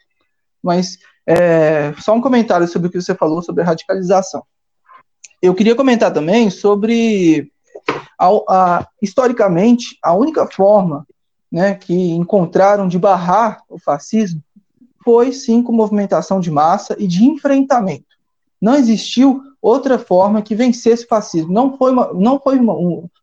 Mas 0.63 0.99
é, 1.27 1.93
só 1.99 2.15
um 2.15 2.21
comentário 2.21 2.69
sobre 2.69 2.89
o 2.89 2.91
que 2.91 3.01
você 3.01 3.15
falou 3.15 3.43
sobre 3.43 3.63
a 3.63 3.67
radicalização. 3.67 4.45
Eu 5.43 5.55
queria 5.55 5.75
comentar 5.75 6.13
também 6.13 6.49
sobre, 6.49 7.51
a, 8.19 8.29
a, 8.49 8.89
historicamente, 9.03 9.99
a 10.03 10.15
única 10.15 10.47
forma 10.47 11.07
né, 11.57 11.75
que 11.75 12.11
encontraram 12.11 12.87
de 12.87 12.99
barrar 12.99 13.63
o 13.67 13.79
fascismo 13.79 14.43
foi 15.03 15.33
sim 15.33 15.63
com 15.63 15.73
movimentação 15.73 16.39
de 16.39 16.51
massa 16.51 16.95
e 16.99 17.07
de 17.07 17.25
enfrentamento. 17.25 18.05
Não 18.61 18.75
existiu 18.75 19.41
outra 19.63 19.99
forma 19.99 20.43
que 20.43 20.55
vencesse 20.55 21.07
o 21.07 21.09
fascismo. 21.09 21.51
Não 21.51 21.79
foi 21.79 21.93
uma, 21.93 22.13
não 22.13 22.39
foi 22.39 22.59
uma, 22.59 22.75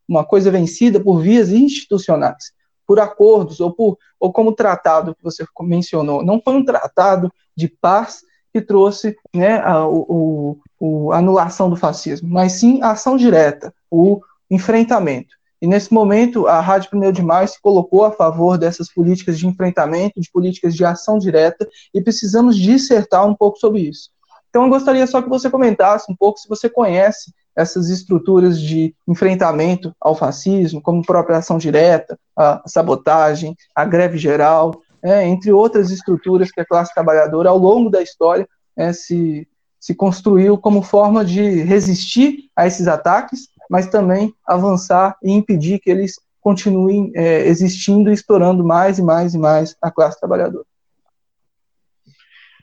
uma 0.09 0.25
coisa 0.25 0.49
vencida 0.49 0.99
por 0.99 1.19
vias 1.19 1.51
institucionais, 1.51 2.51
por 2.87 2.99
acordos 2.99 3.59
ou, 3.59 3.71
por, 3.71 3.99
ou 4.19 4.33
como 4.33 4.51
tratado 4.51 5.13
que 5.13 5.21
você 5.21 5.45
mencionou. 5.61 6.25
Não 6.25 6.41
foi 6.41 6.55
um 6.55 6.65
tratado 6.65 7.31
de 7.55 7.67
paz 7.67 8.23
que 8.51 8.61
trouxe 8.61 9.15
né, 9.31 9.59
a, 9.59 9.85
o, 9.87 10.57
o, 10.79 11.11
a 11.11 11.19
anulação 11.19 11.69
do 11.69 11.75
fascismo, 11.75 12.29
mas 12.31 12.53
sim 12.53 12.81
a 12.81 12.93
ação 12.93 13.15
direta, 13.15 13.71
o 13.91 14.21
enfrentamento. 14.49 15.35
E 15.63 15.67
nesse 15.67 15.93
momento, 15.93 16.45
a 16.45 16.59
Rádio 16.59 16.89
Pneu 16.89 17.13
de 17.13 17.21
Maio 17.21 17.47
se 17.47 17.61
colocou 17.61 18.03
a 18.03 18.11
favor 18.11 18.57
dessas 18.57 18.91
políticas 18.91 19.39
de 19.39 19.47
enfrentamento, 19.47 20.19
de 20.19 20.29
políticas 20.29 20.75
de 20.75 20.83
ação 20.83 21.17
direta, 21.17 21.65
e 21.93 22.01
precisamos 22.01 22.57
dissertar 22.57 23.25
um 23.25 23.33
pouco 23.33 23.57
sobre 23.57 23.79
isso. 23.79 24.09
Então, 24.49 24.65
eu 24.65 24.69
gostaria 24.69 25.07
só 25.07 25.21
que 25.21 25.29
você 25.29 25.49
comentasse 25.49 26.11
um 26.11 26.15
pouco 26.17 26.37
se 26.37 26.49
você 26.49 26.69
conhece 26.69 27.33
essas 27.55 27.87
estruturas 27.87 28.59
de 28.59 28.93
enfrentamento 29.07 29.95
ao 30.01 30.15
fascismo, 30.15 30.81
como 30.81 31.01
própria 31.01 31.37
ação 31.37 31.57
direta, 31.57 32.19
a 32.37 32.61
sabotagem, 32.65 33.55
a 33.73 33.85
greve 33.85 34.17
geral, 34.17 34.81
é, 35.01 35.25
entre 35.25 35.53
outras 35.53 35.91
estruturas 35.91 36.51
que 36.51 36.59
a 36.59 36.65
classe 36.65 36.93
trabalhadora, 36.93 37.49
ao 37.49 37.57
longo 37.57 37.89
da 37.89 38.01
história, 38.01 38.45
é, 38.75 38.91
se, 38.91 39.47
se 39.79 39.95
construiu 39.95 40.57
como 40.57 40.81
forma 40.81 41.23
de 41.23 41.61
resistir 41.61 42.49
a 42.53 42.67
esses 42.67 42.85
ataques, 42.85 43.47
mas 43.73 43.87
também 43.87 44.31
avançar 44.45 45.17
e 45.23 45.31
impedir 45.31 45.79
que 45.79 45.89
eles 45.89 46.19
continuem 46.39 47.11
é, 47.15 47.47
existindo 47.47 48.11
e 48.11 48.13
explorando 48.13 48.63
mais 48.63 48.99
e 48.99 49.01
mais 49.01 49.33
e 49.33 49.39
mais 49.39 49.75
a 49.81 49.89
classe 49.89 50.19
trabalhadora. 50.19 50.63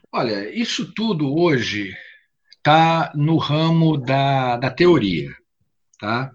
Olha, 0.09 0.49
isso 0.57 0.93
tudo 0.93 1.37
hoje 1.37 1.93
está 2.55 3.11
no 3.13 3.35
ramo 3.35 3.97
da, 3.97 4.55
da 4.55 4.71
teoria. 4.71 5.35
Tá? 5.99 6.31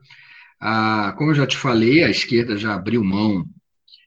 Como 1.17 1.31
eu 1.31 1.35
já 1.35 1.47
te 1.47 1.57
falei, 1.57 2.05
a 2.05 2.11
esquerda 2.11 2.55
já 2.55 2.75
abriu 2.75 3.03
mão 3.03 3.47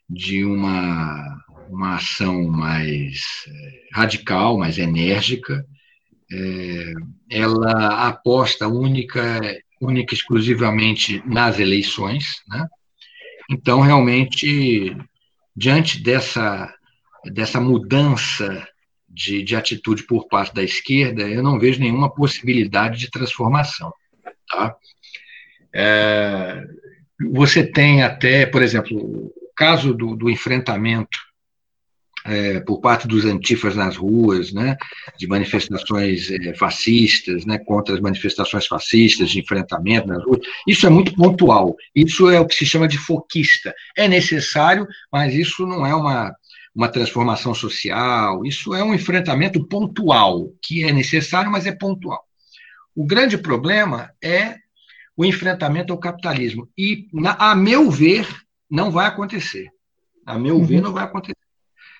de 0.08 0.46
uma 0.46 1.36
uma 1.68 1.96
ação 1.96 2.48
mais 2.48 3.22
eh, 3.48 3.88
radical, 3.94 4.58
mais 4.58 4.80
enérgica. 4.80 5.64
É, 6.32 6.94
ela 7.30 8.08
aposta 8.08 8.68
única, 8.68 9.22
única 9.80 10.14
exclusivamente 10.14 11.24
nas 11.26 11.60
eleições, 11.60 12.42
né? 12.48 12.68
Então, 13.50 13.80
realmente, 13.80 14.96
diante 15.56 16.00
dessa, 16.02 16.72
dessa 17.26 17.60
mudança 17.60 18.68
de, 19.08 19.42
de 19.42 19.56
atitude 19.56 20.04
por 20.04 20.28
parte 20.28 20.54
da 20.54 20.62
esquerda, 20.62 21.24
eu 21.24 21.42
não 21.42 21.60
vejo 21.60 21.80
nenhuma 21.80 22.14
possibilidade 22.14 23.00
de 23.00 23.10
transformação. 23.10 23.92
Tá? 24.48 24.76
É, 25.74 26.64
você 27.32 27.66
tem 27.66 28.04
até, 28.04 28.46
por 28.46 28.62
exemplo, 28.62 28.98
o 28.98 29.34
caso 29.56 29.94
do, 29.94 30.16
do 30.16 30.30
enfrentamento 30.30 31.18
é, 32.26 32.60
por 32.60 32.80
parte 32.80 33.08
dos 33.08 33.26
antifas 33.26 33.76
nas 33.76 33.96
ruas, 33.96 34.52
né, 34.52 34.78
de 35.18 35.28
manifestações 35.28 36.30
é, 36.32 36.54
fascistas, 36.54 37.46
né, 37.46 37.58
contra 37.58 37.96
as 37.96 38.02
manifestações 38.02 38.66
fascistas, 38.68 39.30
de 39.30 39.40
enfrentamento 39.40 40.08
nas 40.08 40.24
ruas. 40.24 40.40
Isso 40.68 40.86
é 40.86 40.90
muito 40.90 41.14
pontual. 41.16 41.76
Isso 41.96 42.30
é 42.30 42.40
o 42.40 42.46
que 42.46 42.56
se 42.56 42.66
chama 42.66 42.88
de 42.88 42.98
foquista. 42.98 43.74
É 43.98 44.08
necessário, 44.08 44.88
mas 45.12 45.34
isso 45.34 45.66
não 45.66 45.86
é 45.86 45.94
uma, 45.94 46.34
uma 46.76 46.90
transformação 46.90 47.54
social. 47.54 48.46
Isso 48.46 48.74
é 48.74 48.84
um 48.84 48.94
enfrentamento 48.94 49.66
pontual, 49.68 50.52
que 50.62 50.84
é 50.84 50.92
necessário, 50.92 51.52
mas 51.52 51.66
é 51.66 51.72
pontual. 51.72 52.24
O 52.96 53.06
grande 53.06 53.38
problema 53.38 54.12
é 54.22 54.56
o 55.16 55.26
enfrentamento 55.26 55.94
ao 55.94 56.00
capitalismo. 56.00 56.70
E, 56.78 57.08
na, 57.14 57.34
a 57.34 57.56
meu 57.56 57.90
ver, 57.90 58.28
não 58.70 58.92
vai 58.92 59.08
acontecer. 59.08 59.70
A 60.26 60.38
meu 60.38 60.58
uhum. 60.58 60.66
ver, 60.66 60.82
não 60.82 60.94
vai 60.94 61.04
acontecer 61.04 61.39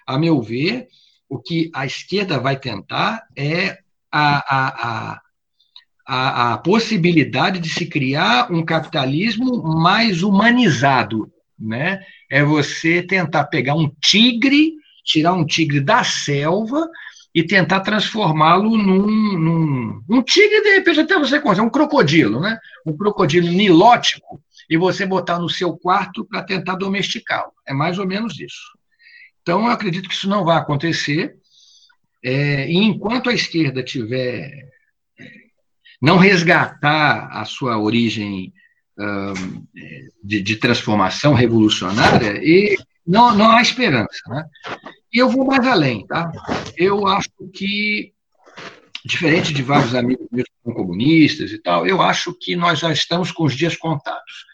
a 0.10 0.18
meu 0.18 0.42
ver, 0.42 0.88
o 1.30 1.38
que 1.38 1.70
a 1.72 1.86
esquerda 1.86 2.40
vai 2.40 2.58
tentar 2.58 3.28
é 3.38 3.78
a, 4.12 4.56
a, 4.58 5.22
a, 6.08 6.54
a, 6.54 6.58
possibilidade 6.58 7.60
de 7.60 7.70
se 7.70 7.86
criar 7.86 8.52
um 8.52 8.66
capitalismo 8.66 9.62
mais 9.62 10.24
humanizado. 10.24 11.32
Né? 11.60 12.02
É 12.28 12.44
você 12.44 13.04
tentar 13.04 13.44
pegar 13.46 13.76
um 13.76 13.88
tigre, 14.02 14.74
tirar 15.06 15.34
um 15.34 15.46
tigre 15.46 15.80
da 15.80 16.04
selva 16.04 16.90
e 17.36 17.44
tentar 17.44 17.82
transformá-lo 17.82 18.76
num, 18.76 19.38
num, 19.38 20.04
um 20.10 20.24
tigre, 20.24 20.64
de 20.64 20.74
repente, 20.74 21.02
até 21.02 21.20
você 21.20 21.40
consegue, 21.40 21.68
um 21.68 21.70
crocodilo, 21.70 22.40
né? 22.40 22.58
um 22.84 22.98
crocodilo 22.98 23.48
nilótico, 23.48 24.42
e 24.68 24.76
você 24.76 25.06
botar 25.06 25.38
no 25.38 25.48
seu 25.48 25.78
quarto 25.78 26.26
para 26.26 26.42
tentar 26.42 26.78
domesticá-lo. 26.78 27.52
É 27.68 27.74
mais 27.76 28.00
ou 28.00 28.08
menos 28.08 28.40
isso. 28.40 28.79
Então, 29.50 29.66
eu 29.66 29.72
acredito 29.72 30.08
que 30.08 30.14
isso 30.14 30.30
não 30.30 30.46
vai 30.46 30.58
acontecer. 30.58 31.36
É, 32.24 32.70
e 32.70 32.76
enquanto 32.76 33.32
a 33.32 33.34
esquerda 33.34 33.82
tiver 33.82 34.70
é, 35.20 35.32
não 36.00 36.18
resgatar 36.18 37.30
a 37.32 37.44
sua 37.46 37.80
origem 37.80 38.54
um, 38.96 39.66
de, 40.24 40.42
de, 40.44 40.56
transformação 40.58 41.34
revolucionária, 41.34 42.40
e 42.44 42.78
não, 43.08 43.36
não 43.36 43.50
há 43.50 43.60
esperança. 43.60 44.22
Né? 44.28 44.46
E 45.12 45.18
eu 45.18 45.30
vou 45.30 45.48
mais 45.48 45.66
além. 45.66 46.06
Tá? 46.06 46.32
Eu 46.78 47.08
acho 47.08 47.32
que, 47.52 48.14
diferente 49.04 49.52
de 49.52 49.64
vários 49.64 49.96
amigos 49.96 50.28
meus 50.32 50.48
que 50.48 50.64
são 50.64 50.74
comunistas 50.76 51.52
e 51.52 51.58
tal, 51.58 51.88
eu 51.88 52.04
acho 52.04 52.38
que 52.40 52.56
nós 52.56 52.78
já 52.78 52.92
estamos 52.92 53.32
com 53.32 53.46
os 53.46 53.56
dias 53.56 53.76
contados. 53.76 54.46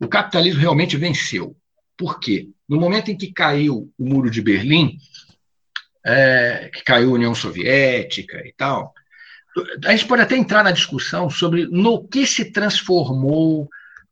O 0.00 0.08
capitalismo 0.08 0.60
realmente 0.60 0.96
venceu. 0.96 1.54
Por 2.00 2.18
quê? 2.18 2.48
No 2.66 2.80
momento 2.80 3.10
em 3.10 3.16
que 3.16 3.30
caiu 3.30 3.92
o 3.98 4.04
Muro 4.08 4.30
de 4.30 4.40
Berlim, 4.40 4.96
é, 6.02 6.70
que 6.72 6.82
caiu 6.82 7.10
a 7.10 7.12
União 7.12 7.34
Soviética 7.34 8.38
e 8.38 8.54
tal, 8.56 8.94
a 9.84 9.90
gente 9.90 10.06
pode 10.06 10.22
até 10.22 10.34
entrar 10.34 10.64
na 10.64 10.70
discussão 10.70 11.28
sobre 11.28 11.66
no 11.66 12.08
que 12.08 12.26
se 12.26 12.46
transformou 12.52 13.68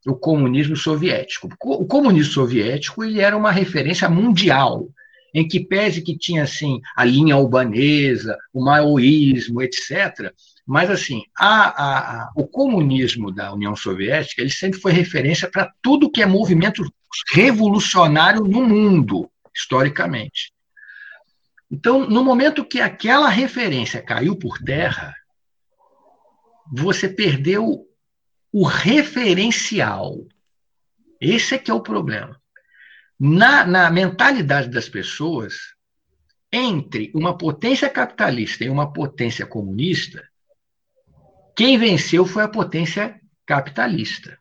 o 0.06 0.14
comunismo 0.14 0.76
soviético. 0.76 1.48
O 1.64 1.86
comunismo 1.86 2.30
soviético 2.30 3.02
ele 3.02 3.22
era 3.22 3.34
uma 3.34 3.50
referência 3.50 4.06
mundial, 4.06 4.86
em 5.32 5.48
que 5.48 5.58
pese 5.58 6.02
que 6.02 6.18
tinha 6.18 6.42
assim 6.42 6.82
a 6.94 7.06
linha 7.06 7.36
albanesa, 7.36 8.36
o 8.52 8.62
maoísmo, 8.62 9.62
etc. 9.62 10.30
Mas 10.66 10.90
assim, 10.90 11.22
a, 11.38 11.68
a, 11.68 11.98
a, 11.98 12.32
o 12.36 12.46
comunismo 12.46 13.32
da 13.32 13.50
União 13.54 13.74
Soviética 13.74 14.42
ele 14.42 14.50
sempre 14.50 14.78
foi 14.78 14.92
referência 14.92 15.48
para 15.50 15.72
tudo 15.80 16.10
que 16.10 16.20
é 16.20 16.26
movimento 16.26 16.84
revolucionário 17.32 18.42
no 18.42 18.62
mundo, 18.62 19.30
historicamente. 19.54 20.52
Então, 21.70 22.08
no 22.08 22.24
momento 22.24 22.64
que 22.64 22.80
aquela 22.80 23.28
referência 23.28 24.02
caiu 24.02 24.36
por 24.36 24.58
terra, 24.58 25.14
você 26.72 27.08
perdeu 27.08 27.86
o 28.52 28.64
referencial. 28.64 30.26
Esse 31.20 31.54
é 31.54 31.58
que 31.58 31.70
é 31.70 31.74
o 31.74 31.82
problema. 31.82 32.40
Na, 33.18 33.66
na 33.66 33.90
mentalidade 33.90 34.68
das 34.68 34.88
pessoas, 34.88 35.74
entre 36.50 37.10
uma 37.14 37.36
potência 37.36 37.90
capitalista 37.90 38.64
e 38.64 38.70
uma 38.70 38.92
potência 38.92 39.44
comunista, 39.46 40.26
quem 41.56 41.76
venceu 41.76 42.24
foi 42.24 42.44
a 42.44 42.48
potência 42.48 43.20
capitalista. 43.44 44.38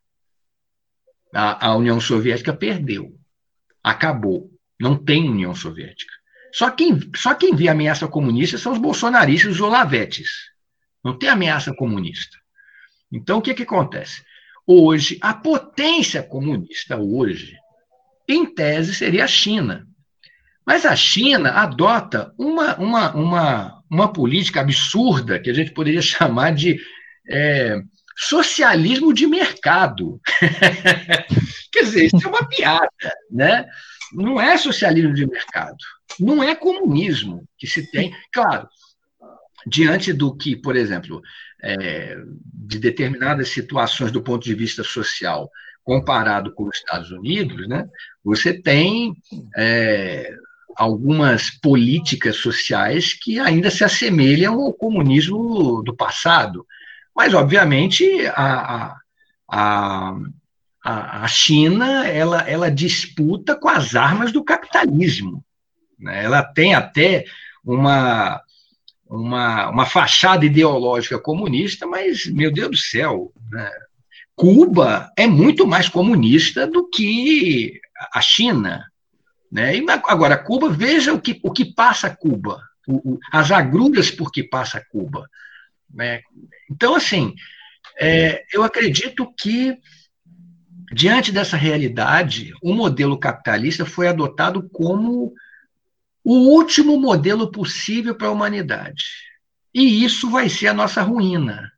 A, 1.33 1.67
a 1.67 1.75
União 1.75 1.99
Soviética 1.99 2.53
perdeu. 2.53 3.13
Acabou. 3.83 4.51
Não 4.79 4.95
tem 4.95 5.29
União 5.29 5.53
Soviética. 5.55 6.13
Só 6.53 6.69
quem, 6.71 6.99
só 7.15 7.33
quem 7.33 7.55
vê 7.55 7.67
ameaça 7.67 8.07
comunista 8.07 8.57
são 8.57 8.73
os 8.73 8.79
bolsonaristas, 8.79 9.55
os 9.55 9.61
olavetes. 9.61 10.29
Não 11.03 11.17
tem 11.17 11.29
ameaça 11.29 11.73
comunista. 11.73 12.37
Então, 13.11 13.39
o 13.39 13.41
que, 13.41 13.53
que 13.53 13.63
acontece? 13.63 14.23
Hoje, 14.65 15.17
a 15.21 15.33
potência 15.33 16.21
comunista, 16.21 16.97
hoje, 16.97 17.55
em 18.27 18.45
tese, 18.45 18.93
seria 18.93 19.23
a 19.23 19.27
China. 19.27 19.87
Mas 20.65 20.85
a 20.85 20.95
China 20.95 21.51
adota 21.51 22.33
uma, 22.37 22.75
uma, 22.75 23.15
uma, 23.15 23.83
uma 23.89 24.11
política 24.11 24.59
absurda 24.59 25.39
que 25.39 25.49
a 25.49 25.53
gente 25.53 25.71
poderia 25.71 26.01
chamar 26.03 26.53
de 26.53 26.77
é, 27.29 27.81
socialismo 28.17 29.13
de 29.13 29.27
mercado. 29.27 30.19
Quer 31.71 31.83
dizer, 31.83 32.05
isso 32.05 32.25
é 32.25 32.27
uma 32.27 32.47
piada, 32.47 32.89
né? 33.29 33.67
Não 34.11 34.41
é 34.41 34.57
socialismo 34.57 35.13
de 35.13 35.27
mercado, 35.27 35.77
não 36.19 36.41
é 36.41 36.55
comunismo 36.55 37.47
que 37.57 37.67
se 37.67 37.89
tem. 37.91 38.15
Claro, 38.31 38.67
diante 39.67 40.13
do 40.13 40.35
que, 40.35 40.55
por 40.55 40.75
exemplo, 40.75 41.21
é, 41.61 42.17
de 42.53 42.79
determinadas 42.79 43.49
situações 43.49 44.11
do 44.11 44.23
ponto 44.23 44.43
de 44.43 44.55
vista 44.55 44.83
social, 44.83 45.51
comparado 45.83 46.53
com 46.53 46.63
os 46.63 46.77
Estados 46.77 47.11
Unidos, 47.11 47.67
né, 47.67 47.87
você 48.23 48.53
tem 48.53 49.13
é, 49.55 50.33
algumas 50.75 51.49
políticas 51.49 52.37
sociais 52.37 53.13
que 53.13 53.39
ainda 53.39 53.71
se 53.71 53.83
assemelham 53.83 54.61
ao 54.61 54.73
comunismo 54.73 55.81
do 55.83 55.95
passado. 55.95 56.65
Mas, 57.17 57.33
obviamente, 57.33 58.05
a, 58.27 58.95
a, 59.49 60.15
a, 60.83 61.23
a 61.23 61.27
China 61.27 62.07
ela, 62.07 62.47
ela 62.47 62.69
disputa 62.69 63.55
com 63.55 63.67
as 63.67 63.95
armas 63.95 64.31
do 64.31 64.43
capitalismo. 64.43 65.43
Né? 65.97 66.23
Ela 66.23 66.43
tem 66.43 66.75
até 66.75 67.25
uma, 67.65 68.39
uma, 69.09 69.69
uma 69.71 69.85
fachada 69.87 70.45
ideológica 70.45 71.17
comunista, 71.17 71.87
mas, 71.87 72.27
meu 72.27 72.53
Deus 72.53 72.69
do 72.69 72.77
céu, 72.77 73.33
né? 73.49 73.67
Cuba 74.35 75.11
é 75.17 75.25
muito 75.25 75.65
mais 75.65 75.89
comunista 75.89 76.67
do 76.67 76.87
que 76.87 77.81
a 78.13 78.21
China. 78.21 78.85
Né? 79.51 79.77
E 79.77 79.85
agora, 79.89 80.37
Cuba, 80.37 80.69
veja 80.69 81.11
o 81.11 81.19
que, 81.19 81.39
o 81.41 81.51
que 81.51 81.65
passa 81.65 82.15
Cuba, 82.15 82.61
o, 82.87 83.13
o, 83.13 83.19
as 83.33 83.49
agruras 83.49 84.11
por 84.11 84.31
que 84.31 84.43
passa 84.43 84.85
Cuba. 84.91 85.27
Né? 85.91 86.21
Então, 86.69 86.95
assim, 86.95 87.33
é, 87.99 88.43
eu 88.53 88.63
acredito 88.63 89.31
que, 89.33 89.77
diante 90.91 91.31
dessa 91.31 91.57
realidade, 91.57 92.53
o 92.61 92.73
modelo 92.73 93.17
capitalista 93.17 93.85
foi 93.85 94.07
adotado 94.07 94.69
como 94.69 95.33
o 96.23 96.33
último 96.53 96.99
modelo 96.99 97.51
possível 97.51 98.15
para 98.15 98.27
a 98.27 98.31
humanidade. 98.31 99.05
E 99.73 100.03
isso 100.03 100.29
vai 100.29 100.49
ser 100.49 100.67
a 100.67 100.73
nossa 100.73 101.01
ruína. 101.01 101.71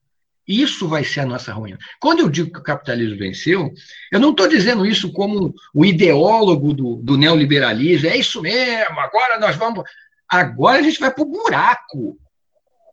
Isso 0.47 0.87
vai 0.87 1.03
ser 1.03 1.19
a 1.19 1.25
nossa 1.27 1.53
ruína. 1.53 1.77
Quando 1.99 2.21
eu 2.21 2.29
digo 2.29 2.51
que 2.51 2.57
o 2.57 2.63
capitalismo 2.63 3.19
venceu, 3.19 3.71
eu 4.11 4.19
não 4.19 4.31
estou 4.31 4.47
dizendo 4.47 4.83
isso 4.83 5.11
como 5.13 5.53
o 5.71 5.85
ideólogo 5.85 6.73
do, 6.73 6.95
do 6.95 7.15
neoliberalismo, 7.15 8.07
é 8.07 8.17
isso 8.17 8.41
mesmo, 8.41 8.99
agora 8.99 9.39
nós 9.39 9.55
vamos. 9.55 9.83
Agora 10.27 10.79
a 10.79 10.81
gente 10.81 10.99
vai 10.99 11.13
para 11.13 11.23
o 11.23 11.29
buraco. 11.29 12.17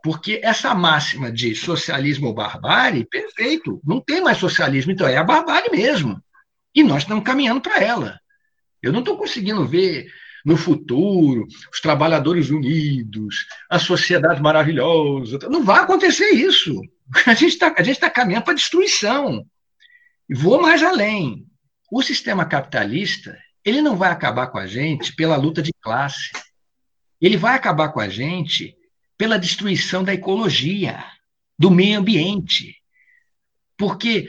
Porque 0.07 0.41
essa 0.41 0.73
máxima 0.73 1.33
de 1.33 1.53
socialismo 1.57 2.29
ou 2.29 2.33
barbárie, 2.33 3.05
perfeito, 3.05 3.81
não 3.85 4.01
tem 4.01 4.21
mais 4.21 4.39
socialismo, 4.39 4.93
então 4.93 5.09
é 5.09 5.17
a 5.17 5.25
barbárie 5.25 5.69
mesmo. 5.73 6.23
E 6.73 6.85
nós 6.85 7.03
estamos 7.03 7.25
caminhando 7.25 7.61
para 7.61 7.83
ela. 7.83 8.17
Eu 8.81 8.93
não 8.93 9.01
estou 9.01 9.19
conseguindo 9.19 9.67
ver 9.67 10.07
no 10.45 10.57
futuro 10.57 11.45
os 11.73 11.81
trabalhadores 11.81 12.51
unidos, 12.51 13.49
a 13.69 13.81
sociedade 13.81 14.41
maravilhosa. 14.41 15.41
Não 15.51 15.65
vai 15.65 15.81
acontecer 15.81 16.31
isso. 16.31 16.81
A 17.27 17.35
gente 17.35 17.55
está 17.55 17.73
tá 17.73 18.11
caminhando 18.11 18.45
para 18.45 18.53
a 18.53 18.57
destruição. 18.57 19.45
E 20.31 20.37
vou 20.37 20.63
mais 20.63 20.85
além. 20.85 21.49
O 21.91 22.01
sistema 22.01 22.45
capitalista 22.45 23.37
ele 23.65 23.83
não 23.83 23.97
vai 23.97 24.13
acabar 24.13 24.47
com 24.47 24.59
a 24.59 24.69
gente 24.69 25.17
pela 25.17 25.35
luta 25.35 25.61
de 25.61 25.73
classe. 25.83 26.31
Ele 27.21 27.37
vai 27.37 27.57
acabar 27.57 27.89
com 27.89 27.99
a 27.99 28.09
gente 28.09 28.76
pela 29.17 29.39
destruição 29.39 30.05
da 30.05 30.15
ecologia, 30.15 31.05
do 31.59 31.71
meio 31.71 31.99
ambiente. 31.99 32.77
Porque 33.77 34.29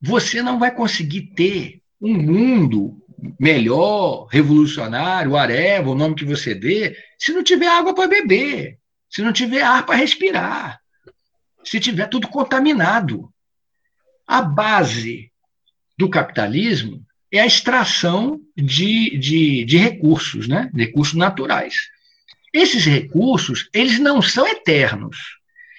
você 0.00 0.42
não 0.42 0.58
vai 0.58 0.74
conseguir 0.74 1.34
ter 1.34 1.82
um 2.00 2.14
mundo 2.14 3.02
melhor, 3.40 4.26
revolucionário, 4.26 5.36
areva, 5.36 5.90
o 5.90 5.94
nome 5.94 6.14
que 6.14 6.24
você 6.24 6.54
dê, 6.54 6.96
se 7.18 7.32
não 7.32 7.42
tiver 7.42 7.68
água 7.68 7.94
para 7.94 8.08
beber, 8.08 8.78
se 9.08 9.22
não 9.22 9.32
tiver 9.32 9.62
ar 9.62 9.84
para 9.86 9.96
respirar, 9.96 10.78
se 11.64 11.80
tiver 11.80 12.06
tudo 12.08 12.28
contaminado. 12.28 13.32
A 14.26 14.42
base 14.42 15.32
do 15.96 16.10
capitalismo 16.10 17.04
é 17.32 17.40
a 17.40 17.46
extração 17.46 18.40
de, 18.56 19.16
de, 19.18 19.64
de 19.64 19.78
recursos, 19.78 20.46
né? 20.46 20.70
recursos 20.74 21.14
naturais. 21.14 21.74
Esses 22.52 22.84
recursos, 22.84 23.68
eles 23.72 23.98
não 23.98 24.22
são 24.22 24.46
eternos. 24.46 25.16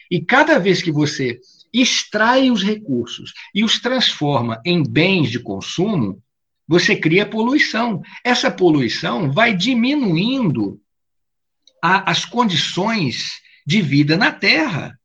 E 0.10 0.22
cada 0.22 0.58
vez 0.60 0.82
que 0.82 0.92
você 0.92 1.40
extrai 1.74 2.50
os 2.50 2.64
recursos 2.64 3.34
e 3.54 3.64
os 3.64 3.80
transforma 3.80 4.62
em 4.66 4.82
bens 4.84 5.30
de 5.30 5.40
consumo, 5.40 6.22
você 6.68 6.96
cria 6.96 7.26
poluição. 7.26 8.02
Essa 8.24 8.52
poluição 8.52 9.32
vai 9.32 9.56
diminuindo 9.56 10.80
a, 11.82 12.10
as 12.10 12.26
condições 12.26 13.42
de 13.66 13.82
vida 13.82 14.18
na 14.18 14.32
Terra. 14.32 14.98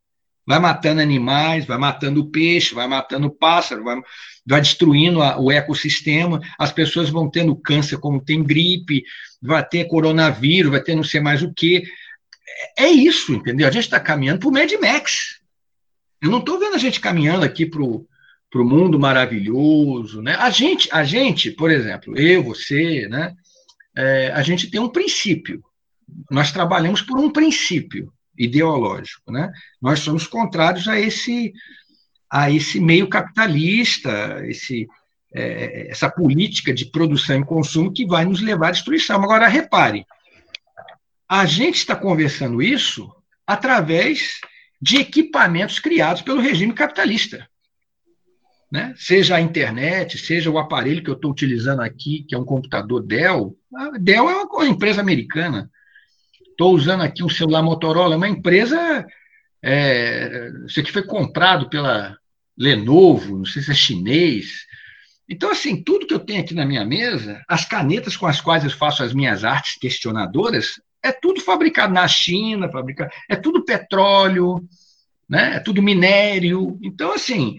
Vai 0.47 0.59
matando 0.59 1.01
animais, 1.01 1.64
vai 1.64 1.78
matando 1.78 2.28
peixe, 2.30 2.74
vai 2.74 2.88
matando 2.88 3.30
pássaro, 3.30 3.84
vai, 3.84 4.01
vai 4.45 4.61
destruindo 4.61 5.22
a, 5.22 5.38
o 5.38 5.53
ecossistema. 5.53 6.40
As 6.59 6.72
pessoas 6.72 7.09
vão 7.09 7.30
tendo 7.30 7.55
câncer, 7.55 7.99
como 7.99 8.24
tem 8.24 8.43
gripe, 8.43 9.05
vai 9.40 9.64
ter 9.64 9.86
coronavírus, 9.86 10.72
vai 10.72 10.82
ter 10.82 10.95
não 10.97 11.05
sei 11.05 11.20
mais 11.20 11.43
o 11.43 11.53
quê. 11.53 11.84
É, 12.76 12.84
é 12.84 12.90
isso, 12.90 13.32
entendeu? 13.32 13.68
A 13.68 13.70
gente 13.70 13.84
está 13.84 14.01
caminhando 14.01 14.40
para 14.40 14.49
o 14.49 14.53
Mad 14.53 14.72
Max. 14.80 15.40
Eu 16.20 16.30
não 16.30 16.38
estou 16.38 16.59
vendo 16.59 16.74
a 16.74 16.78
gente 16.78 17.01
caminhando 17.01 17.45
aqui 17.45 17.64
para 17.64 17.82
o 17.82 18.07
mundo 18.55 18.99
maravilhoso, 18.99 20.22
né? 20.22 20.34
A 20.36 20.51
gente, 20.51 20.88
a 20.93 21.05
gente, 21.05 21.53
por 21.53 21.70
exemplo, 21.70 22.18
eu, 22.18 22.43
você, 22.43 23.07
né? 23.09 23.34
É, 23.97 24.32
a 24.32 24.43
gente 24.43 24.70
tem 24.70 24.80
um 24.80 24.88
princípio. 24.88 25.62
Nós 26.30 26.51
trabalhamos 26.51 27.01
por 27.01 27.18
um 27.18 27.30
princípio 27.30 28.12
ideológico, 28.37 29.30
né? 29.30 29.53
Nós 29.80 30.01
somos 30.01 30.26
contrários 30.26 30.89
a 30.89 30.99
esse 30.99 31.53
a 32.30 32.51
esse 32.51 32.80
meio 32.80 33.09
capitalista, 33.09 34.43
esse 34.47 34.89
é, 35.35 35.91
essa 35.91 36.11
política 36.11 36.72
de 36.72 36.87
produção 36.87 37.41
e 37.41 37.45
consumo 37.45 37.93
que 37.93 38.07
vai 38.07 38.24
nos 38.24 38.41
levar 38.41 38.68
à 38.68 38.70
destruição. 38.70 39.22
Agora 39.22 39.49
repare, 39.49 40.07
a 41.28 41.45
gente 41.45 41.76
está 41.76 41.95
conversando 41.95 42.62
isso 42.62 43.11
através 43.47 44.41
de 44.80 44.97
equipamentos 44.97 45.78
criados 45.78 46.22
pelo 46.22 46.41
regime 46.41 46.72
capitalista 46.72 47.47
né? 48.72 48.95
seja 48.97 49.37
a 49.37 49.41
internet, 49.41 50.16
seja 50.16 50.51
o 50.51 50.57
aparelho 50.57 51.05
que 51.05 51.11
eu 51.11 51.14
estou 51.14 51.30
utilizando 51.30 51.83
aqui, 51.83 52.24
que 52.26 52.35
é 52.35 52.39
um 52.39 52.45
computador 52.45 53.03
Dell. 53.03 53.55
A 53.76 53.99
Dell 53.99 54.30
é 54.30 54.45
uma 54.45 54.66
empresa 54.66 55.03
americana. 55.03 55.70
Estou 56.63 56.77
usando 56.77 57.01
aqui 57.01 57.25
um 57.25 57.29
celular 57.29 57.61
Motorola, 57.61 58.17
uma 58.17 58.29
empresa. 58.29 59.05
É, 59.61 60.49
isso 60.65 60.79
aqui 60.79 60.93
foi 60.93 61.03
comprado 61.03 61.69
pela 61.69 62.17
Lenovo, 62.57 63.39
não 63.39 63.45
sei 63.45 63.63
se 63.63 63.73
é 63.73 63.75
chinês. 63.75 64.65
Então, 65.29 65.51
assim, 65.51 65.83
tudo 65.83 66.07
que 66.07 66.15
eu 66.15 66.21
tenho 66.21 66.41
aqui 66.41 66.55
na 66.55 66.65
minha 66.65 66.85
mesa, 66.85 67.43
as 67.49 67.65
canetas 67.65 68.17
com 68.17 68.27
as 68.27 68.41
quais 68.41 68.63
eu 68.63 68.71
faço 68.71 69.03
as 69.03 69.13
minhas 69.13 69.43
artes 69.43 69.77
questionadoras, 69.77 70.81
é 71.03 71.11
tudo 71.11 71.41
fabricado 71.41 71.93
na 71.93 72.07
China, 72.07 72.71
fabricado, 72.71 73.11
é 73.29 73.35
tudo 73.35 73.65
petróleo, 73.65 74.65
né? 75.29 75.57
é 75.57 75.59
tudo 75.59 75.83
minério. 75.83 76.79
Então, 76.81 77.13
assim, 77.13 77.59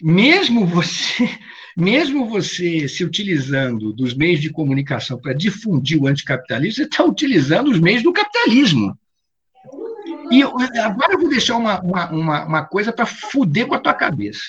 mesmo 0.00 0.64
você, 0.64 1.28
mesmo 1.76 2.28
você 2.28 2.88
se 2.88 3.04
utilizando 3.04 3.92
dos 3.92 4.14
meios 4.14 4.40
de 4.40 4.50
comunicação 4.50 5.18
para 5.18 5.32
difundir 5.32 6.00
o 6.00 6.06
anticapitalismo, 6.06 6.76
você 6.76 6.82
está 6.84 7.04
utilizando 7.04 7.70
os 7.70 7.80
meios 7.80 8.02
do 8.02 8.12
capitalismo. 8.12 8.96
E 10.30 10.42
agora 10.42 11.12
eu 11.12 11.20
vou 11.20 11.28
deixar 11.28 11.56
uma, 11.56 11.80
uma, 11.80 12.10
uma, 12.10 12.44
uma 12.44 12.64
coisa 12.64 12.92
para 12.92 13.06
fuder 13.06 13.66
com 13.66 13.74
a 13.74 13.80
tua 13.80 13.94
cabeça. 13.94 14.40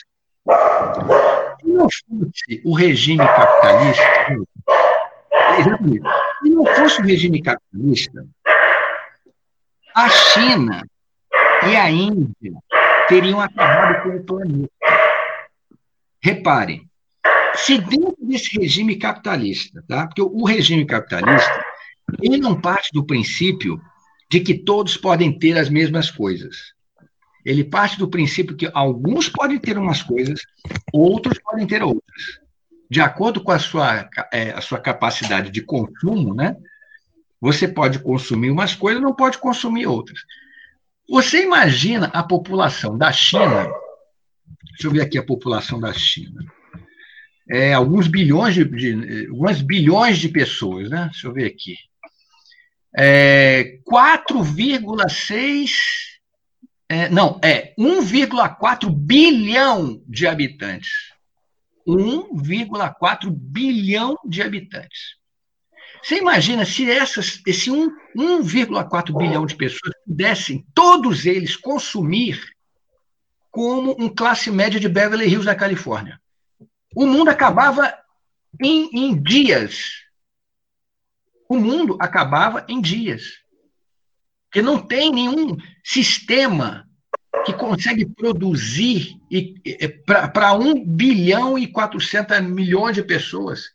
Se 1.62 1.68
não 1.68 1.88
fosse 1.90 2.62
o 2.64 2.74
regime 2.74 3.26
capitalista, 3.26 4.04
se 6.44 6.50
não 6.50 6.66
fosse 6.66 7.02
o 7.02 7.04
regime 7.04 7.42
capitalista, 7.42 8.26
a 9.96 10.10
China 10.10 10.86
e 11.68 11.76
a 11.76 11.90
Índia 11.90 12.54
teriam 13.08 13.40
acabado 13.40 14.04
com 14.04 14.18
o 14.18 14.24
planeta. 14.24 14.70
Reparem, 16.22 16.88
se 17.58 17.78
dentro 17.78 18.18
desse 18.20 18.58
regime 18.60 18.96
capitalista, 18.96 19.84
tá? 19.88 20.08
porque 20.08 20.22
o 20.22 20.44
regime 20.46 20.86
capitalista, 20.86 21.64
ele 22.22 22.38
não 22.38 22.60
parte 22.60 22.90
do 22.94 23.06
princípio 23.06 23.80
de 24.30 24.40
que 24.40 24.54
todos 24.54 24.98
podem 24.98 25.38
ter 25.38 25.58
as 25.58 25.70
mesmas 25.70 26.10
coisas. 26.10 26.74
Ele 27.46 27.64
parte 27.64 27.98
do 27.98 28.08
princípio 28.08 28.56
que 28.56 28.70
alguns 28.74 29.30
podem 29.30 29.60
ter 29.60 29.78
umas 29.78 30.02
coisas, 30.02 30.42
outros 30.92 31.40
podem 31.40 31.68
ter 31.68 31.84
outras. 31.84 32.40
De 32.90 33.02
acordo 33.02 33.44
com 33.44 33.52
a 33.52 33.60
sua, 33.60 34.10
é, 34.32 34.52
a 34.52 34.62
sua 34.62 34.80
capacidade 34.80 35.52
de 35.52 35.62
consumo, 35.62 36.34
né? 36.34 36.56
Você 37.40 37.68
pode 37.68 38.00
consumir 38.00 38.50
umas 38.50 38.74
coisas, 38.74 39.02
não 39.02 39.14
pode 39.14 39.38
consumir 39.38 39.86
outras. 39.86 40.20
Você 41.08 41.44
imagina 41.44 42.08
a 42.08 42.24
população 42.24 42.98
da 42.98 43.12
China 43.12 43.70
Deixa 44.76 44.88
eu 44.88 44.92
ver 44.92 45.02
aqui 45.02 45.18
a 45.18 45.24
população 45.24 45.80
da 45.80 45.94
China. 45.94 46.46
É, 47.50 47.74
alguns 47.74 48.08
bilhões 48.08 48.56
de, 48.56 48.64
de, 48.66 49.28
algumas 49.28 49.62
bilhões 49.62 50.18
de 50.18 50.30
pessoas, 50.30 50.90
né? 50.90 51.10
Deixa 51.12 51.28
eu 51.28 51.34
ver 51.34 51.46
aqui. 51.46 51.76
É, 52.98 53.80
4,6 53.88 55.70
é, 56.88 57.10
não, 57.10 57.40
é 57.44 57.74
1,4 57.78 58.90
bilhão 58.90 60.02
de 60.08 60.28
habitantes. 60.28 60.92
1,4 61.88 63.30
bilhão 63.30 64.18
de 64.26 64.42
habitantes. 64.42 65.16
Você 66.04 66.18
imagina 66.18 66.66
se 66.66 66.90
essas, 66.90 67.42
esse 67.48 67.72
1,4 67.72 69.18
bilhão 69.18 69.46
de 69.46 69.56
pessoas 69.56 69.94
pudessem, 70.06 70.64
todos 70.74 71.26
eles, 71.26 71.56
consumir 71.56 72.40
como 73.50 73.96
um 74.00 74.08
classe 74.08 74.52
média 74.52 74.80
de 74.80 74.88
Beverly 74.88 75.26
Hills, 75.26 75.46
na 75.46 75.56
Califórnia. 75.56 76.20
O 76.96 77.06
mundo 77.06 77.30
acabava 77.30 77.94
em, 78.62 78.90
em 78.94 79.22
dias. 79.22 80.04
O 81.50 81.58
mundo 81.58 81.98
acabava 82.00 82.66
em 82.70 82.80
dias. 82.82 83.40
Porque 84.46 84.62
não 84.62 84.80
tem 84.80 85.12
nenhum 85.12 85.58
sistema 85.84 86.88
que 87.46 87.54
consegue 87.54 88.06
produzir 88.06 89.20
para 90.34 90.54
1 90.54 90.86
bilhão 90.86 91.58
e 91.60 91.68
400 91.68 92.42
milhões 92.42 92.96
de 92.96 93.04
pessoas 93.04 93.66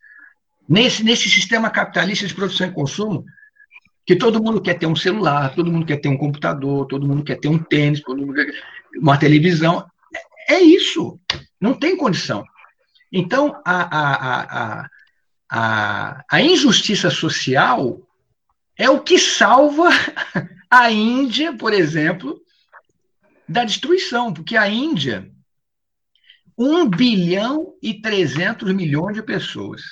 nesse, 0.67 1.05
nesse 1.05 1.29
sistema 1.29 1.69
capitalista 1.69 2.27
de 2.27 2.35
produção 2.35 2.69
e 2.69 2.73
consumo, 2.73 3.25
que 4.07 4.17
todo 4.17 4.43
mundo 4.43 4.63
quer 4.63 4.75
ter 4.75 4.87
um 4.87 4.97
celular, 4.97 5.55
todo 5.55 5.71
mundo 5.71 5.85
quer 5.85 5.99
ter 5.99 6.09
um 6.09 6.17
computador, 6.17 6.87
todo 6.87 7.07
mundo 7.07 7.23
quer 7.23 7.39
ter 7.39 7.49
um 7.49 7.59
tênis, 7.59 8.01
todo 8.01 8.19
mundo 8.19 8.35
quer 8.35 8.53
uma 8.97 9.19
televisão. 9.19 9.85
É 10.49 10.59
isso. 10.59 11.21
Não 11.61 11.75
tem 11.75 11.97
condição. 11.97 12.45
Então, 13.13 13.61
a, 13.65 13.99
a, 13.99 14.89
a, 15.51 16.25
a, 16.31 16.41
injustiça 16.41 17.11
social 17.11 18.01
é 18.77 18.89
o 18.89 19.01
que 19.01 19.19
salva 19.19 19.91
a 20.71 20.91
Índia, 20.91 21.53
por 21.57 21.73
exemplo, 21.73 22.41
da 23.49 23.65
destruição, 23.65 24.33
porque 24.33 24.57
a 24.57 24.69
Índia, 24.69 25.31
1 26.57 26.89
bilhão 26.89 27.75
e 27.83 27.95
300 28.01 28.73
milhões 28.73 29.17
de 29.17 29.23
pessoas. 29.23 29.83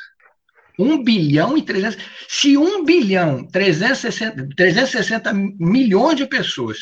1 0.78 1.02
bilhão 1.02 1.58
e 1.58 1.62
300. 1.62 1.98
Se 2.28 2.56
1 2.56 2.84
bilhão 2.84 3.44
360, 3.48 4.48
360 4.54 5.32
milhões 5.32 6.16
de 6.16 6.26
pessoas 6.26 6.78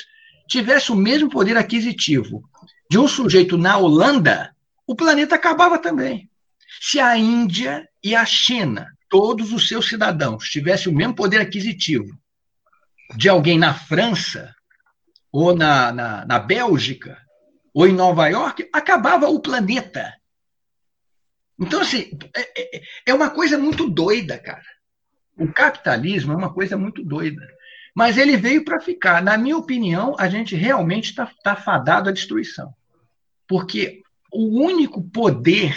tivesse 0.49 0.93
o 0.93 0.97
mesmo 0.97 1.30
poder 1.30 1.57
aquisitivo 1.57 2.43
de 2.91 2.99
um 2.99 3.09
sujeito 3.09 3.57
na 3.57 3.78
Holanda, 3.78 4.55
o 4.87 4.95
planeta 4.95 5.34
acabava 5.34 5.78
também. 5.78 6.30
Se 6.80 7.01
a 7.01 7.16
Índia 7.16 7.89
e 8.03 8.14
a 8.14 8.24
China, 8.24 8.87
todos 9.09 9.53
os 9.53 9.68
seus 9.68 9.89
cidadãos, 9.89 10.49
tivessem 10.49 10.93
o 10.93 10.97
mesmo 10.97 11.14
poder 11.14 11.41
aquisitivo 11.41 12.18
de 13.16 13.28
alguém 13.28 13.59
na 13.59 13.72
França, 13.72 14.55
ou 15.30 15.55
na, 15.55 15.93
na, 15.93 16.24
na 16.24 16.39
Bélgica, 16.39 17.18
ou 17.74 17.87
em 17.87 17.93
Nova 17.93 18.26
York, 18.28 18.68
acabava 18.72 19.28
o 19.28 19.41
planeta. 19.41 20.14
Então, 21.59 21.80
assim, 21.80 22.11
é, 22.34 22.76
é, 22.76 22.82
é 23.07 23.14
uma 23.14 23.30
coisa 23.30 23.59
muito 23.59 23.89
doida, 23.89 24.39
cara. 24.39 24.64
O 25.39 25.53
capitalismo 25.53 26.32
é 26.32 26.37
uma 26.37 26.53
coisa 26.53 26.76
muito 26.76 27.05
doida. 27.05 27.47
Mas 27.95 28.18
ele 28.18 28.37
veio 28.37 28.64
para 28.64 28.80
ficar. 28.80 29.22
Na 29.22 29.39
minha 29.39 29.57
opinião, 29.57 30.14
a 30.18 30.28
gente 30.28 30.55
realmente 30.55 31.11
está 31.11 31.30
tá 31.43 31.57
fadado 31.57 32.09
à 32.09 32.12
destruição. 32.12 32.74
Porque 33.47 34.03
o 34.33 34.62
único 34.62 35.03
poder 35.03 35.74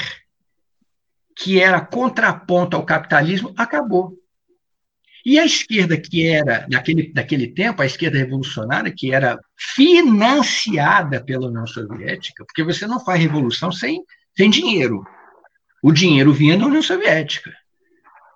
que 1.39 1.60
era 1.60 1.80
contraponto 1.80 2.76
ao 2.76 2.86
capitalismo, 2.86 3.54
acabou. 3.58 4.20
E 5.26 5.39
a 5.39 5.45
esquerda, 5.45 5.97
que 5.97 6.28
era, 6.28 6.66
naquele, 6.70 7.12
naquele 7.16 7.47
tempo, 7.47 7.82
a 7.82 7.86
esquerda 7.86 8.18
revolucionária, 8.18 8.93
que 8.95 9.14
era 9.14 9.39
financiada 9.58 11.24
pela 11.24 11.47
União 11.47 11.66
Soviética, 11.66 12.43
porque 12.45 12.64
você 12.64 12.86
não 12.86 13.00
faz 13.00 13.22
revolução 13.22 13.72
sem, 13.72 14.04
sem 14.36 14.50
dinheiro. 14.50 15.06
O 15.82 15.91
dinheiro 15.91 16.34
vinha 16.34 16.58
da 16.58 16.66
União 16.66 16.82
Soviética. 16.82 17.54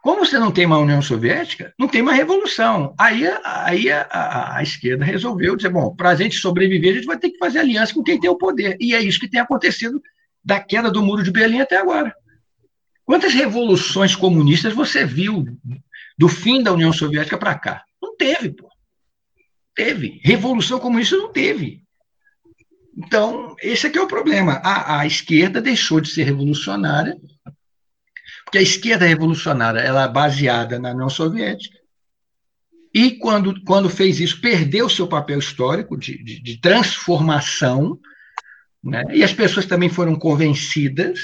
Como 0.04 0.26
você 0.26 0.38
não 0.38 0.52
tem 0.52 0.66
uma 0.66 0.80
União 0.80 1.02
Soviética, 1.02 1.74
não 1.80 1.88
tem 1.88 2.02
uma 2.02 2.12
revolução. 2.12 2.94
Aí, 3.00 3.24
aí 3.46 3.90
a, 3.90 4.02
a, 4.02 4.58
a 4.58 4.62
esquerda 4.62 5.06
resolveu 5.06 5.56
dizer: 5.56 5.70
bom, 5.70 5.96
para 5.96 6.10
a 6.10 6.16
gente 6.16 6.36
sobreviver, 6.36 6.92
a 6.92 6.96
gente 6.96 7.06
vai 7.06 7.18
ter 7.18 7.30
que 7.30 7.38
fazer 7.38 7.60
aliança 7.60 7.94
com 7.94 8.04
quem 8.04 8.20
tem 8.20 8.30
o 8.30 8.38
poder. 8.38 8.76
E 8.82 8.94
é 8.94 9.02
isso 9.02 9.18
que 9.18 9.30
tem 9.30 9.40
acontecido 9.40 10.02
da 10.44 10.60
queda 10.60 10.92
do 10.92 11.02
Muro 11.02 11.24
de 11.24 11.32
Berlim 11.32 11.62
até 11.62 11.78
agora. 11.78 12.14
Quantas 13.06 13.34
revoluções 13.34 14.14
comunistas 14.14 14.74
você 14.74 15.06
viu 15.06 15.46
do 16.18 16.28
fim 16.28 16.62
da 16.62 16.74
União 16.74 16.92
Soviética 16.92 17.38
para 17.38 17.58
cá? 17.58 17.86
Não 18.02 18.18
teve, 18.18 18.50
pô. 18.50 18.68
Teve. 19.74 20.20
Revolução 20.22 20.82
comunista 20.82 21.16
não 21.16 21.32
teve. 21.32 21.82
Então, 22.98 23.56
esse 23.62 23.88
aqui 23.88 23.98
é 23.98 24.02
o 24.02 24.08
problema. 24.08 24.60
A, 24.66 25.00
a 25.00 25.08
esquerda 25.08 25.62
deixou 25.62 26.02
de 26.02 26.10
ser 26.10 26.24
revolucionária, 26.24 27.16
porque 28.54 28.60
a 28.60 28.62
esquerda 28.62 29.08
revolucionária 29.08 29.80
ela 29.80 30.04
é 30.04 30.08
baseada 30.08 30.78
na 30.78 30.92
União 30.92 31.10
Soviética, 31.10 31.76
e 32.94 33.18
quando, 33.18 33.60
quando 33.64 33.90
fez 33.90 34.20
isso, 34.20 34.40
perdeu 34.40 34.88
seu 34.88 35.08
papel 35.08 35.40
histórico 35.40 35.98
de, 35.98 36.24
de, 36.24 36.40
de 36.40 36.62
transformação, 36.62 37.98
né? 38.84 39.06
e 39.12 39.24
as 39.24 39.34
pessoas 39.34 39.66
também 39.66 39.90
foram 39.90 40.16
convencidas 40.16 41.20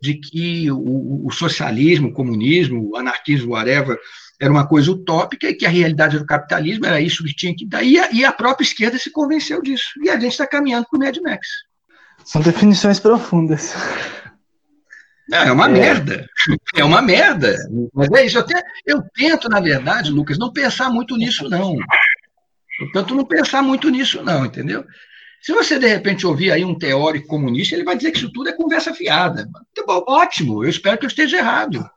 de 0.00 0.14
que 0.14 0.70
o, 0.70 1.26
o, 1.26 1.30
socialismo, 1.30 2.08
o 2.08 2.12
comunismo, 2.14 2.88
o 2.88 2.96
anarquismo, 2.96 3.52
whatever, 3.52 3.98
era 4.40 4.50
uma 4.50 4.66
coisa 4.66 4.92
utópica 4.92 5.50
e 5.50 5.54
que 5.54 5.66
a 5.66 5.70
realidade 5.70 6.18
do 6.18 6.24
capitalismo 6.24 6.86
era 6.86 7.02
isso 7.02 7.22
que 7.22 7.34
tinha 7.34 7.54
que 7.54 7.66
dar. 7.66 7.82
E 7.82 7.98
a, 7.98 8.10
e 8.10 8.24
a 8.24 8.32
própria 8.32 8.64
esquerda 8.64 8.96
se 8.96 9.10
convenceu 9.10 9.60
disso. 9.60 9.90
E 10.02 10.08
a 10.08 10.18
gente 10.18 10.32
está 10.32 10.46
caminhando 10.46 10.86
para 10.90 10.96
o 10.96 11.00
Mad 11.00 11.18
Max. 11.22 11.46
São 12.24 12.40
definições 12.40 12.98
profundas. 12.98 13.74
Não, 15.28 15.38
é 15.38 15.52
uma 15.52 15.66
é. 15.66 15.68
merda. 15.68 16.28
É 16.74 16.82
uma 16.82 17.02
merda. 17.02 17.56
Mas 17.92 18.10
é 18.12 18.26
isso. 18.26 18.38
Eu, 18.38 18.46
te, 18.46 18.54
eu 18.86 19.02
tento, 19.14 19.48
na 19.48 19.60
verdade, 19.60 20.10
Lucas, 20.10 20.38
não 20.38 20.52
pensar 20.52 20.90
muito 20.90 21.16
nisso, 21.16 21.48
não. 21.48 21.76
Eu 22.80 22.92
tento 22.92 23.14
não 23.14 23.24
pensar 23.24 23.62
muito 23.62 23.90
nisso, 23.90 24.22
não, 24.22 24.46
entendeu? 24.46 24.84
Se 25.42 25.52
você, 25.52 25.78
de 25.78 25.86
repente, 25.86 26.26
ouvir 26.26 26.50
aí 26.50 26.64
um 26.64 26.76
teórico 26.76 27.28
comunista, 27.28 27.74
ele 27.74 27.84
vai 27.84 27.96
dizer 27.96 28.10
que 28.10 28.18
isso 28.18 28.32
tudo 28.32 28.48
é 28.48 28.52
conversa 28.52 28.94
fiada. 28.94 29.48
Ótimo, 30.06 30.64
eu 30.64 30.70
espero 30.70 30.98
que 30.98 31.04
eu 31.04 31.08
esteja 31.08 31.38
errado. 31.38 31.88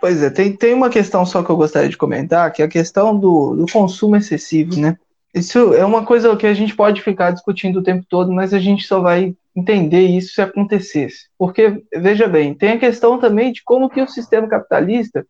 Pois 0.00 0.22
é, 0.22 0.30
tem, 0.30 0.56
tem 0.56 0.72
uma 0.72 0.88
questão 0.88 1.26
só 1.26 1.42
que 1.42 1.50
eu 1.50 1.56
gostaria 1.56 1.90
de 1.90 1.96
comentar, 1.96 2.50
que 2.52 2.62
é 2.62 2.64
a 2.64 2.68
questão 2.68 3.18
do, 3.18 3.54
do 3.54 3.66
consumo 3.70 4.16
excessivo, 4.16 4.80
né? 4.80 4.96
Isso 5.32 5.74
é 5.74 5.84
uma 5.84 6.04
coisa 6.04 6.34
que 6.36 6.46
a 6.46 6.54
gente 6.54 6.74
pode 6.74 7.02
ficar 7.02 7.30
discutindo 7.30 7.78
o 7.78 7.82
tempo 7.82 8.04
todo, 8.08 8.32
mas 8.32 8.52
a 8.52 8.58
gente 8.58 8.84
só 8.84 9.00
vai 9.00 9.34
entender 9.54 10.02
isso 10.02 10.34
se 10.34 10.42
acontecesse. 10.42 11.28
Porque, 11.38 11.82
veja 11.94 12.26
bem, 12.26 12.54
tem 12.54 12.72
a 12.72 12.78
questão 12.78 13.18
também 13.18 13.52
de 13.52 13.62
como 13.62 13.88
que 13.88 14.02
o 14.02 14.08
sistema 14.08 14.48
capitalista 14.48 15.24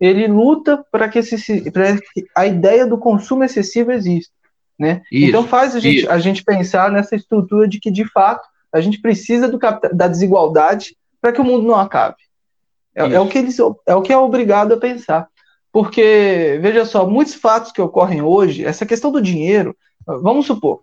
ele 0.00 0.26
luta 0.26 0.82
para 0.90 1.08
que, 1.08 1.20
que 1.20 2.26
a 2.34 2.46
ideia 2.46 2.86
do 2.86 2.96
consumo 2.96 3.44
excessivo 3.44 3.92
exista. 3.92 4.32
Né? 4.78 5.02
Isso, 5.12 5.28
então 5.28 5.46
faz 5.46 5.76
a 5.76 5.80
gente, 5.80 6.08
a 6.08 6.18
gente 6.18 6.42
pensar 6.42 6.90
nessa 6.90 7.14
estrutura 7.14 7.68
de 7.68 7.78
que, 7.78 7.90
de 7.90 8.06
fato, 8.06 8.48
a 8.72 8.80
gente 8.80 8.98
precisa 9.00 9.46
do, 9.46 9.58
da 9.92 10.08
desigualdade 10.08 10.96
para 11.20 11.32
que 11.32 11.40
o 11.40 11.44
mundo 11.44 11.66
não 11.66 11.74
acabe. 11.74 12.16
É, 12.94 13.02
é, 13.02 13.20
o 13.20 13.28
que 13.28 13.38
eles, 13.38 13.58
é 13.86 13.94
o 13.94 14.00
que 14.00 14.12
é 14.12 14.16
obrigado 14.16 14.72
a 14.72 14.78
pensar. 14.78 15.28
Porque, 15.72 16.58
veja 16.60 16.84
só, 16.84 17.06
muitos 17.06 17.34
fatos 17.34 17.70
que 17.70 17.80
ocorrem 17.80 18.22
hoje, 18.22 18.64
essa 18.64 18.84
questão 18.84 19.12
do 19.12 19.22
dinheiro, 19.22 19.76
vamos 20.04 20.46
supor, 20.46 20.82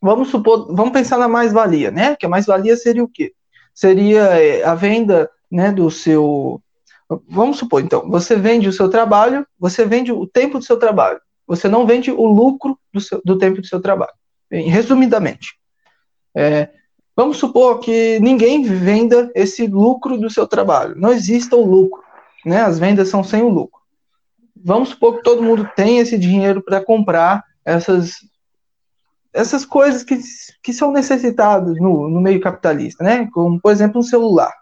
vamos 0.00 0.28
supor, 0.28 0.72
vamos 0.72 0.92
pensar 0.92 1.18
na 1.18 1.28
mais-valia, 1.28 1.90
né? 1.90 2.14
Que 2.14 2.26
a 2.26 2.28
mais-valia 2.28 2.76
seria 2.76 3.02
o 3.02 3.08
quê? 3.08 3.32
Seria 3.74 4.22
é, 4.38 4.64
a 4.64 4.74
venda 4.74 5.30
né, 5.50 5.72
do 5.72 5.90
seu. 5.90 6.60
Vamos 7.28 7.58
supor, 7.58 7.82
então, 7.82 8.08
você 8.08 8.36
vende 8.36 8.68
o 8.68 8.72
seu 8.72 8.88
trabalho, 8.88 9.46
você 9.58 9.84
vende 9.84 10.12
o 10.12 10.26
tempo 10.26 10.58
do 10.58 10.64
seu 10.64 10.76
trabalho, 10.76 11.20
você 11.46 11.68
não 11.68 11.86
vende 11.86 12.10
o 12.10 12.26
lucro 12.26 12.78
do, 12.92 13.00
seu, 13.00 13.20
do 13.24 13.38
tempo 13.38 13.60
do 13.60 13.66
seu 13.66 13.80
trabalho. 13.80 14.14
Bem, 14.50 14.68
resumidamente, 14.68 15.54
é, 16.34 16.68
Vamos 17.16 17.38
supor 17.38 17.80
que 17.80 18.20
ninguém 18.20 18.62
venda 18.62 19.32
esse 19.34 19.66
lucro 19.66 20.18
do 20.18 20.28
seu 20.28 20.46
trabalho. 20.46 20.94
Não 20.96 21.10
exista 21.10 21.56
o 21.56 21.64
lucro. 21.64 22.02
Né? 22.44 22.60
As 22.60 22.78
vendas 22.78 23.08
são 23.08 23.24
sem 23.24 23.42
o 23.42 23.48
lucro. 23.48 23.80
Vamos 24.66 24.88
supor 24.88 25.18
que 25.18 25.22
todo 25.22 25.44
mundo 25.44 25.70
tem 25.76 26.00
esse 26.00 26.18
dinheiro 26.18 26.60
para 26.60 26.84
comprar 26.84 27.44
essas, 27.64 28.16
essas 29.32 29.64
coisas 29.64 30.02
que, 30.02 30.18
que 30.60 30.72
são 30.72 30.90
necessitadas 30.90 31.76
no, 31.80 32.08
no 32.08 32.20
meio 32.20 32.40
capitalista, 32.40 33.04
né? 33.04 33.28
como, 33.32 33.60
por 33.60 33.70
exemplo, 33.70 34.00
um 34.00 34.02
celular. 34.02 34.52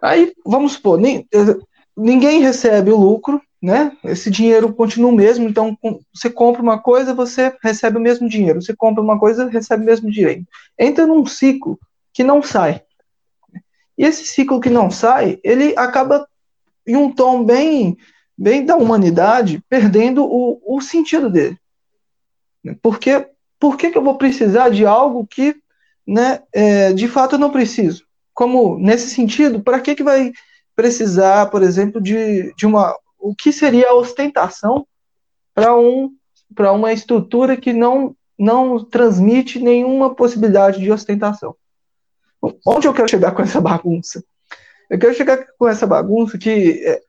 Aí, 0.00 0.32
vamos 0.46 0.74
supor, 0.74 1.00
ninguém 1.96 2.40
recebe 2.40 2.92
o 2.92 2.96
lucro, 2.96 3.42
né? 3.60 3.90
Esse 4.04 4.30
dinheiro 4.30 4.72
continua 4.72 5.10
o 5.10 5.16
mesmo, 5.16 5.48
então 5.48 5.76
você 6.14 6.30
compra 6.30 6.62
uma 6.62 6.78
coisa, 6.78 7.12
você 7.12 7.52
recebe 7.60 7.98
o 7.98 8.00
mesmo 8.00 8.28
dinheiro. 8.28 8.62
Você 8.62 8.76
compra 8.76 9.02
uma 9.02 9.18
coisa, 9.18 9.48
recebe 9.48 9.82
o 9.82 9.86
mesmo 9.86 10.08
dinheiro. 10.08 10.46
Entra 10.78 11.04
num 11.04 11.26
ciclo 11.26 11.80
que 12.12 12.22
não 12.22 12.40
sai. 12.40 12.80
E 13.98 14.04
esse 14.04 14.24
ciclo 14.24 14.60
que 14.60 14.70
não 14.70 14.88
sai, 14.88 15.40
ele 15.42 15.74
acaba 15.76 16.28
em 16.86 16.94
um 16.94 17.10
tom 17.10 17.42
bem, 17.42 17.96
bem 18.36 18.64
da 18.64 18.76
humanidade, 18.76 19.62
perdendo 19.68 20.24
o, 20.24 20.60
o 20.64 20.80
sentido 20.80 21.30
dele. 21.30 21.58
Porque 22.82 23.28
por 23.58 23.76
que, 23.76 23.90
que 23.90 23.98
eu 23.98 24.04
vou 24.04 24.18
precisar 24.18 24.68
de 24.68 24.84
algo 24.84 25.26
que, 25.26 25.56
né, 26.06 26.42
é, 26.52 26.92
de 26.92 27.08
fato 27.08 27.36
eu 27.36 27.38
não 27.38 27.50
preciso? 27.50 28.04
Como 28.34 28.78
nesse 28.78 29.10
sentido, 29.10 29.62
para 29.62 29.80
que 29.80 29.94
que 29.94 30.02
vai 30.02 30.32
precisar, 30.74 31.46
por 31.46 31.62
exemplo, 31.62 32.00
de, 32.00 32.52
de 32.54 32.66
uma 32.66 32.94
o 33.18 33.34
que 33.34 33.52
seria 33.52 33.88
a 33.88 33.94
ostentação 33.94 34.86
para 35.54 35.74
um, 35.74 36.12
uma 36.74 36.92
estrutura 36.92 37.56
que 37.56 37.72
não, 37.72 38.14
não 38.38 38.84
transmite 38.84 39.58
nenhuma 39.58 40.14
possibilidade 40.14 40.80
de 40.80 40.92
ostentação. 40.92 41.56
Onde 42.64 42.86
eu 42.86 42.94
quero 42.94 43.08
chegar 43.08 43.32
com 43.32 43.42
essa 43.42 43.60
bagunça? 43.60 44.22
Eu 44.88 44.98
quero 44.98 45.14
chegar 45.14 45.44
com 45.58 45.66
essa 45.66 45.86
bagunça 45.86 46.38
que 46.38 46.84
é, 46.86 47.02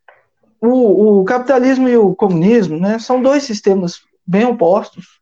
o, 0.62 1.20
o, 1.20 1.24
capitalismo 1.26 1.88
e 1.88 1.98
o 1.98 2.16
comunismo 2.16 2.80
né, 2.80 3.00
são 3.00 3.22
dois 3.22 3.44
sistemas 3.44 4.02
bem 4.26 4.46
opostos, 4.46 5.20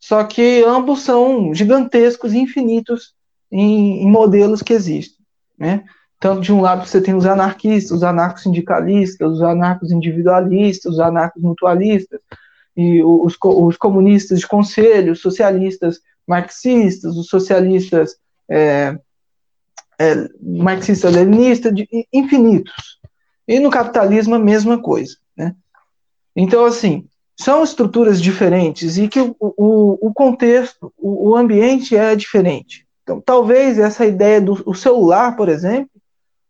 só 0.00 0.24
que 0.24 0.64
ambos 0.66 1.02
são 1.02 1.54
gigantescos 1.54 2.32
e 2.32 2.38
infinitos 2.38 3.14
em, 3.50 4.02
em 4.02 4.10
modelos 4.10 4.62
que 4.62 4.72
existem. 4.72 5.24
Né? 5.58 5.84
Tanto 6.18 6.40
de 6.40 6.52
um 6.52 6.60
lado 6.60 6.86
você 6.86 7.00
tem 7.00 7.14
os 7.14 7.26
anarquistas, 7.26 7.92
os 7.92 8.02
anarcos-sindicalistas, 8.02 9.32
os 9.32 9.42
anarcos-individualistas, 9.42 10.94
os 10.94 11.00
anarcos-mutualistas, 11.00 12.20
e 12.76 13.02
os, 13.02 13.36
os, 13.42 13.76
comunistas 13.76 14.40
de 14.40 14.46
conselho, 14.46 15.12
os 15.12 15.20
socialistas 15.20 16.00
marxistas, 16.26 17.16
os 17.16 17.26
socialistas 17.28 18.16
é, 18.48 18.98
é, 19.98 20.28
marxistas-leninistas, 20.40 21.72
infinitos. 22.12 22.98
E 23.46 23.58
no 23.58 23.70
capitalismo 23.70 24.34
a 24.34 24.38
mesma 24.38 24.78
coisa. 24.78 25.16
Né? 25.36 25.54
Então, 26.36 26.64
assim, 26.64 27.06
são 27.36 27.62
estruturas 27.62 28.20
diferentes 28.20 28.98
e 28.98 29.08
que 29.08 29.20
o, 29.20 29.36
o, 29.40 30.08
o 30.08 30.14
contexto, 30.14 30.92
o, 30.96 31.30
o, 31.30 31.36
ambiente 31.36 31.96
é 31.96 32.14
diferente. 32.14 32.86
Então, 33.02 33.20
talvez 33.20 33.78
essa 33.78 34.06
ideia 34.06 34.40
do 34.40 34.74
celular, 34.74 35.36
por 35.36 35.48
exemplo, 35.48 35.90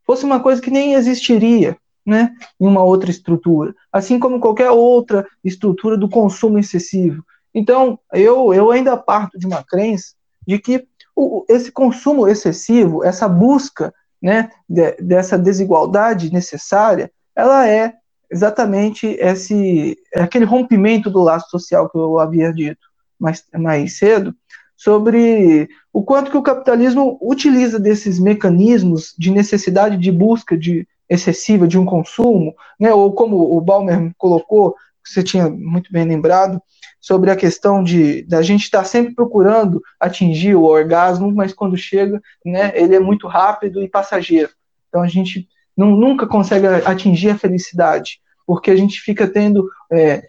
fosse 0.04 0.24
uma 0.24 0.40
coisa 0.40 0.60
que 0.60 0.70
nem 0.70 0.94
existiria 0.94 1.76
né, 2.04 2.34
em 2.60 2.66
uma 2.66 2.82
outra 2.82 3.10
estrutura, 3.10 3.74
assim 3.90 4.18
como 4.18 4.40
qualquer 4.40 4.70
outra 4.70 5.26
estrutura 5.42 5.96
do 5.96 6.08
consumo 6.08 6.58
excessivo. 6.58 7.24
Então, 7.54 7.98
eu, 8.12 8.52
eu 8.52 8.70
ainda 8.70 8.96
parto 8.96 9.38
de 9.38 9.46
uma 9.46 9.62
crença 9.62 10.14
de 10.46 10.58
que 10.58 10.86
o, 11.14 11.44
esse 11.48 11.70
consumo 11.70 12.26
excessivo, 12.26 13.04
essa 13.04 13.28
busca 13.28 13.94
né, 14.22 14.50
de, 14.68 14.92
dessa 15.00 15.36
desigualdade 15.36 16.32
necessária, 16.32 17.10
ela 17.34 17.68
é 17.68 17.94
exatamente 18.30 19.06
esse 19.20 19.98
aquele 20.14 20.44
rompimento 20.44 21.10
do 21.10 21.22
laço 21.22 21.50
social 21.50 21.88
que 21.90 21.98
eu 21.98 22.18
havia 22.18 22.52
dito 22.52 22.80
mais, 23.18 23.44
mais 23.54 23.98
cedo, 23.98 24.34
sobre 24.76 25.68
o 25.92 26.02
quanto 26.02 26.30
que 26.30 26.36
o 26.36 26.42
capitalismo 26.42 27.18
utiliza 27.20 27.78
desses 27.78 28.18
mecanismos 28.18 29.14
de 29.18 29.30
necessidade 29.30 29.96
de 29.96 30.10
busca 30.10 30.56
de 30.56 30.88
excessiva 31.08 31.68
de 31.68 31.78
um 31.78 31.84
consumo, 31.84 32.54
né, 32.80 32.92
ou 32.92 33.12
como 33.12 33.56
o 33.56 33.60
Balmer 33.60 34.12
colocou, 34.16 34.74
você 35.04 35.22
tinha 35.22 35.48
muito 35.48 35.92
bem 35.92 36.04
lembrado, 36.04 36.60
sobre 37.00 37.30
a 37.30 37.36
questão 37.36 37.82
de 37.82 38.22
da 38.22 38.42
gente 38.42 38.62
estar 38.62 38.78
tá 38.78 38.84
sempre 38.84 39.14
procurando 39.14 39.82
atingir 39.98 40.54
o 40.54 40.62
orgasmo, 40.62 41.32
mas 41.32 41.52
quando 41.52 41.76
chega, 41.76 42.22
né, 42.44 42.72
ele 42.74 42.94
é 42.94 43.00
muito 43.00 43.26
rápido 43.26 43.82
e 43.82 43.88
passageiro. 43.88 44.50
Então 44.88 45.02
a 45.02 45.08
gente 45.08 45.48
não, 45.76 45.90
nunca 45.96 46.26
consegue 46.26 46.66
atingir 46.66 47.30
a 47.30 47.38
felicidade, 47.38 48.20
porque 48.46 48.70
a 48.70 48.76
gente 48.76 49.00
fica 49.00 49.26
tendo 49.26 49.68
é, 49.90 50.22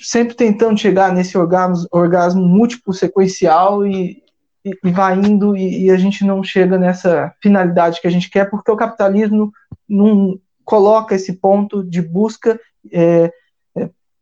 sempre 0.00 0.34
tentando 0.34 0.78
chegar 0.78 1.12
nesse 1.12 1.36
orgasmo, 1.36 1.86
orgasmo 1.90 2.46
múltiplo 2.46 2.92
sequencial 2.92 3.86
e, 3.86 4.22
e, 4.64 4.70
e 4.84 4.90
vai 4.90 5.16
indo 5.16 5.56
e, 5.56 5.86
e, 5.86 5.90
a 5.90 5.96
gente 5.96 6.24
não 6.24 6.42
chega 6.42 6.78
nessa 6.78 7.34
finalidade 7.42 8.00
que 8.00 8.06
a 8.06 8.10
gente 8.10 8.30
quer, 8.30 8.50
porque 8.50 8.70
o 8.70 8.76
capitalismo 8.76 9.50
não 9.88 10.38
coloca 10.64 11.14
esse 11.14 11.32
ponto 11.34 11.82
de 11.82 12.02
busca 12.02 12.60
é, 12.92 13.32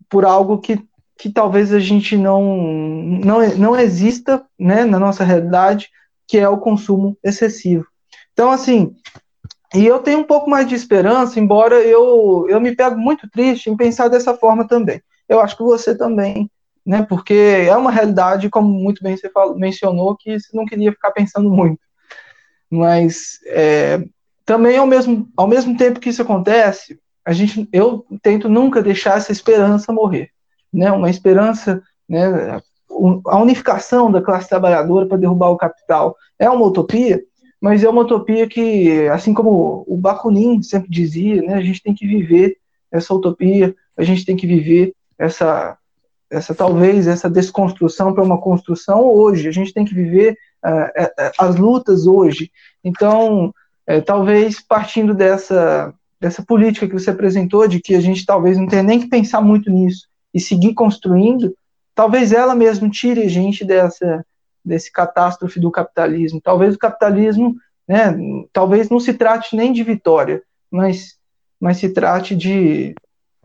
por 0.09 0.25
algo 0.25 0.59
que, 0.59 0.81
que 1.19 1.31
talvez 1.31 1.73
a 1.73 1.79
gente 1.79 2.17
não, 2.17 2.43
não, 3.25 3.49
não 3.57 3.79
exista 3.79 4.45
né, 4.59 4.85
na 4.85 4.99
nossa 4.99 5.25
realidade, 5.25 5.91
que 6.27 6.39
é 6.39 6.49
o 6.49 6.59
consumo 6.59 7.17
excessivo. 7.23 7.87
Então, 8.33 8.51
assim, 8.51 8.95
e 9.75 9.87
eu 9.87 9.99
tenho 9.99 10.21
um 10.21 10.25
pouco 10.25 10.49
mais 10.49 10.69
de 10.69 10.75
esperança, 10.75 11.41
embora 11.41 11.77
eu, 11.77 12.47
eu 12.49 12.61
me 12.61 12.75
pego 12.75 12.97
muito 12.97 13.29
triste 13.29 13.69
em 13.69 13.77
pensar 13.77 14.09
dessa 14.09 14.35
forma 14.35 14.67
também. 14.67 15.03
Eu 15.29 15.41
acho 15.41 15.57
que 15.57 15.63
você 15.63 15.97
também, 15.97 16.51
né? 16.85 17.05
Porque 17.09 17.35
é 17.35 17.77
uma 17.77 17.91
realidade, 17.91 18.49
como 18.49 18.69
muito 18.69 19.03
bem 19.03 19.17
você 19.17 19.29
falou, 19.29 19.59
mencionou, 19.59 20.17
que 20.17 20.39
você 20.39 20.57
não 20.57 20.65
queria 20.65 20.93
ficar 20.93 21.11
pensando 21.11 21.51
muito. 21.51 21.81
Mas 22.71 23.41
é, 23.47 24.03
também 24.45 24.77
ao 24.77 24.87
mesmo, 24.87 25.29
ao 25.37 25.49
mesmo 25.49 25.77
tempo 25.77 26.01
que 26.01 26.11
isso 26.11 26.23
acontece, 26.23 26.99
a 27.27 27.33
gente, 27.33 27.69
eu 27.73 28.07
tento 28.23 28.49
nunca 28.49 28.81
deixar 28.81 29.17
essa 29.17 29.33
esperança 29.33 29.93
morrer, 29.93 30.31
né? 30.73 30.93
Uma 30.93 31.11
esperança, 31.11 31.83
né? 32.09 32.61
A 33.27 33.41
unificação 33.43 34.13
da 34.13 34.23
classe 34.23 34.49
trabalhadora 34.49 35.07
para 35.07 35.19
derrubar 35.19 35.51
o 35.51 35.57
capital 35.57 36.17
é 36.39 36.49
uma 36.49 36.65
utopia, 36.65 37.21
mas 37.61 37.83
é 37.83 37.89
uma 37.89 38.03
utopia 38.03 38.47
que, 38.47 39.09
assim 39.09 39.35
como 39.35 39.85
o 39.89 39.97
Bakunin 39.97 40.63
sempre 40.63 40.89
dizia, 40.89 41.43
né, 41.43 41.55
a 41.55 41.61
gente 41.61 41.83
tem 41.83 41.93
que 41.93 42.07
viver 42.07 42.57
essa 42.93 43.13
utopia, 43.13 43.75
a 43.97 44.05
gente 44.05 44.25
tem 44.25 44.37
que 44.37 44.47
viver 44.47 44.95
essa, 45.19 45.77
essa 46.31 46.55
talvez 46.55 47.09
essa 47.09 47.29
desconstrução 47.29 48.15
para 48.15 48.23
uma 48.23 48.41
construção 48.41 49.05
hoje, 49.05 49.49
a 49.49 49.53
gente 49.53 49.75
tem 49.75 49.85
que 49.85 49.95
viver 49.95 50.39
uh, 50.65 51.33
as 51.39 51.57
lutas 51.57 52.07
hoje. 52.07 52.53
Então, 52.85 53.53
uh, 53.91 54.03
talvez 54.07 54.61
partindo 54.61 55.13
dessa, 55.13 55.93
dessa 56.21 56.43
política 56.43 56.87
que 56.87 56.93
você 56.93 57.11
apresentou, 57.11 57.67
de 57.69 57.81
que 57.81 57.95
a 57.95 58.01
gente 58.01 58.25
talvez 58.25 58.57
não 58.57 58.67
tenha 58.67 58.83
nem 58.83 59.01
que 59.01 59.09
pensar 59.09 59.41
muito 59.41 59.71
nisso 59.71 60.07
e 60.33 60.41
seguir 60.41 60.75
construindo, 60.75 61.55
talvez 61.95 62.33
ela 62.33 62.55
mesmo 62.55 62.91
tire 62.91 63.23
a 63.23 63.29
gente 63.29 63.65
dessa 63.65 64.25
desse 64.67 64.91
catástrofe 64.91 65.61
do 65.61 65.71
capitalismo. 65.71 66.41
Talvez 66.41 66.75
o 66.75 66.79
capitalismo, 66.79 67.55
né, 67.87 68.17
talvez 68.53 68.91
não 68.91 68.99
se 68.99 69.15
trate 69.15 69.55
nem 69.55 69.73
de 69.73 69.85
vitória, 69.85 70.43
mas, 70.69 71.17
mas 71.61 71.77
se 71.77 71.91
trate 71.91 72.35
de, 72.35 72.95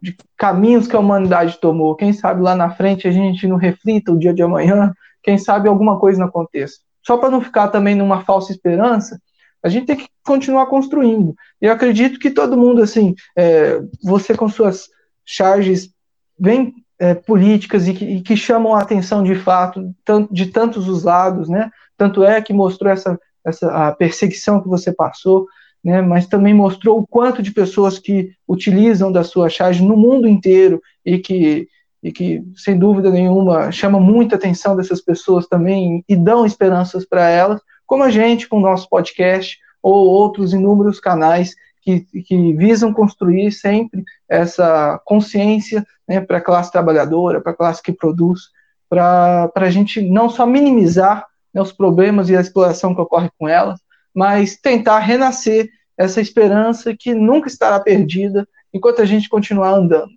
de 0.01 0.17
caminhos 0.35 0.87
que 0.87 0.95
a 0.95 0.99
humanidade 0.99 1.59
tomou. 1.61 1.95
Quem 1.95 2.11
sabe 2.11 2.41
lá 2.41 2.55
na 2.55 2.71
frente 2.71 3.07
a 3.07 3.11
gente 3.11 3.47
não 3.47 3.57
reflita 3.57 4.11
o 4.11 4.17
dia 4.17 4.33
de 4.33 4.41
amanhã, 4.41 4.91
quem 5.21 5.37
sabe 5.37 5.69
alguma 5.69 5.99
coisa 5.99 6.19
não 6.19 6.27
aconteça. 6.27 6.79
Só 7.05 7.17
para 7.17 7.29
não 7.29 7.41
ficar 7.41 7.67
também 7.67 7.93
numa 7.93 8.23
falsa 8.23 8.51
esperança, 8.51 9.21
a 9.63 9.69
gente 9.69 9.85
tem 9.85 9.95
que 9.95 10.07
continuar 10.23 10.65
construindo. 10.67 11.35
Eu 11.59 11.71
acredito 11.71 12.19
que 12.19 12.31
todo 12.31 12.57
mundo, 12.57 12.81
assim, 12.81 13.15
é, 13.35 13.81
você 14.03 14.35
com 14.35 14.49
suas 14.49 14.89
charges 15.25 15.89
bem 16.37 16.73
é, 16.99 17.13
políticas 17.13 17.87
e 17.87 17.93
que, 17.93 18.05
e 18.05 18.21
que, 18.21 18.35
chamam 18.35 18.75
a 18.75 18.81
atenção 18.81 19.23
de 19.23 19.35
fato 19.35 19.93
de 20.31 20.47
tantos 20.47 20.87
os 20.87 21.03
lados, 21.03 21.49
né? 21.49 21.69
Tanto 21.97 22.23
é 22.23 22.41
que 22.41 22.53
mostrou 22.53 22.91
essa, 22.91 23.19
essa 23.45 23.87
a 23.87 23.91
perseguição 23.91 24.61
que 24.61 24.67
você 24.67 24.91
passou, 24.91 25.47
né? 25.83 26.01
Mas 26.01 26.27
também 26.27 26.53
mostrou 26.53 26.99
o 26.99 27.07
quanto 27.07 27.41
de 27.41 27.51
pessoas 27.51 27.97
que 27.97 28.31
utilizam 28.47 29.11
da 29.11 29.23
sua 29.23 29.49
charge 29.49 29.83
no 29.83 29.97
mundo 29.97 30.27
inteiro 30.27 30.81
e 31.05 31.19
que 31.19 31.67
e 32.03 32.11
que 32.11 32.43
sem 32.55 32.79
dúvida 32.79 33.11
nenhuma 33.11 33.71
chama 33.71 33.99
muita 33.99 34.35
atenção 34.35 34.75
dessas 34.75 34.99
pessoas 35.01 35.45
também 35.45 36.03
e 36.09 36.15
dão 36.15 36.45
esperanças 36.45 37.05
para 37.05 37.29
elas, 37.29 37.61
como 37.91 38.03
a 38.03 38.09
gente 38.09 38.47
com 38.47 38.59
o 38.59 38.61
nosso 38.61 38.87
podcast 38.87 39.59
ou 39.83 40.07
outros 40.07 40.53
inúmeros 40.53 40.97
canais 40.97 41.53
que, 41.81 41.99
que 41.99 42.53
visam 42.53 42.93
construir 42.93 43.51
sempre 43.51 44.05
essa 44.29 44.97
consciência 45.03 45.85
né, 46.07 46.21
para 46.21 46.37
a 46.37 46.41
classe 46.41 46.71
trabalhadora, 46.71 47.41
para 47.41 47.51
a 47.51 47.55
classe 47.55 47.83
que 47.83 47.91
produz, 47.91 48.43
para 48.87 49.51
a 49.53 49.69
gente 49.69 49.99
não 49.99 50.29
só 50.29 50.45
minimizar 50.45 51.27
né, 51.53 51.61
os 51.61 51.73
problemas 51.73 52.29
e 52.29 52.37
a 52.37 52.39
exploração 52.39 52.95
que 52.95 53.01
ocorre 53.01 53.29
com 53.37 53.45
elas, 53.45 53.81
mas 54.15 54.55
tentar 54.55 54.99
renascer 54.99 55.69
essa 55.97 56.21
esperança 56.21 56.95
que 56.97 57.13
nunca 57.13 57.49
estará 57.49 57.77
perdida 57.77 58.47
enquanto 58.73 59.01
a 59.01 59.05
gente 59.05 59.27
continuar 59.27 59.71
andando. 59.71 60.13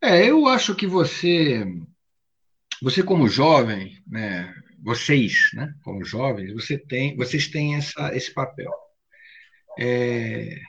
É, 0.00 0.24
eu 0.24 0.48
acho 0.48 0.74
que 0.74 0.86
você, 0.86 1.62
você 2.82 3.02
como 3.02 3.28
jovem, 3.28 3.98
né, 4.06 4.50
vocês, 4.86 5.50
né, 5.52 5.74
como 5.82 6.04
jovens, 6.04 6.52
você 6.52 6.78
tem, 6.78 7.16
vocês 7.16 7.48
têm 7.48 7.74
essa, 7.74 8.14
esse 8.14 8.32
papel. 8.32 8.72
É, 9.76 10.60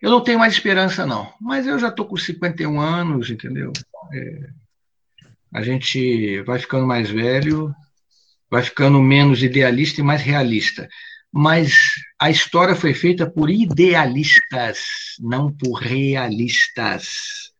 eu 0.00 0.10
não 0.10 0.24
tenho 0.24 0.38
mais 0.38 0.54
esperança, 0.54 1.04
não. 1.04 1.30
Mas 1.38 1.66
eu 1.66 1.78
já 1.78 1.88
estou 1.88 2.06
com 2.06 2.16
51 2.16 2.80
anos, 2.80 3.28
entendeu? 3.30 3.70
É, 4.14 4.48
a 5.52 5.62
gente 5.62 6.40
vai 6.44 6.58
ficando 6.58 6.86
mais 6.86 7.10
velho, 7.10 7.70
vai 8.50 8.62
ficando 8.62 9.02
menos 9.02 9.42
idealista 9.42 10.00
e 10.00 10.04
mais 10.04 10.22
realista. 10.22 10.88
Mas 11.30 11.74
a 12.18 12.30
história 12.30 12.74
foi 12.74 12.94
feita 12.94 13.30
por 13.30 13.50
idealistas, 13.50 14.78
não 15.20 15.52
por 15.52 15.74
realistas. 15.74 17.52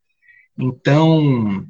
Então, 0.59 1.67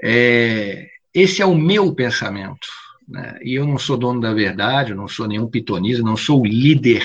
é, 0.00 0.88
esse 1.12 1.42
é 1.42 1.46
o 1.46 1.56
meu 1.56 1.92
pensamento. 1.92 2.68
Né? 3.08 3.38
E 3.42 3.54
eu 3.54 3.66
não 3.66 3.78
sou 3.78 3.96
dono 3.96 4.20
da 4.20 4.34
verdade, 4.34 4.90
eu 4.90 4.96
não 4.96 5.08
sou 5.08 5.26
nenhum 5.26 5.48
pitonista, 5.48 6.02
não 6.02 6.16
sou 6.16 6.42
o 6.42 6.46
líder 6.46 7.02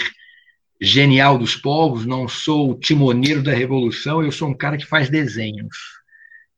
genial 0.81 1.37
dos 1.37 1.55
povos, 1.55 2.05
não 2.05 2.27
sou 2.27 2.71
o 2.71 2.75
timoneiro 2.77 3.41
da 3.41 3.53
revolução, 3.53 4.21
eu 4.21 4.31
sou 4.31 4.49
um 4.49 4.53
cara 4.53 4.77
que 4.77 4.85
faz 4.85 5.09
desenhos. 5.09 5.77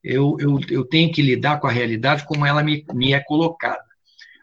Eu, 0.04 0.36
eu, 0.40 0.60
eu 0.70 0.84
tenho 0.84 1.12
que 1.12 1.22
lidar 1.22 1.60
com 1.60 1.68
a 1.68 1.72
realidade 1.72 2.26
como 2.26 2.46
ela 2.46 2.64
me, 2.64 2.84
me 2.94 3.14
é 3.14 3.20
colocada. 3.20 3.84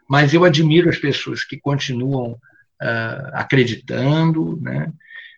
Mas 0.09 0.33
eu 0.33 0.43
admiro 0.43 0.89
as 0.89 0.97
pessoas 0.97 1.43
que 1.43 1.57
continuam 1.57 2.31
uh, 2.31 3.29
acreditando. 3.33 4.59
Né? 4.61 4.91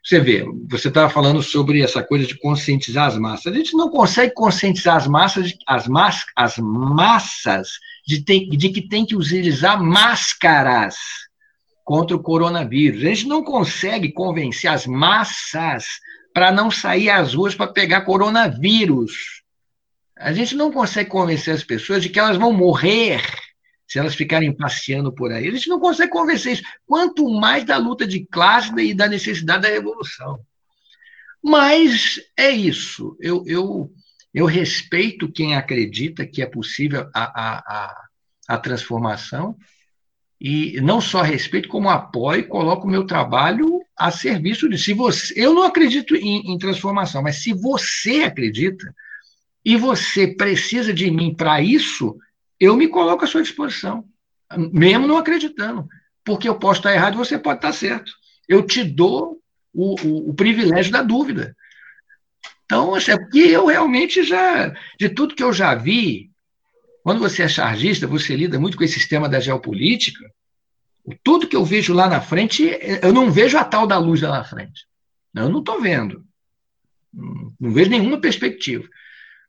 Você 0.03 0.19
vê, 0.19 0.45
você 0.67 0.87
estava 0.87 1.09
falando 1.09 1.41
sobre 1.41 1.81
essa 1.81 2.03
coisa 2.03 2.25
de 2.25 2.37
conscientizar 2.37 3.07
as 3.07 3.17
massas. 3.17 3.53
A 3.53 3.55
gente 3.55 3.75
não 3.75 3.89
consegue 3.89 4.33
conscientizar 4.33 4.95
as 4.97 5.07
massas, 5.07 5.53
as, 5.67 5.87
mas, 5.87 6.23
as 6.35 6.57
massas 6.57 7.69
de, 8.05 8.19
de 8.19 8.69
que 8.69 8.81
tem 8.81 9.05
que 9.05 9.15
utilizar 9.15 9.81
máscaras 9.81 10.95
contra 11.83 12.15
o 12.15 12.21
coronavírus. 12.21 13.03
A 13.03 13.07
gente 13.07 13.27
não 13.27 13.43
consegue 13.43 14.11
convencer 14.11 14.69
as 14.69 14.85
massas 14.85 15.85
para 16.33 16.51
não 16.51 16.69
sair 16.69 17.09
às 17.09 17.33
ruas 17.33 17.55
para 17.55 17.71
pegar 17.71 18.01
coronavírus. 18.01 19.43
A 20.17 20.33
gente 20.33 20.55
não 20.55 20.71
consegue 20.71 21.09
convencer 21.09 21.53
as 21.53 21.63
pessoas 21.63 22.01
de 22.03 22.09
que 22.09 22.19
elas 22.19 22.37
vão 22.37 22.53
morrer 22.53 23.21
se 23.87 23.99
elas 23.99 24.15
ficarem 24.15 24.55
passeando 24.55 25.13
por 25.13 25.31
aí. 25.31 25.47
A 25.47 25.51
gente 25.51 25.69
não 25.69 25.79
consegue 25.79 26.11
convencer 26.11 26.53
isso. 26.53 26.63
Quanto 26.85 27.29
mais 27.29 27.63
da 27.63 27.77
luta 27.77 28.07
de 28.07 28.25
classe 28.25 28.73
e 28.79 28.93
da 28.93 29.07
necessidade 29.07 29.63
da 29.63 29.69
revolução. 29.69 30.39
Mas 31.43 32.19
é 32.35 32.49
isso. 32.49 33.15
Eu, 33.19 33.43
eu, 33.45 33.91
eu 34.35 34.45
respeito 34.45 35.31
quem 35.31 35.55
acredita 35.55 36.27
que 36.27 36.41
é 36.41 36.45
possível 36.45 37.09
a, 37.13 37.23
a, 37.23 37.57
a, 37.57 38.05
a 38.49 38.57
transformação 38.57 39.55
e 40.39 40.81
não 40.81 40.99
só 40.99 41.21
respeito, 41.21 41.69
como 41.69 41.89
apoio 41.89 42.41
e 42.41 42.43
coloco 42.43 42.85
o 42.85 42.91
meu 42.91 43.05
trabalho 43.05 43.81
a 43.97 44.11
serviço 44.11 44.67
de. 44.67 44.77
Se 44.77 44.93
você, 44.93 45.33
eu 45.37 45.53
não 45.53 45.63
acredito 45.63 46.17
em, 46.17 46.51
em 46.51 46.57
transformação, 46.57 47.23
mas 47.23 47.37
se 47.37 47.53
você 47.53 48.23
acredita 48.23 48.93
e 49.63 49.77
você 49.77 50.27
precisa 50.27 50.93
de 50.93 51.09
mim 51.09 51.33
para 51.33 51.61
isso, 51.61 52.17
eu 52.59 52.75
me 52.75 52.89
coloco 52.89 53.23
à 53.23 53.27
sua 53.27 53.41
disposição, 53.41 54.03
mesmo 54.73 55.07
não 55.07 55.17
acreditando, 55.17 55.87
porque 56.25 56.49
eu 56.49 56.59
posso 56.59 56.81
estar 56.81 56.93
errado 56.93 57.13
e 57.13 57.17
você 57.17 57.39
pode 57.39 57.59
estar 57.59 57.71
certo. 57.71 58.11
Eu 58.49 58.63
te 58.63 58.83
dou 58.83 59.39
o, 59.73 59.95
o, 60.05 60.29
o 60.31 60.33
privilégio 60.33 60.91
da 60.91 61.01
dúvida. 61.01 61.55
Então, 62.65 62.95
assim, 62.95 63.11
é 63.11 63.17
porque 63.17 63.39
eu 63.39 63.67
realmente 63.67 64.23
já, 64.23 64.73
de 64.99 65.09
tudo 65.09 65.35
que 65.35 65.43
eu 65.43 65.53
já 65.53 65.75
vi, 65.75 66.31
quando 67.03 67.19
você 67.19 67.43
é 67.43 67.47
chargista, 67.47 68.07
você 68.07 68.35
lida 68.35 68.59
muito 68.59 68.75
com 68.75 68.83
esse 68.83 68.95
sistema 68.95 69.29
da 69.29 69.39
geopolítica. 69.39 70.27
Tudo 71.23 71.47
que 71.47 71.55
eu 71.55 71.63
vejo 71.63 71.93
lá 71.93 72.07
na 72.07 72.19
frente, 72.19 72.63
eu 73.03 73.13
não 73.13 73.29
vejo 73.29 73.57
a 73.57 73.63
tal 73.63 73.85
da 73.85 73.99
luz 73.99 74.21
lá 74.21 74.31
na 74.31 74.43
frente. 74.43 74.87
Eu 75.35 75.47
não 75.49 75.59
estou 75.59 75.79
vendo. 75.79 76.25
Não 77.13 77.71
vejo 77.71 77.91
nenhuma 77.91 78.19
perspectiva. 78.19 78.89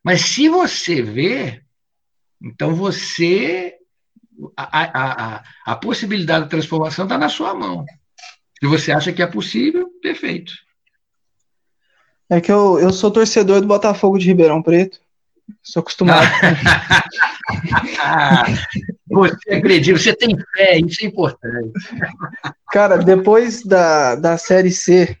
Mas 0.03 0.21
se 0.21 0.47
você 0.47 1.01
vê, 1.01 1.63
então 2.41 2.75
você. 2.75 3.73
A, 4.55 4.83
a, 4.83 5.37
a, 5.37 5.43
a 5.65 5.75
possibilidade 5.75 6.43
da 6.45 6.49
transformação 6.49 7.05
está 7.05 7.17
na 7.17 7.27
sua 7.27 7.55
mão. 7.55 7.83
Se 8.59 8.67
você 8.67 8.91
acha 8.91 9.11
que 9.11 9.23
é 9.23 9.27
possível, 9.27 9.89
perfeito. 9.99 10.53
É 12.29 12.41
que 12.41 12.51
eu, 12.51 12.79
eu 12.79 12.91
sou 12.91 13.11
torcedor 13.11 13.61
do 13.61 13.67
Botafogo 13.67 14.17
de 14.17 14.27
Ribeirão 14.27 14.61
Preto. 14.61 14.99
Sou 15.63 15.79
acostumado. 15.79 16.27
ah, 17.99 18.45
você 19.09 19.53
acredita, 19.53 19.97
você 19.97 20.13
tem 20.13 20.37
fé, 20.55 20.77
isso 20.79 21.03
é 21.03 21.07
importante. 21.07 21.71
Cara, 22.71 22.97
depois 22.97 23.63
da, 23.63 24.15
da 24.15 24.37
Série 24.37 24.71
C, 24.71 25.17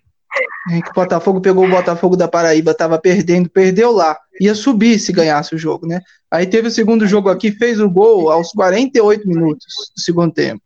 que 0.67 0.89
o 0.89 0.93
Botafogo 0.93 1.39
pegou 1.39 1.65
o 1.65 1.69
Botafogo 1.69 2.17
da 2.17 2.27
Paraíba, 2.27 2.73
tava 2.73 2.99
perdendo, 2.99 3.49
perdeu 3.49 3.91
lá. 3.91 4.17
Ia 4.39 4.53
subir 4.53 4.99
se 4.99 5.13
ganhasse 5.13 5.55
o 5.55 5.57
jogo, 5.57 5.87
né? 5.87 6.01
Aí 6.29 6.45
teve 6.45 6.67
o 6.67 6.71
segundo 6.71 7.07
jogo 7.07 7.29
aqui, 7.29 7.51
fez 7.51 7.79
o 7.79 7.89
gol 7.89 8.29
aos 8.29 8.51
48 8.51 9.27
minutos 9.27 9.65
do 9.95 10.01
segundo 10.01 10.33
tempo. 10.33 10.61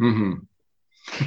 Uhum. 0.00 0.40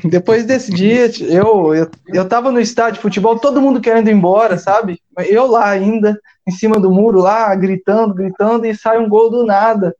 Depois 0.03 0.45
desse 0.45 0.72
dia, 0.72 1.10
eu, 1.22 1.74
eu, 1.76 1.91
eu 2.08 2.28
tava 2.28 2.52
no 2.52 2.60
estádio 2.60 2.95
de 2.95 3.02
futebol, 3.02 3.40
todo 3.40 3.62
mundo 3.62 3.82
querendo 3.82 4.10
ir 4.10 4.14
embora, 4.14 4.58
sabe? 4.58 5.02
Eu 5.28 5.48
lá 5.48 5.70
ainda, 5.70 6.20
em 6.48 6.52
cima 6.52 6.80
do 6.80 6.91
muro, 6.91 7.20
lá, 7.20 7.53
gritando, 7.56 8.14
gritando, 8.14 8.66
e 8.66 8.76
sai 8.76 8.98
um 8.98 9.10
gol 9.10 9.30
do 9.30 9.45
nada. 9.45 9.95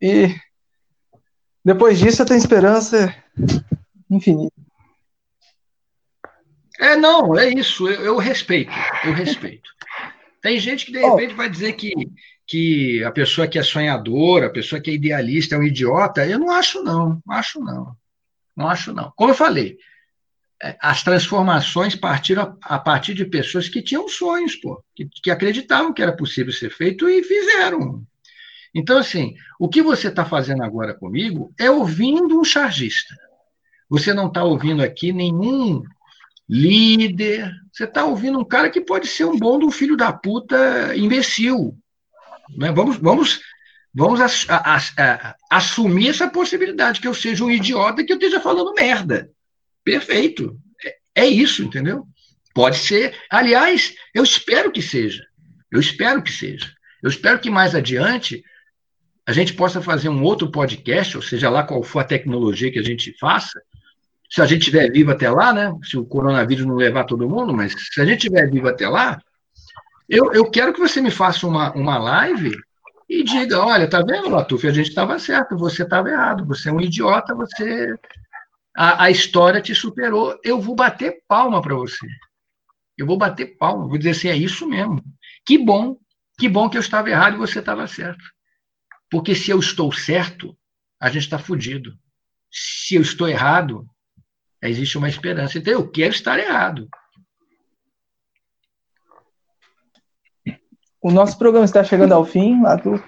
E 0.00 0.34
depois 1.64 1.98
disso 1.98 2.22
eu 2.22 2.26
tenho 2.26 2.38
esperança 2.38 3.14
infinita. 4.10 4.54
É, 6.78 6.96
não, 6.96 7.38
é 7.38 7.48
isso, 7.48 7.88
eu, 7.88 8.00
eu 8.00 8.16
respeito, 8.16 8.72
eu 9.04 9.12
respeito. 9.12 9.68
Tem 10.40 10.58
gente 10.58 10.86
que 10.86 10.92
de 10.92 10.98
repente 11.00 11.34
oh. 11.34 11.36
vai 11.36 11.50
dizer 11.50 11.74
que, 11.74 11.92
que 12.46 13.04
a 13.04 13.10
pessoa 13.10 13.46
que 13.46 13.58
é 13.58 13.62
sonhadora, 13.62 14.46
a 14.46 14.50
pessoa 14.50 14.80
que 14.80 14.90
é 14.90 14.94
idealista 14.94 15.54
é 15.54 15.58
um 15.58 15.62
idiota. 15.62 16.26
Eu 16.26 16.38
não 16.38 16.50
acho, 16.50 16.82
não, 16.82 17.20
não 17.26 17.34
acho, 17.34 17.60
não. 17.60 17.94
Não 18.60 18.68
acho, 18.68 18.92
não. 18.92 19.10
Como 19.16 19.30
eu 19.30 19.34
falei, 19.34 19.78
é, 20.62 20.76
as 20.82 21.02
transformações 21.02 21.96
partiram 21.96 22.58
a, 22.60 22.78
partir 22.78 23.14
de 23.14 23.24
pessoas 23.24 23.70
que 23.70 23.80
tinham 23.80 24.06
sonhos, 24.06 24.54
pô, 24.54 24.84
que, 24.94 25.08
que 25.22 25.30
acreditavam 25.30 25.94
que 25.94 26.02
era 26.02 26.14
possível 26.14 26.52
ser 26.52 26.68
feito 26.68 27.08
e 27.08 27.22
fizeram. 27.22 28.04
Então, 28.74 28.98
assim, 28.98 29.34
o 29.58 29.66
que 29.66 29.80
você 29.80 30.08
está 30.08 30.26
fazendo 30.26 30.62
agora 30.62 30.92
comigo 30.92 31.54
é 31.58 31.70
ouvindo 31.70 32.38
um 32.38 32.44
chargista. 32.44 33.16
Você 33.88 34.12
não 34.12 34.26
está 34.26 34.44
ouvindo 34.44 34.82
aqui 34.82 35.10
nenhum 35.10 35.82
líder. 36.46 37.50
Você 37.72 37.84
está 37.84 38.04
ouvindo 38.04 38.38
um 38.38 38.44
cara 38.44 38.68
que 38.68 38.82
pode 38.82 39.08
ser 39.08 39.24
um 39.24 39.38
bom 39.38 39.58
do 39.58 39.70
filho 39.70 39.96
da 39.96 40.12
puta 40.12 40.94
imbecil. 40.94 41.74
Né? 42.58 42.70
Vamos, 42.72 42.98
vamos 42.98 43.40
Vamos 43.92 44.20
a, 44.20 44.54
a, 44.54 44.76
a, 44.76 45.36
assumir 45.50 46.10
essa 46.10 46.28
possibilidade, 46.28 47.00
que 47.00 47.08
eu 47.08 47.14
seja 47.14 47.44
um 47.44 47.50
idiota 47.50 48.04
que 48.04 48.12
eu 48.12 48.16
esteja 48.16 48.40
falando 48.40 48.74
merda. 48.74 49.30
Perfeito. 49.84 50.56
É, 50.84 51.22
é 51.22 51.26
isso, 51.26 51.62
entendeu? 51.62 52.06
Pode 52.54 52.78
ser. 52.78 53.16
Aliás, 53.30 53.94
eu 54.14 54.22
espero 54.22 54.70
que 54.70 54.82
seja. 54.82 55.24
Eu 55.70 55.80
espero 55.80 56.22
que 56.22 56.32
seja. 56.32 56.72
Eu 57.02 57.10
espero 57.10 57.40
que 57.40 57.50
mais 57.50 57.74
adiante 57.74 58.44
a 59.26 59.32
gente 59.32 59.54
possa 59.54 59.80
fazer 59.80 60.08
um 60.08 60.22
outro 60.22 60.50
podcast, 60.50 61.16
ou 61.16 61.22
seja 61.22 61.50
lá 61.50 61.62
qual 61.62 61.82
for 61.82 62.00
a 62.00 62.04
tecnologia 62.04 62.70
que 62.70 62.78
a 62.78 62.84
gente 62.84 63.16
faça, 63.18 63.60
se 64.30 64.40
a 64.40 64.46
gente 64.46 64.60
estiver 64.60 64.90
vivo 64.90 65.10
até 65.10 65.28
lá, 65.30 65.52
né? 65.52 65.72
Se 65.84 65.96
o 65.96 66.04
coronavírus 66.04 66.64
não 66.64 66.76
levar 66.76 67.04
todo 67.04 67.28
mundo, 67.28 67.52
mas 67.52 67.72
se 67.72 68.00
a 68.00 68.04
gente 68.04 68.18
estiver 68.18 68.48
vivo 68.48 68.68
até 68.68 68.88
lá, 68.88 69.20
eu, 70.08 70.32
eu 70.32 70.48
quero 70.50 70.72
que 70.72 70.80
você 70.80 71.00
me 71.00 71.10
faça 71.10 71.46
uma, 71.46 71.72
uma 71.72 71.98
live 71.98 72.56
e 73.10 73.24
diga: 73.24 73.60
olha, 73.60 73.90
tá 73.90 74.00
vendo, 74.02 74.28
Latuf? 74.28 74.64
A 74.68 74.72
gente 74.72 74.88
estava 74.88 75.18
certo, 75.18 75.56
você 75.56 75.82
estava 75.82 76.08
errado, 76.08 76.46
você 76.46 76.68
é 76.68 76.72
um 76.72 76.80
idiota, 76.80 77.34
você. 77.34 77.96
A, 78.74 79.04
a 79.04 79.10
história 79.10 79.60
te 79.60 79.74
superou. 79.74 80.38
Eu 80.44 80.60
vou 80.60 80.76
bater 80.76 81.20
palma 81.26 81.60
para 81.60 81.74
você. 81.74 82.06
Eu 82.96 83.06
vou 83.06 83.18
bater 83.18 83.56
palma, 83.58 83.88
vou 83.88 83.98
dizer 83.98 84.10
assim: 84.10 84.28
é 84.28 84.36
isso 84.36 84.64
mesmo. 84.68 85.02
Que 85.44 85.58
bom, 85.58 85.98
que 86.38 86.48
bom 86.48 86.70
que 86.70 86.76
eu 86.76 86.80
estava 86.80 87.10
errado 87.10 87.34
e 87.34 87.38
você 87.38 87.58
estava 87.58 87.84
certo. 87.88 88.22
Porque 89.10 89.34
se 89.34 89.50
eu 89.50 89.58
estou 89.58 89.92
certo, 89.92 90.56
a 91.00 91.10
gente 91.10 91.24
está 91.24 91.38
fudido. 91.38 91.92
Se 92.48 92.94
eu 92.94 93.02
estou 93.02 93.28
errado, 93.28 93.84
existe 94.62 94.96
uma 94.96 95.08
esperança. 95.08 95.58
Então 95.58 95.72
eu 95.72 95.90
quero 95.90 96.14
estar 96.14 96.38
errado. 96.38 96.88
O 101.02 101.10
nosso 101.10 101.38
programa 101.38 101.64
está 101.64 101.82
chegando 101.82 102.12
ao 102.12 102.24
fim, 102.24 102.60
Latu. 102.62 103.02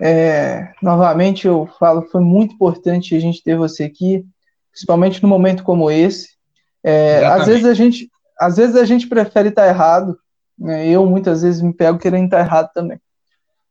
É, 0.00 0.72
novamente 0.80 1.48
eu 1.48 1.68
falo, 1.78 2.02
foi 2.02 2.20
muito 2.20 2.54
importante 2.54 3.16
a 3.16 3.20
gente 3.20 3.42
ter 3.42 3.56
você 3.56 3.84
aqui, 3.84 4.24
principalmente 4.70 5.20
num 5.22 5.28
momento 5.28 5.64
como 5.64 5.90
esse. 5.90 6.36
É, 6.84 7.26
às 7.26 7.46
vezes 7.46 7.64
a 7.64 7.74
gente, 7.74 8.08
às 8.38 8.56
vezes 8.56 8.76
a 8.76 8.84
gente 8.84 9.08
prefere 9.08 9.48
estar 9.48 9.66
errado. 9.66 10.16
Né? 10.56 10.88
Eu 10.88 11.04
muitas 11.06 11.42
vezes 11.42 11.60
me 11.60 11.72
pego 11.72 11.98
querendo 11.98 12.26
estar 12.26 12.38
errado 12.38 12.70
também. 12.72 13.00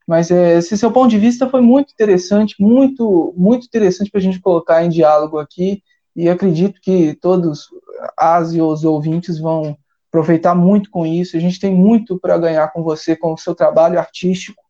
Mas 0.05 0.29
é, 0.29 0.57
esse 0.57 0.77
seu 0.77 0.91
ponto 0.91 1.09
de 1.09 1.17
vista 1.17 1.49
foi 1.49 1.61
muito 1.61 1.91
interessante, 1.93 2.55
muito, 2.59 3.33
muito 3.37 3.65
interessante 3.65 4.11
para 4.11 4.19
a 4.19 4.23
gente 4.23 4.41
colocar 4.41 4.83
em 4.83 4.89
diálogo 4.89 5.39
aqui. 5.39 5.81
E 6.13 6.27
acredito 6.27 6.81
que 6.81 7.13
todos 7.21 7.67
as 8.17 8.53
e 8.53 8.61
os 8.61 8.83
ouvintes 8.83 9.39
vão 9.39 9.77
aproveitar 10.17 10.55
muito 10.55 10.89
com 10.89 11.05
isso. 11.05 11.37
A 11.37 11.39
gente 11.39 11.59
tem 11.59 11.73
muito 11.73 12.19
para 12.19 12.37
ganhar 12.37 12.67
com 12.71 12.81
você, 12.81 13.15
com 13.15 13.33
o 13.33 13.37
seu 13.37 13.53
trabalho 13.53 13.99
artístico. 13.99 14.63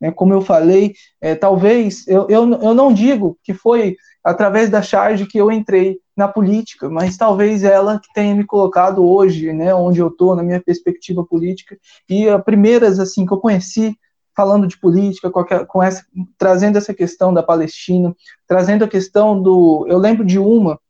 Né? 0.00 0.10
Como 0.10 0.32
eu 0.32 0.40
falei, 0.40 0.94
é, 1.20 1.34
talvez, 1.34 2.08
eu, 2.08 2.26
eu, 2.28 2.50
eu 2.50 2.74
não 2.74 2.92
digo 2.92 3.38
que 3.42 3.52
foi 3.52 3.96
através 4.22 4.70
da 4.70 4.80
charge 4.80 5.26
que 5.26 5.36
eu 5.36 5.52
entrei 5.52 5.98
na 6.16 6.26
política, 6.26 6.88
mas 6.88 7.16
talvez 7.16 7.62
ela 7.62 8.00
que 8.00 8.08
tenha 8.14 8.34
me 8.34 8.44
colocado 8.44 9.06
hoje, 9.06 9.52
né, 9.52 9.74
onde 9.74 10.00
eu 10.00 10.08
estou, 10.08 10.34
na 10.34 10.42
minha 10.42 10.62
perspectiva 10.62 11.24
política. 11.24 11.76
E 12.08 12.28
a 12.28 12.38
primeiras, 12.38 12.98
assim, 12.98 13.26
que 13.26 13.34
eu 13.34 13.38
conheci 13.38 13.94
falando 14.34 14.66
de 14.66 14.78
política, 14.78 15.30
com 15.30 15.82
essa, 15.82 16.04
trazendo 16.38 16.78
essa 16.78 16.94
questão 16.94 17.34
da 17.34 17.42
Palestina, 17.42 18.14
trazendo 18.48 18.84
a 18.84 18.88
questão 18.88 19.40
do. 19.40 19.86
Eu 19.88 19.98
lembro 19.98 20.24
de 20.24 20.38
uma, 20.38 20.80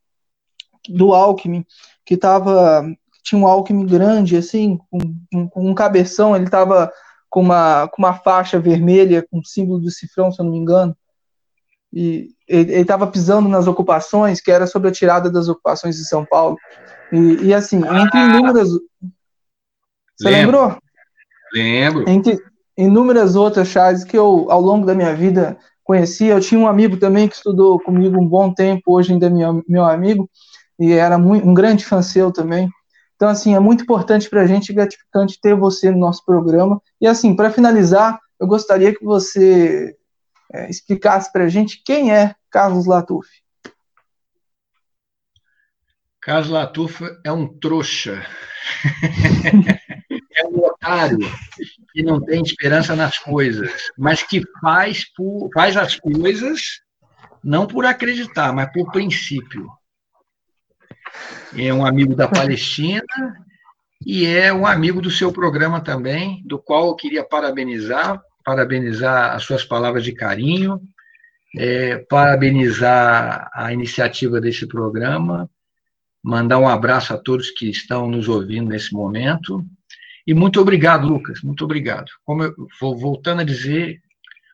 do 0.89 1.13
Alckmin, 1.13 1.65
que 2.07 2.15
estava 2.15 2.87
tinha 3.25 3.41
um 3.41 3.47
Alckmin 3.47 3.87
grande, 3.87 4.37
assim, 4.37 4.79
com, 4.91 5.49
com 5.49 5.71
um 5.71 5.75
cabeção, 5.75 6.37
ele 6.37 6.45
estava 6.45 6.93
com 7.31 7.41
uma, 7.41 7.89
com 7.89 8.01
uma 8.01 8.15
faixa 8.15 8.61
vermelha, 8.61 9.27
com 9.29 9.43
símbolo 9.43 9.81
do 9.81 9.91
cifrão, 9.91 10.31
se 10.31 10.41
eu 10.41 10.45
não 10.45 10.53
me 10.53 10.59
engano, 10.59 10.97
e 11.93 12.31
ele 12.47 12.73
estava 12.75 13.07
pisando 13.07 13.49
nas 13.49 13.67
ocupações, 13.67 14.41
que 14.41 14.51
era 14.51 14.67
sobre 14.67 14.89
a 14.89 14.93
tirada 14.93 15.31
das 15.31 15.49
ocupações 15.49 15.97
de 15.97 16.05
São 16.05 16.25
Paulo. 16.25 16.57
E, 17.13 17.47
e 17.47 17.55
assim, 17.55 17.79
entre 17.79 18.19
ah, 18.19 18.27
inúmeras. 18.27 18.69
Você 18.69 20.29
lembro, 20.29 20.61
lembrou? 20.61 20.79
Lembro. 21.53 22.09
Entre 22.09 22.39
inúmeras 22.77 23.37
outras 23.37 23.69
chaves 23.69 24.03
que 24.05 24.19
eu, 24.19 24.47
ao 24.51 24.61
longo 24.61 24.85
da 24.85 24.95
minha 24.95 25.15
vida, 25.15 25.57
conheci. 25.85 26.27
Eu 26.27 26.41
tinha 26.41 26.61
um 26.61 26.67
amigo 26.67 26.97
também 26.97 27.29
que 27.29 27.37
estudou 27.37 27.79
comigo 27.79 28.21
um 28.21 28.27
bom 28.27 28.53
tempo, 28.53 28.83
hoje 28.87 29.13
ainda 29.13 29.27
é 29.27 29.31
meu, 29.31 29.63
meu 29.69 29.85
amigo, 29.85 30.29
e 30.79 30.93
era 30.93 31.17
muito, 31.17 31.47
um 31.47 31.55
grande 31.55 31.85
fã 31.85 32.03
seu 32.03 32.33
também. 32.33 32.69
Então, 33.25 33.33
assim, 33.33 33.55
é 33.55 33.59
muito 33.59 33.85
importante 33.85 34.29
para 34.29 34.43
a 34.43 34.47
gente, 34.47 34.71
gratificante 34.71 35.41
ter 35.41 35.57
você 35.57 35.91
no 35.91 35.99
nosso 35.99 36.23
programa. 36.27 36.79
E, 37.01 37.07
assim, 37.07 37.35
para 37.35 37.51
finalizar, 37.51 38.21
eu 38.39 38.47
gostaria 38.47 38.95
que 38.95 39.03
você 39.03 39.97
é, 40.53 40.69
explicasse 40.69 41.33
para 41.33 41.45
a 41.45 41.49
gente 41.49 41.83
quem 41.83 42.13
é 42.13 42.35
Carlos 42.51 42.85
Latuf. 42.85 43.27
Carlos 46.21 46.51
Latuf 46.51 47.03
é 47.25 47.33
um 47.33 47.49
trouxa. 47.49 48.27
é 50.37 50.47
um 50.47 50.59
otário 50.59 51.21
que 51.95 52.03
não 52.03 52.21
tem 52.21 52.43
esperança 52.43 52.95
nas 52.95 53.19
coisas, 53.19 53.91
mas 53.97 54.23
que 54.23 54.43
faz, 54.61 55.11
por, 55.15 55.49
faz 55.55 55.79
as 55.79 55.99
coisas 55.99 56.61
não 57.43 57.67
por 57.67 57.87
acreditar, 57.87 58.53
mas 58.53 58.71
por 58.71 58.93
princípio 58.93 59.67
é 61.57 61.73
um 61.73 61.85
amigo 61.85 62.15
da 62.15 62.27
Palestina 62.29 63.03
e 64.05 64.27
é 64.27 64.53
um 64.53 64.67
amigo 64.67 65.01
do 65.01 65.11
seu 65.11 65.33
programa 65.33 65.81
também, 65.81 66.43
do 66.45 66.59
qual 66.59 66.89
eu 66.89 66.95
queria 66.95 67.25
parabenizar, 67.25 68.21
parabenizar 68.45 69.35
as 69.35 69.45
suas 69.45 69.65
palavras 69.65 70.05
de 70.05 70.13
carinho, 70.13 70.81
é, 71.57 71.99
parabenizar 72.09 73.49
a 73.55 73.73
iniciativa 73.73 74.41
desse 74.41 74.67
programa, 74.67 75.49
mandar 76.23 76.59
um 76.59 76.69
abraço 76.69 77.15
a 77.15 77.19
todos 77.19 77.51
que 77.51 77.71
estão 77.71 78.11
nos 78.11 78.29
ouvindo 78.29 78.69
nesse 78.69 78.93
momento. 78.93 79.65
E 80.27 80.35
muito 80.35 80.61
obrigado, 80.61 81.07
Lucas, 81.07 81.43
muito 81.43 81.65
obrigado. 81.65 82.11
Como 82.25 82.43
eu 82.43 82.55
vou 82.81 82.99
voltando 82.99 83.41
a 83.41 83.45
dizer, 83.45 84.01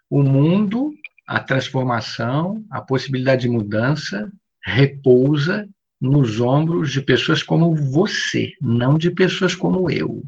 o 0.09 0.23
mundo, 0.23 0.93
a 1.27 1.41
transformação, 1.41 2.65
a 2.71 2.81
possibilidade 2.81 3.43
de 3.43 3.49
mudança 3.49 4.31
repousa 4.63 5.69
nos 6.01 6.41
ombros 6.41 6.91
de 6.91 7.03
pessoas 7.03 7.43
como 7.43 7.75
você, 7.75 8.53
não 8.61 8.97
de 8.97 9.11
pessoas 9.11 9.55
como 9.55 9.91
eu, 9.91 10.23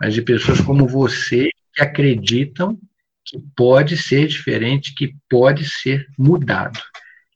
mas 0.00 0.14
de 0.14 0.22
pessoas 0.22 0.60
como 0.60 0.86
você 0.86 1.50
que 1.74 1.82
acreditam 1.82 2.78
que 3.24 3.38
pode 3.56 3.96
ser 3.96 4.26
diferente, 4.26 4.94
que 4.94 5.14
pode 5.28 5.68
ser 5.68 6.06
mudado. 6.18 6.78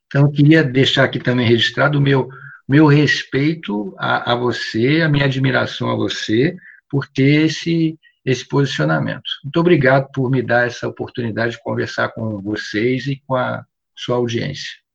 Então, 0.07 0.23
eu 0.23 0.31
queria 0.31 0.63
deixar 0.63 1.03
aqui 1.03 1.19
também 1.19 1.47
registrado 1.47 1.97
o 1.97 2.01
meu, 2.01 2.29
meu 2.67 2.87
respeito 2.87 3.95
a, 3.97 4.33
a 4.33 4.35
você, 4.35 5.01
a 5.01 5.09
minha 5.09 5.25
admiração 5.25 5.89
a 5.89 5.95
você, 5.95 6.55
por 6.89 7.07
ter 7.07 7.45
esse, 7.45 7.97
esse 8.25 8.47
posicionamento. 8.47 9.23
Muito 9.43 9.59
obrigado 9.59 10.09
por 10.11 10.29
me 10.29 10.41
dar 10.41 10.67
essa 10.67 10.87
oportunidade 10.87 11.53
de 11.53 11.63
conversar 11.63 12.09
com 12.09 12.41
vocês 12.41 13.07
e 13.07 13.21
com 13.25 13.35
a 13.35 13.65
sua 13.95 14.17
audiência. 14.17 14.86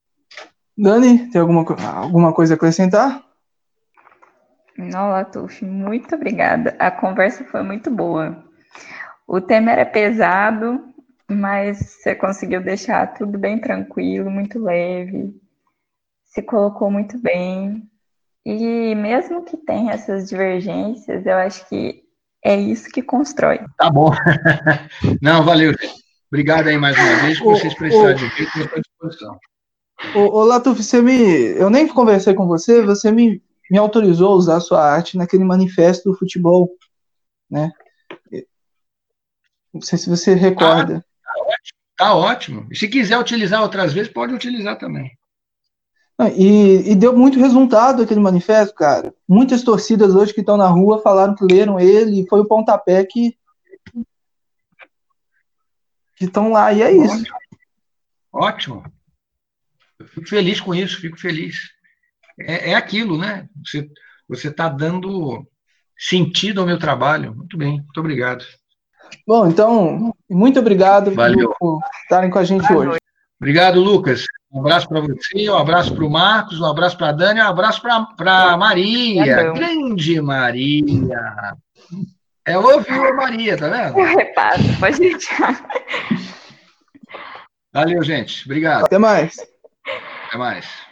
Dani, 0.76 1.30
tem 1.30 1.40
alguma, 1.40 1.64
alguma 1.86 2.32
coisa 2.32 2.54
a 2.54 2.56
acrescentar? 2.56 3.22
Não, 4.76 5.10
Latuf, 5.10 5.64
muito 5.64 6.14
obrigada. 6.14 6.74
A 6.78 6.90
conversa 6.90 7.44
foi 7.44 7.62
muito 7.62 7.90
boa. 7.90 8.44
O 9.26 9.40
tema 9.40 9.70
era 9.70 9.84
pesado, 9.84 10.82
mas 11.30 11.78
você 11.78 12.14
conseguiu 12.14 12.62
deixar 12.62 13.14
tudo 13.14 13.38
bem 13.38 13.60
tranquilo, 13.60 14.30
muito 14.30 14.58
leve. 14.58 15.34
Se 16.24 16.42
colocou 16.42 16.90
muito 16.90 17.18
bem. 17.18 17.88
E 18.44 18.94
mesmo 18.94 19.44
que 19.44 19.56
tenha 19.56 19.92
essas 19.92 20.28
divergências, 20.28 21.24
eu 21.26 21.36
acho 21.36 21.68
que 21.68 22.02
é 22.44 22.56
isso 22.56 22.90
que 22.90 23.02
constrói. 23.02 23.60
Tá 23.76 23.88
bom. 23.88 24.10
Não, 25.22 25.44
valeu, 25.44 25.70
gente. 25.70 26.02
Obrigado 26.28 26.68
aí 26.68 26.78
mais 26.78 26.96
uma 26.98 27.16
vez. 27.22 27.38
Se 27.38 27.44
vocês 27.44 27.74
precisarem 27.74 28.16
de 28.16 28.28
jeito, 28.28 28.58
estou 28.58 28.78
à 28.78 28.80
disposição. 28.80 29.38
Ô, 30.14 30.40
ô 30.40 30.44
Latuf, 30.44 30.82
você 30.82 31.00
me. 31.00 31.16
Eu 31.56 31.70
nem 31.70 31.86
conversei 31.86 32.34
com 32.34 32.46
você, 32.46 32.82
você 32.82 33.10
me, 33.10 33.42
me 33.70 33.78
autorizou 33.78 34.32
a 34.32 34.36
usar 34.36 34.56
a 34.56 34.60
sua 34.60 34.82
arte 34.82 35.16
naquele 35.16 35.44
manifesto 35.44 36.10
do 36.10 36.18
futebol. 36.18 36.70
Né? 37.50 37.70
Não 39.72 39.80
sei 39.80 39.98
se 39.98 40.10
você 40.10 40.34
recorda. 40.34 41.04
Ah, 41.24 41.32
tá, 41.32 41.40
ótimo, 41.40 41.78
tá 41.96 42.14
ótimo. 42.14 42.66
E 42.70 42.76
se 42.76 42.88
quiser 42.88 43.18
utilizar 43.18 43.62
outras 43.62 43.92
vezes, 43.92 44.12
pode 44.12 44.34
utilizar 44.34 44.78
também. 44.78 45.10
E, 46.36 46.92
e, 46.92 46.94
deu 46.94 47.16
muito 47.16 47.38
resultado 47.38 48.02
aquele 48.02 48.20
manifesto, 48.20 48.74
cara. 48.74 49.12
Muitas 49.28 49.62
torcidas 49.62 50.14
hoje 50.14 50.32
que 50.32 50.40
estão 50.40 50.56
na 50.56 50.68
rua 50.68 51.00
falaram 51.00 51.34
que 51.34 51.44
leram 51.44 51.80
ele 51.80 52.20
e 52.20 52.28
foi 52.28 52.40
o 52.40 52.46
pontapé 52.46 53.04
que 53.04 53.36
que 56.16 56.26
estão 56.26 56.52
lá, 56.52 56.72
e 56.72 56.82
é 56.82 56.92
isso. 56.92 57.14
Ótimo. 57.14 57.36
Ótimo. 58.32 59.01
Eu 60.02 60.08
fico 60.08 60.28
feliz 60.28 60.60
com 60.60 60.74
isso, 60.74 61.00
fico 61.00 61.18
feliz. 61.18 61.70
É, 62.40 62.70
é 62.70 62.74
aquilo, 62.74 63.16
né? 63.16 63.46
Você 64.28 64.48
está 64.48 64.68
dando 64.68 65.46
sentido 65.96 66.60
ao 66.60 66.66
meu 66.66 66.78
trabalho. 66.78 67.34
Muito 67.34 67.56
bem, 67.56 67.78
muito 67.78 68.00
obrigado. 68.00 68.44
Bom, 69.26 69.46
então, 69.46 70.12
muito 70.28 70.58
obrigado 70.58 71.12
por, 71.12 71.56
por 71.58 71.80
estarem 72.02 72.30
com 72.30 72.38
a 72.38 72.44
gente 72.44 72.62
Valeu. 72.62 72.90
hoje. 72.90 72.98
Obrigado, 73.40 73.80
Lucas. 73.80 74.24
Um 74.52 74.60
abraço 74.60 74.88
para 74.88 75.00
você, 75.00 75.50
um 75.50 75.56
abraço 75.56 75.94
para 75.94 76.04
o 76.04 76.10
Marcos, 76.10 76.60
um 76.60 76.66
abraço 76.66 76.96
para 76.98 77.08
a 77.08 77.12
Dani, 77.12 77.40
um 77.40 77.46
abraço 77.46 77.80
para 77.80 78.06
a 78.26 78.56
Maria. 78.56 79.52
Grande 79.52 80.20
Maria. 80.20 81.56
É 82.44 82.58
ouviu 82.58 83.04
a 83.04 83.14
Maria, 83.14 83.56
tá 83.56 83.68
vendo? 83.68 83.98
Eu 84.00 84.16
repasso, 84.16 84.78
pode 84.78 84.98
deixar. 84.98 85.64
Valeu, 87.72 88.02
gente. 88.02 88.44
Obrigado. 88.44 88.84
Até 88.84 88.98
mais. 88.98 89.36
Até 90.32 90.38
mais. 90.38 90.91